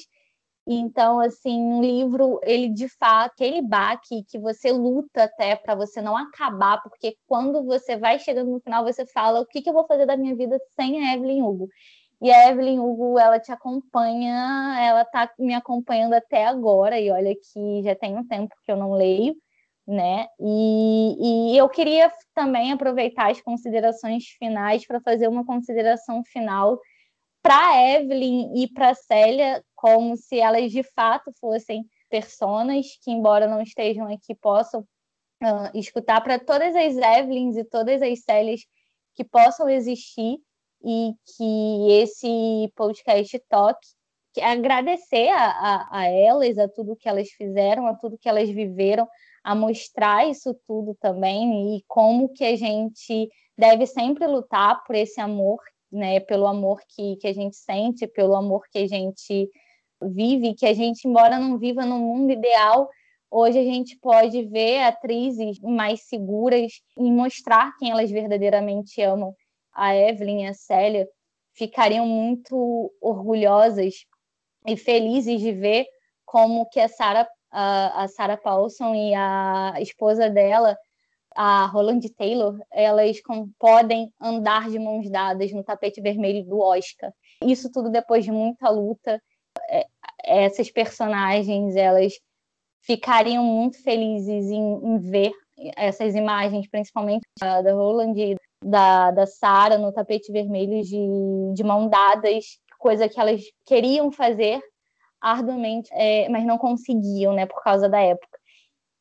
Então, 0.68 1.20
assim, 1.20 1.58
um 1.58 1.82
livro, 1.82 2.40
ele 2.44 2.70
de 2.70 2.88
fato, 2.90 3.32
aquele 3.32 3.62
baque 3.62 4.24
que 4.28 4.38
você 4.38 4.72
luta 4.72 5.24
até 5.24 5.56
para 5.56 5.74
você 5.74 6.02
não 6.02 6.16
acabar, 6.16 6.82
porque 6.84 7.16
quando 7.26 7.64
você 7.64 7.98
vai 7.98 8.20
chegando 8.20 8.52
no 8.52 8.60
final, 8.60 8.84
você 8.84 9.06
fala: 9.08 9.40
o 9.40 9.46
que, 9.48 9.62
que 9.62 9.70
eu 9.70 9.74
vou 9.74 9.88
fazer 9.88 10.06
da 10.06 10.18
minha 10.18 10.36
vida 10.36 10.60
sem 10.76 11.08
a 11.08 11.16
Evelyn 11.16 11.42
Hugo? 11.42 11.70
E 12.22 12.32
a 12.32 12.50
Evelyn 12.50 12.80
Hugo, 12.80 13.18
ela 13.18 13.40
te 13.40 13.52
acompanha, 13.52 14.78
ela 14.82 15.06
tá 15.06 15.32
me 15.40 15.54
acompanhando 15.54 16.14
até 16.14 16.46
agora, 16.46 17.00
e 17.00 17.10
olha 17.10 17.34
que 17.34 17.82
já 17.84 17.96
tem 17.96 18.18
um 18.18 18.28
tempo 18.28 18.54
que 18.66 18.72
eu 18.72 18.76
não 18.76 18.92
leio, 18.92 19.36
né? 19.88 20.28
E, 20.40 21.54
e 21.54 21.58
eu 21.58 21.70
queria 21.70 22.12
também 22.36 22.72
aproveitar 22.74 23.32
as 23.32 23.42
considerações 23.42 24.26
finais 24.38 24.86
para 24.86 25.00
fazer 25.00 25.28
uma 25.30 25.46
consideração 25.46 26.24
final 26.26 26.80
para 27.42 27.96
Evelyn 27.96 28.52
e 28.62 28.68
para 28.68 28.94
Célia, 28.94 29.64
como 29.76 30.18
se 30.18 30.40
elas 30.40 30.72
de 30.72 30.84
fato 30.84 31.32
fossem 31.40 31.86
personas 32.10 32.88
que, 33.02 33.12
embora 33.12 33.48
não 33.48 33.62
estejam 33.62 34.12
aqui, 34.12 34.36
possam 34.36 34.82
uh, 34.82 35.78
escutar 35.78 36.22
para 36.22 36.38
todas 36.38 36.76
as 36.76 36.98
Evelyns 36.98 37.56
e 37.56 37.64
todas 37.64 38.02
as 38.02 38.20
Célias 38.24 38.62
que 39.16 39.24
possam 39.24 39.70
existir 39.70 40.38
e 40.84 41.14
que 41.36 41.92
esse 42.02 42.72
podcast 42.76 43.40
toque 43.50 43.88
agradecer 44.42 45.30
a, 45.30 45.50
a, 45.50 46.00
a, 46.00 46.08
elas, 46.08 46.58
a 46.58 46.68
tudo 46.68 46.96
que 46.96 47.10
elas 47.10 47.30
fizeram, 47.30 47.88
a 47.88 47.96
tudo 47.96 48.18
que 48.18 48.30
elas 48.30 48.50
viveram, 48.50 49.08
a 49.44 49.56
mostrar 49.56 50.30
isso 50.30 50.56
tudo 50.68 50.96
também 51.00 51.76
e 51.76 51.84
como 51.88 52.30
que 52.30 52.44
a 52.44 52.56
gente 52.56 53.30
deve 53.58 53.86
sempre 53.86 54.28
lutar 54.28 54.84
por 54.86 54.96
esse 54.96 55.20
amor, 55.20 55.60
né, 55.92 56.20
pelo 56.20 56.46
amor 56.48 56.80
que, 56.88 57.16
que 57.18 57.28
a 57.28 57.34
gente 57.34 57.56
sente, 57.56 58.08
pelo 58.08 58.36
amor 58.36 58.64
que 58.72 58.80
a 58.80 58.88
gente 58.88 59.50
vive, 60.02 60.54
que 60.54 60.66
a 60.66 60.74
gente, 60.74 61.08
embora 61.08 61.40
não 61.40 61.58
viva 61.58 61.86
no 61.86 61.98
mundo 61.98 62.32
ideal, 62.32 62.88
hoje 63.30 63.60
a 63.60 63.64
gente 63.64 63.98
pode 63.98 64.44
ver 64.46 64.84
atrizes 64.84 65.60
mais 65.60 66.04
seguras 66.08 66.72
e 66.98 67.12
mostrar 67.12 67.76
quem 67.78 67.92
elas 67.92 68.10
verdadeiramente 68.10 69.02
amam 69.02 69.36
a 69.80 69.96
Evelyn 69.96 70.44
e 70.44 70.48
a 70.48 70.54
Célia 70.54 71.08
ficariam 71.54 72.06
muito 72.06 72.94
orgulhosas 73.02 74.06
e 74.68 74.76
felizes 74.76 75.40
de 75.40 75.54
ver 75.54 75.86
como 76.26 76.70
que 76.70 76.82
a 76.82 76.90
Sarah, 76.90 77.28
a, 77.50 78.04
a 78.04 78.08
Sarah 78.10 78.38
Paulson 78.38 78.94
e 78.94 79.16
a 79.16 79.76
esposa 79.80 80.30
dela, 80.30 80.78
a 81.34 81.66
Roland 81.68 82.02
Taylor, 82.18 82.60
elas 82.70 83.22
com, 83.22 83.50
podem 83.58 84.12
andar 84.20 84.70
de 84.70 84.78
mãos 84.78 85.10
dadas 85.10 85.52
no 85.54 85.64
tapete 85.64 86.02
vermelho 86.02 86.46
do 86.46 86.60
Oscar. 86.60 87.14
Isso 87.42 87.72
tudo 87.72 87.90
depois 87.90 88.26
de 88.26 88.32
muita 88.32 88.70
luta. 88.70 89.22
É, 89.70 89.86
essas 90.26 90.70
personagens, 90.70 91.76
elas 91.78 92.14
ficariam 92.82 93.44
muito 93.46 93.82
felizes 93.82 94.52
em, 94.52 94.74
em 94.84 94.98
ver 94.98 95.32
essas 95.78 96.16
imagens, 96.16 96.70
principalmente 96.70 97.24
da, 97.40 97.62
da 97.62 97.74
Roland 97.74 98.18
e 98.18 98.36
da, 98.64 99.12
da 99.12 99.26
Sara 99.26 99.78
no 99.78 99.94
tapete 99.94 100.32
vermelho 100.32 100.84
de, 100.84 101.54
de 101.54 101.64
mão 101.64 101.88
dadas, 101.88 102.60
coisa 102.78 103.08
que 103.08 103.20
elas 103.20 103.42
queriam 103.66 104.12
fazer 104.12 104.62
arduamente, 105.22 105.90
é, 105.94 106.30
mas 106.30 106.46
não 106.46 106.58
conseguiam, 106.58 107.34
né, 107.34 107.46
por 107.46 107.62
causa 107.62 107.90
da 107.90 108.00
época. 108.00 108.40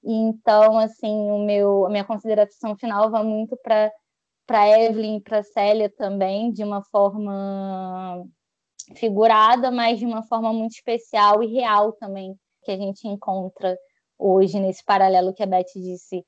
Então, 0.02 0.78
assim, 0.78 1.30
o 1.30 1.38
meu, 1.38 1.86
a 1.86 1.90
minha 1.90 2.04
consideração 2.04 2.76
final 2.76 3.10
vai 3.10 3.24
muito 3.24 3.56
para 3.62 3.92
para 4.46 4.66
Evelyn 4.66 5.18
e 5.18 5.20
para 5.20 5.42
Célia 5.42 5.90
também, 5.90 6.50
de 6.50 6.64
uma 6.64 6.82
forma 6.82 8.24
figurada, 8.96 9.70
mas 9.70 9.98
de 9.98 10.06
uma 10.06 10.22
forma 10.22 10.54
muito 10.54 10.72
especial 10.72 11.42
e 11.42 11.52
real 11.52 11.92
também, 11.92 12.34
que 12.62 12.70
a 12.70 12.76
gente 12.78 13.06
encontra 13.06 13.76
hoje 14.18 14.58
nesse 14.58 14.82
paralelo 14.82 15.34
que 15.34 15.42
a 15.42 15.46
Beth 15.46 15.66
disse 15.76 16.24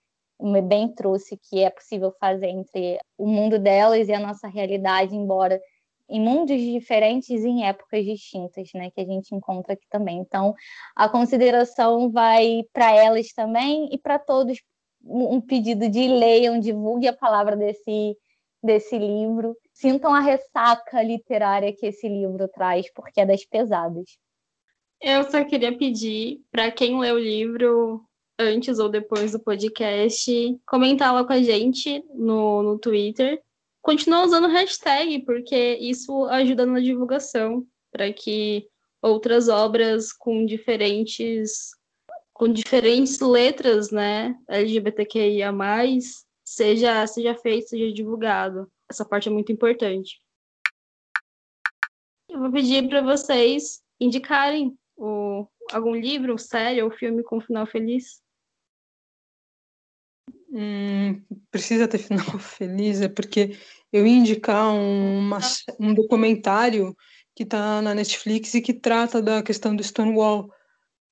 bem 0.62 0.92
trouxe 0.92 1.36
que 1.36 1.62
é 1.62 1.70
possível 1.70 2.12
fazer 2.18 2.48
entre 2.48 2.98
o 3.18 3.26
mundo 3.26 3.58
delas 3.58 4.08
e 4.08 4.12
a 4.12 4.20
nossa 4.20 4.48
realidade, 4.48 5.14
embora 5.14 5.60
em 6.08 6.20
mundos 6.20 6.60
diferentes 6.60 7.44
e 7.44 7.48
em 7.48 7.64
épocas 7.64 8.04
distintas, 8.04 8.68
né, 8.74 8.90
que 8.90 9.00
a 9.00 9.04
gente 9.04 9.34
encontra 9.34 9.74
aqui 9.74 9.86
também. 9.88 10.18
Então, 10.18 10.54
a 10.96 11.08
consideração 11.08 12.10
vai 12.10 12.62
para 12.72 12.92
elas 12.92 13.28
também 13.32 13.88
e 13.92 13.98
para 13.98 14.18
todos 14.18 14.58
um 15.02 15.40
pedido 15.40 15.88
de 15.88 16.08
leiam, 16.08 16.58
divulgue 16.58 17.08
a 17.08 17.12
palavra 17.12 17.56
desse 17.56 18.16
desse 18.62 18.98
livro, 18.98 19.56
sintam 19.72 20.14
a 20.14 20.20
ressaca 20.20 21.02
literária 21.02 21.72
que 21.72 21.86
esse 21.86 22.06
livro 22.06 22.46
traz, 22.48 22.92
porque 22.92 23.20
é 23.20 23.26
das 23.26 23.44
pesadas. 23.44 24.18
Eu 25.00 25.24
só 25.30 25.42
queria 25.44 25.76
pedir 25.76 26.42
para 26.50 26.70
quem 26.70 27.00
lê 27.00 27.10
o 27.10 27.18
livro 27.18 28.04
antes 28.40 28.78
ou 28.78 28.88
depois 28.88 29.32
do 29.32 29.40
podcast, 29.40 30.58
comentar 30.66 31.12
lá 31.12 31.24
com 31.24 31.32
a 31.32 31.42
gente 31.42 32.02
no, 32.14 32.62
no 32.62 32.78
Twitter. 32.78 33.42
Continua 33.82 34.24
usando 34.24 34.48
hashtag, 34.48 35.20
porque 35.20 35.76
isso 35.80 36.24
ajuda 36.26 36.64
na 36.64 36.80
divulgação, 36.80 37.66
para 37.92 38.12
que 38.12 38.66
outras 39.02 39.48
obras 39.48 40.12
com 40.12 40.44
diferentes 40.44 41.70
com 42.32 42.50
diferentes 42.50 43.20
letras, 43.20 43.90
né, 43.90 44.34
LGBTQIA+, 44.48 45.52
seja, 46.42 47.06
seja 47.06 47.34
feito, 47.34 47.68
seja 47.68 47.92
divulgado. 47.92 48.66
Essa 48.90 49.04
parte 49.04 49.28
é 49.28 49.30
muito 49.30 49.52
importante. 49.52 50.22
Eu 52.30 52.38
vou 52.38 52.50
pedir 52.50 52.88
para 52.88 53.02
vocês 53.02 53.82
indicarem 54.00 54.74
o, 54.96 55.46
algum 55.70 55.94
livro, 55.94 56.38
série 56.38 56.82
ou 56.82 56.90
filme 56.90 57.22
com 57.22 57.42
final 57.42 57.66
feliz. 57.66 58.22
Hum, 60.50 61.22
precisa 61.50 61.88
ter 61.88 61.98
final 61.98 62.24
feliz, 62.38 63.00
é 63.00 63.08
porque 63.08 63.56
eu 63.92 64.06
ia 64.06 64.16
indicar 64.16 64.72
uma, 64.74 65.38
um 65.78 65.94
documentário 65.94 66.96
que 67.34 67.42
está 67.44 67.80
na 67.80 67.94
Netflix 67.94 68.54
e 68.54 68.60
que 68.60 68.74
trata 68.74 69.22
da 69.22 69.42
questão 69.42 69.74
do 69.74 69.82
Stonewall, 69.82 70.50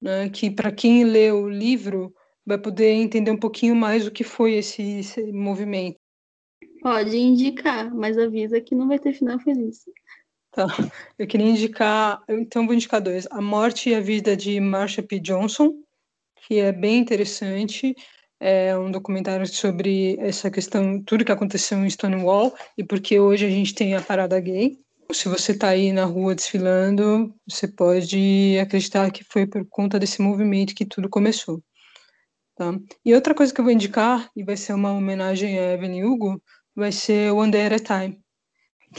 né, 0.00 0.28
que 0.28 0.50
para 0.50 0.70
quem 0.70 1.04
lê 1.04 1.32
o 1.32 1.48
livro 1.48 2.14
vai 2.44 2.58
poder 2.58 2.92
entender 2.92 3.30
um 3.30 3.38
pouquinho 3.38 3.76
mais 3.76 4.06
o 4.06 4.10
que 4.10 4.24
foi 4.24 4.54
esse, 4.54 4.82
esse 5.00 5.32
movimento. 5.32 5.98
Pode 6.80 7.16
indicar, 7.16 7.92
mas 7.94 8.16
avisa 8.16 8.60
que 8.60 8.74
não 8.74 8.88
vai 8.88 8.98
ter 8.98 9.12
final 9.12 9.38
feliz. 9.38 9.84
Tá. 10.50 10.66
Eu 11.18 11.26
queria 11.26 11.46
indicar, 11.46 12.22
então 12.28 12.66
vou 12.66 12.74
indicar 12.74 13.00
dois: 13.00 13.26
A 13.30 13.40
Morte 13.40 13.90
e 13.90 13.94
a 13.94 14.00
Vida 14.00 14.36
de 14.36 14.58
Marsha 14.60 15.02
P. 15.02 15.18
Johnson, 15.18 15.74
que 16.46 16.58
é 16.58 16.72
bem 16.72 16.98
interessante. 16.98 17.94
É 18.40 18.76
um 18.78 18.90
documentário 18.90 19.46
sobre 19.46 20.16
essa 20.20 20.50
questão, 20.50 21.02
tudo 21.02 21.24
que 21.24 21.32
aconteceu 21.32 21.78
em 21.84 21.90
Stonewall 21.90 22.54
e 22.76 22.84
porque 22.84 23.18
hoje 23.18 23.44
a 23.44 23.50
gente 23.50 23.74
tem 23.74 23.94
a 23.94 24.00
parada 24.00 24.38
gay. 24.38 24.78
Se 25.12 25.28
você 25.28 25.52
está 25.52 25.68
aí 25.68 25.90
na 25.90 26.04
rua 26.04 26.34
desfilando, 26.34 27.34
você 27.48 27.66
pode 27.66 28.58
acreditar 28.60 29.10
que 29.10 29.24
foi 29.24 29.46
por 29.46 29.66
conta 29.68 29.98
desse 29.98 30.20
movimento 30.22 30.74
que 30.74 30.84
tudo 30.84 31.08
começou. 31.08 31.62
Tá? 32.54 32.78
E 33.04 33.14
outra 33.14 33.34
coisa 33.34 33.52
que 33.52 33.60
eu 33.60 33.64
vou 33.64 33.72
indicar, 33.72 34.30
e 34.36 34.44
vai 34.44 34.56
ser 34.56 34.74
uma 34.74 34.92
homenagem 34.92 35.58
a 35.58 35.72
Evelyn 35.72 36.04
Hugo, 36.04 36.42
vai 36.76 36.92
ser 36.92 37.32
One 37.32 37.50
Day 37.50 37.66
at 37.66 37.72
a 37.72 37.78
Time. 37.78 38.20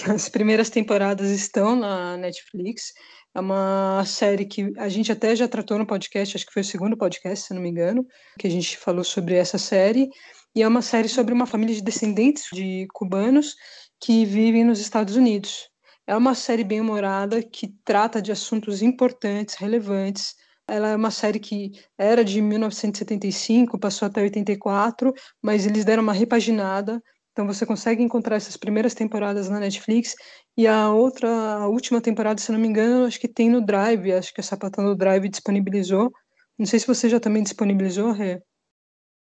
As 0.07 0.29
primeiras 0.29 0.69
temporadas 0.69 1.29
estão 1.29 1.75
na 1.75 2.17
Netflix. 2.17 2.93
É 3.35 3.39
uma 3.39 4.03
série 4.05 4.45
que 4.45 4.73
a 4.77 4.89
gente 4.89 5.11
até 5.11 5.35
já 5.35 5.47
tratou 5.47 5.77
no 5.77 5.85
podcast, 5.85 6.35
acho 6.35 6.45
que 6.45 6.53
foi 6.53 6.61
o 6.61 6.65
segundo 6.65 6.97
podcast, 6.97 7.47
se 7.47 7.53
não 7.53 7.61
me 7.61 7.69
engano, 7.69 8.05
que 8.39 8.47
a 8.47 8.49
gente 8.49 8.77
falou 8.77 9.03
sobre 9.03 9.35
essa 9.35 9.57
série. 9.57 10.09
E 10.55 10.63
é 10.63 10.67
uma 10.67 10.81
série 10.81 11.07
sobre 11.07 11.33
uma 11.33 11.45
família 11.45 11.75
de 11.75 11.81
descendentes 11.81 12.45
de 12.51 12.87
cubanos 12.93 13.55
que 14.01 14.25
vivem 14.25 14.63
nos 14.63 14.79
Estados 14.79 15.15
Unidos. 15.15 15.69
É 16.07 16.15
uma 16.15 16.33
série 16.33 16.63
bem 16.63 16.81
humorada 16.81 17.43
que 17.43 17.67
trata 17.85 18.19
de 18.19 18.31
assuntos 18.31 18.81
importantes, 18.81 19.55
relevantes. 19.55 20.33
Ela 20.67 20.89
é 20.89 20.95
uma 20.95 21.11
série 21.11 21.39
que 21.39 21.71
era 21.97 22.25
de 22.25 22.41
1975, 22.41 23.77
passou 23.79 24.07
até 24.07 24.21
84, 24.21 25.13
mas 25.41 25.67
eles 25.67 25.85
deram 25.85 26.01
uma 26.01 26.13
repaginada 26.13 27.01
então 27.31 27.45
você 27.45 27.65
consegue 27.65 28.03
encontrar 28.03 28.35
essas 28.35 28.57
primeiras 28.57 28.93
temporadas 28.93 29.49
na 29.49 29.59
Netflix 29.59 30.15
e 30.57 30.67
a 30.67 30.91
outra, 30.91 31.29
a 31.29 31.67
última 31.67 32.01
temporada, 32.01 32.41
se 32.41 32.51
não 32.51 32.59
me 32.59 32.67
engano, 32.67 33.05
acho 33.05 33.19
que 33.19 33.27
tem 33.27 33.49
no 33.49 33.65
Drive, 33.65 34.11
acho 34.11 34.33
que 34.33 34.41
a 34.41 34.43
Sapatão 34.43 34.83
do 34.85 34.95
Drive 34.95 35.29
disponibilizou. 35.29 36.11
Não 36.57 36.65
sei 36.65 36.79
se 36.79 36.87
você 36.87 37.07
já 37.07 37.19
também 37.19 37.41
disponibilizou, 37.41 38.11
Rê. 38.11 38.41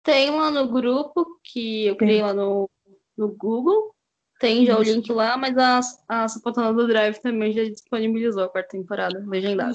Tem 0.05 0.30
lá 0.30 0.50
no 0.50 0.68
grupo 0.68 1.26
que 1.42 1.86
eu 1.86 1.96
criei 1.96 2.22
lá 2.22 2.32
no, 2.32 2.70
no 3.16 3.34
Google. 3.34 3.94
Tem 4.38 4.66
já 4.66 4.78
o 4.78 4.82
link 4.82 5.11
lá, 5.11 5.36
mas 5.36 5.57
a, 5.57 5.80
a 6.07 6.28
Sapatão 6.28 6.74
do 6.74 6.86
Drive 6.86 7.18
também 7.18 7.52
já 7.52 7.64
disponibilizou 7.64 8.44
a 8.44 8.48
quarta 8.48 8.76
temporada, 8.76 9.24
legendada. 9.26 9.74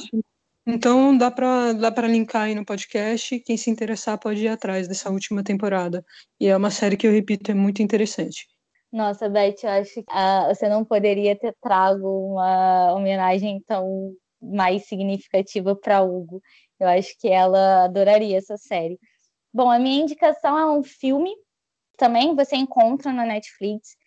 Então 0.71 1.17
dá 1.17 1.31
para 1.31 1.73
dá 1.73 1.91
para 1.91 2.07
linkar 2.07 2.43
aí 2.43 2.53
no 2.53 2.63
podcast. 2.63 3.39
Quem 3.39 3.57
se 3.57 3.71
interessar 3.71 4.19
pode 4.19 4.45
ir 4.45 4.47
atrás 4.49 4.87
dessa 4.87 5.09
última 5.09 5.43
temporada. 5.43 6.05
E 6.39 6.47
é 6.47 6.55
uma 6.55 6.69
série 6.69 6.95
que 6.95 7.07
eu 7.07 7.11
repito 7.11 7.49
é 7.49 7.55
muito 7.55 7.81
interessante. 7.81 8.47
Nossa, 8.91 9.27
Beth, 9.27 9.55
eu 9.63 9.69
acho 9.69 9.93
que 9.95 10.03
ah, 10.09 10.47
você 10.47 10.69
não 10.69 10.85
poderia 10.85 11.35
ter 11.35 11.55
trago 11.61 12.33
uma 12.33 12.93
homenagem 12.93 13.61
tão 13.65 14.13
mais 14.41 14.85
significativa 14.85 15.75
para 15.75 16.01
Hugo. 16.03 16.41
Eu 16.79 16.87
acho 16.87 17.15
que 17.19 17.27
ela 17.27 17.85
adoraria 17.85 18.37
essa 18.37 18.57
série. 18.57 18.99
Bom, 19.51 19.69
a 19.71 19.79
minha 19.79 20.03
indicação 20.03 20.57
é 20.57 20.65
um 20.69 20.83
filme 20.83 21.31
também 21.97 22.33
você 22.33 22.55
encontra 22.55 23.11
na 23.11 23.25
Netflix 23.25 23.97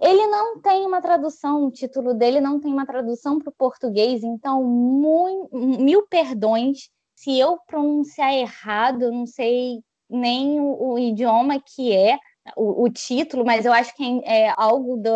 ele 0.00 0.26
não 0.26 0.60
tem 0.60 0.84
uma 0.86 1.00
tradução, 1.00 1.66
o 1.66 1.70
título 1.70 2.14
dele 2.14 2.40
não 2.40 2.60
tem 2.60 2.72
uma 2.72 2.86
tradução 2.86 3.38
para 3.38 3.50
o 3.50 3.54
português, 3.56 4.22
então 4.22 4.64
mil 5.52 6.06
perdões. 6.08 6.88
Se 7.14 7.38
eu 7.38 7.58
pronunciar 7.66 8.34
errado, 8.34 9.12
não 9.12 9.26
sei 9.26 9.80
nem 10.10 10.60
o, 10.60 10.92
o 10.92 10.98
idioma 10.98 11.60
que 11.60 11.92
é 11.92 12.18
o, 12.56 12.84
o, 12.84 12.90
título, 12.90 13.44
mas 13.44 13.64
eu 13.64 13.72
acho 13.72 13.94
que 13.96 14.20
é, 14.24 14.48
é 14.48 14.54
algo 14.56 14.96
do, 14.96 15.10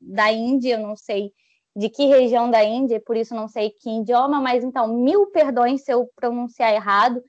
da 0.00 0.30
Índia, 0.30 0.74
eu 0.74 0.86
não 0.86 0.94
sei 0.94 1.32
de 1.74 1.88
que 1.88 2.06
região 2.06 2.50
da 2.50 2.62
Índia, 2.62 3.00
por 3.04 3.16
isso 3.16 3.34
não 3.34 3.48
sei 3.48 3.70
que 3.70 4.00
idioma, 4.00 4.40
mas 4.40 4.62
então 4.62 4.88
mil 4.88 5.26
perdões 5.30 5.84
se 5.84 5.92
eu 5.92 6.08
pronunciar 6.14 6.72
errado, 6.72 7.22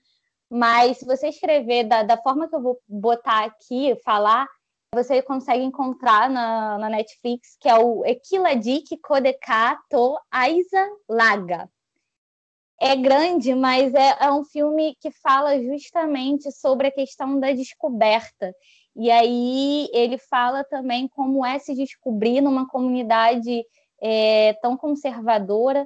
mas 0.49 0.97
se 0.97 1.05
você 1.05 1.29
escrever 1.29 1.85
da, 1.85 2.03
da 2.03 2.17
forma 2.17 2.47
que 2.49 2.55
eu 2.55 2.61
vou 2.61 2.79
botar 2.87 3.45
aqui, 3.45 3.95
falar, 4.03 4.47
você 4.93 5.21
consegue 5.21 5.63
encontrar 5.63 6.29
na, 6.29 6.77
na 6.77 6.89
Netflix, 6.89 7.55
que 7.59 7.69
é 7.69 7.77
o 7.77 8.03
Equiladik 8.05 8.97
Kodekato 8.97 10.17
Aiza 10.31 10.89
Laga. 11.07 11.69
É 12.81 12.95
grande, 12.95 13.53
mas 13.53 13.93
é, 13.93 14.17
é 14.21 14.31
um 14.31 14.43
filme 14.43 14.95
que 15.01 15.11
fala 15.11 15.61
justamente 15.61 16.51
sobre 16.51 16.87
a 16.87 16.91
questão 16.91 17.39
da 17.39 17.51
descoberta. 17.51 18.53
E 18.95 19.11
aí 19.11 19.89
ele 19.93 20.17
fala 20.17 20.63
também 20.63 21.07
como 21.07 21.45
é 21.45 21.59
se 21.59 21.75
descobrir 21.75 22.41
numa 22.41 22.67
comunidade 22.67 23.63
é, 24.01 24.53
tão 24.61 24.77
conservadora, 24.77 25.85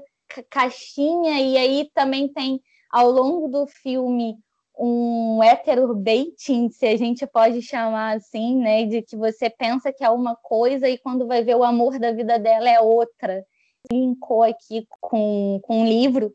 caixinha, 0.49 1.41
e 1.41 1.57
aí 1.57 1.89
também 1.93 2.31
tem 2.31 2.61
ao 2.91 3.09
longo 3.09 3.47
do 3.47 3.65
filme 3.65 4.37
um 4.77 5.43
heterobaiting, 5.43 6.69
se 6.69 6.85
a 6.85 6.97
gente 6.97 7.25
pode 7.27 7.61
chamar 7.61 8.17
assim, 8.17 8.57
né, 8.57 8.85
de 8.85 9.01
que 9.01 9.15
você 9.15 9.49
pensa 9.49 9.93
que 9.93 10.03
é 10.03 10.09
uma 10.09 10.35
coisa 10.35 10.89
e 10.89 10.97
quando 10.97 11.27
vai 11.27 11.43
ver 11.43 11.55
o 11.55 11.63
amor 11.63 11.99
da 11.99 12.11
vida 12.11 12.39
dela 12.39 12.69
é 12.69 12.79
outra. 12.79 13.45
Linkou 13.91 14.43
aqui 14.43 14.87
com, 15.01 15.59
com 15.63 15.81
um 15.81 15.85
livro 15.85 16.33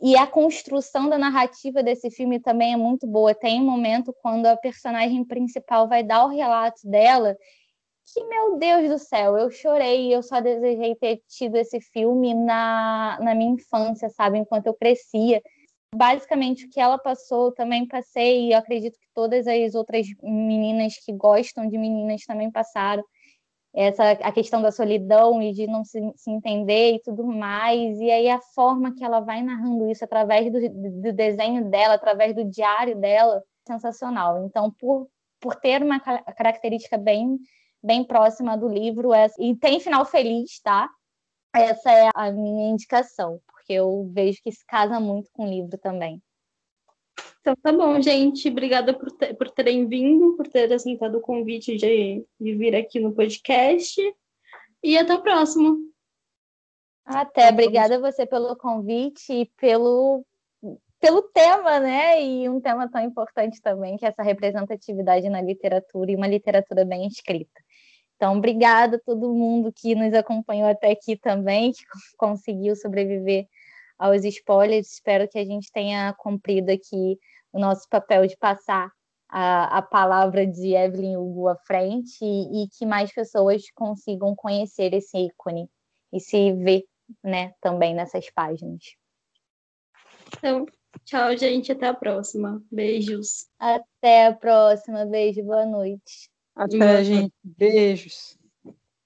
e 0.00 0.16
a 0.16 0.26
construção 0.26 1.08
da 1.08 1.18
narrativa 1.18 1.82
desse 1.82 2.10
filme 2.10 2.38
também 2.38 2.72
é 2.72 2.76
muito 2.76 3.06
boa. 3.06 3.34
Tem 3.34 3.60
um 3.60 3.64
momento 3.64 4.14
quando 4.22 4.46
a 4.46 4.56
personagem 4.56 5.24
principal 5.24 5.88
vai 5.88 6.02
dar 6.02 6.24
o 6.24 6.28
relato 6.28 6.88
dela 6.88 7.36
que, 8.12 8.24
meu 8.24 8.58
Deus 8.58 8.88
do 8.88 8.98
céu, 8.98 9.36
eu 9.36 9.50
chorei, 9.50 10.14
eu 10.14 10.22
só 10.22 10.40
desejei 10.40 10.94
ter 10.94 11.22
tido 11.28 11.56
esse 11.56 11.80
filme 11.80 12.32
na, 12.34 13.18
na 13.20 13.34
minha 13.34 13.52
infância, 13.52 14.08
sabe, 14.08 14.38
enquanto 14.38 14.66
eu 14.66 14.74
crescia 14.74 15.42
basicamente 15.94 16.66
o 16.66 16.70
que 16.70 16.80
ela 16.80 16.98
passou, 16.98 17.52
também 17.52 17.86
passei, 17.86 18.46
e 18.46 18.52
eu 18.52 18.58
acredito 18.58 18.98
que 18.98 19.08
todas 19.14 19.46
as 19.46 19.74
outras 19.74 20.06
meninas 20.22 20.94
que 21.04 21.12
gostam 21.12 21.68
de 21.68 21.78
meninas 21.78 22.24
também 22.24 22.50
passaram. 22.50 23.04
Essa, 23.74 24.12
a 24.12 24.32
questão 24.32 24.62
da 24.62 24.72
solidão 24.72 25.40
e 25.42 25.52
de 25.52 25.66
não 25.66 25.84
se, 25.84 26.00
se 26.16 26.30
entender 26.30 26.94
e 26.94 27.02
tudo 27.02 27.24
mais. 27.26 27.98
E 28.00 28.10
aí 28.10 28.28
a 28.28 28.40
forma 28.40 28.94
que 28.94 29.04
ela 29.04 29.20
vai 29.20 29.42
narrando 29.42 29.88
isso 29.88 30.04
através 30.04 30.50
do, 30.50 30.58
do 31.02 31.12
desenho 31.12 31.70
dela, 31.70 31.94
através 31.94 32.34
do 32.34 32.44
diário 32.44 32.96
dela, 32.96 33.42
sensacional. 33.66 34.44
Então, 34.44 34.70
por, 34.70 35.06
por 35.38 35.54
ter 35.56 35.82
uma 35.82 36.00
característica 36.00 36.96
bem, 36.96 37.38
bem 37.82 38.02
próxima 38.02 38.56
do 38.56 38.68
livro, 38.68 39.12
essa, 39.12 39.40
e 39.40 39.54
tem 39.54 39.78
final 39.78 40.04
feliz, 40.04 40.60
tá? 40.60 40.88
Essa 41.54 41.92
é 41.92 42.10
a 42.14 42.32
minha 42.32 42.70
indicação 42.70 43.40
porque 43.68 43.74
eu 43.74 44.10
vejo 44.10 44.40
que 44.42 44.50
se 44.50 44.64
casa 44.64 44.98
muito 44.98 45.30
com 45.30 45.44
o 45.44 45.50
livro 45.50 45.76
também. 45.76 46.22
Então 47.40 47.54
tá 47.62 47.70
bom, 47.70 48.00
gente. 48.00 48.48
Obrigada 48.48 48.94
por, 48.94 49.10
ter, 49.12 49.34
por 49.34 49.50
terem 49.50 49.86
vindo, 49.86 50.34
por 50.36 50.48
terem 50.48 50.74
aceitado 50.74 51.18
o 51.18 51.20
convite 51.20 51.76
de, 51.76 52.24
de 52.40 52.54
vir 52.54 52.74
aqui 52.74 52.98
no 52.98 53.12
podcast. 53.12 54.00
E 54.82 54.96
até 54.96 55.12
a 55.12 55.18
próxima. 55.18 55.76
Até, 57.04 57.50
obrigada 57.50 57.96
a 57.96 58.00
você 58.00 58.26
pelo 58.26 58.56
convite 58.56 59.32
e 59.32 59.46
pelo, 59.58 60.24
pelo 61.00 61.22
tema, 61.22 61.80
né? 61.80 62.22
E 62.22 62.48
um 62.48 62.60
tema 62.60 62.88
tão 62.90 63.02
importante 63.02 63.60
também, 63.60 63.96
que 63.96 64.06
é 64.06 64.08
essa 64.08 64.22
representatividade 64.22 65.28
na 65.28 65.42
literatura 65.42 66.10
e 66.10 66.16
uma 66.16 66.26
literatura 66.26 66.84
bem 66.84 67.06
escrita. 67.06 67.60
Então, 68.18 68.36
obrigada 68.36 68.96
a 68.96 69.00
todo 69.00 69.32
mundo 69.32 69.72
que 69.72 69.94
nos 69.94 70.12
acompanhou 70.12 70.68
até 70.68 70.90
aqui 70.90 71.16
também, 71.16 71.70
que 71.70 71.82
conseguiu 72.18 72.74
sobreviver 72.74 73.46
aos 73.98 74.24
spoilers. 74.24 74.92
Espero 74.92 75.28
que 75.28 75.38
a 75.38 75.44
gente 75.44 75.72
tenha 75.72 76.14
cumprido 76.14 76.70
aqui 76.70 77.18
o 77.52 77.58
nosso 77.58 77.88
papel 77.88 78.26
de 78.26 78.36
passar 78.36 78.90
a, 79.28 79.78
a 79.78 79.82
palavra 79.82 80.46
de 80.46 80.74
Evelyn 80.74 81.16
Hugo 81.16 81.48
à 81.48 81.56
frente 81.56 82.24
e, 82.24 82.64
e, 82.64 82.68
que 82.68 82.86
mais 82.86 83.12
pessoas 83.12 83.70
consigam 83.74 84.34
conhecer 84.34 84.94
esse 84.94 85.18
ícone 85.18 85.68
e 86.12 86.20
se 86.20 86.52
ver 86.52 86.84
né, 87.22 87.52
também 87.60 87.94
nessas 87.94 88.30
páginas. 88.30 88.96
Então, 90.36 90.66
tchau, 91.04 91.36
gente. 91.36 91.72
Até 91.72 91.88
a 91.88 91.94
próxima. 91.94 92.62
Beijos. 92.70 93.48
Até 93.58 94.26
a 94.26 94.32
próxima. 94.32 95.04
Beijo. 95.04 95.42
Boa 95.42 95.66
noite. 95.66 96.30
Até, 96.54 97.04
gente. 97.04 97.34
Beijos. 97.42 98.37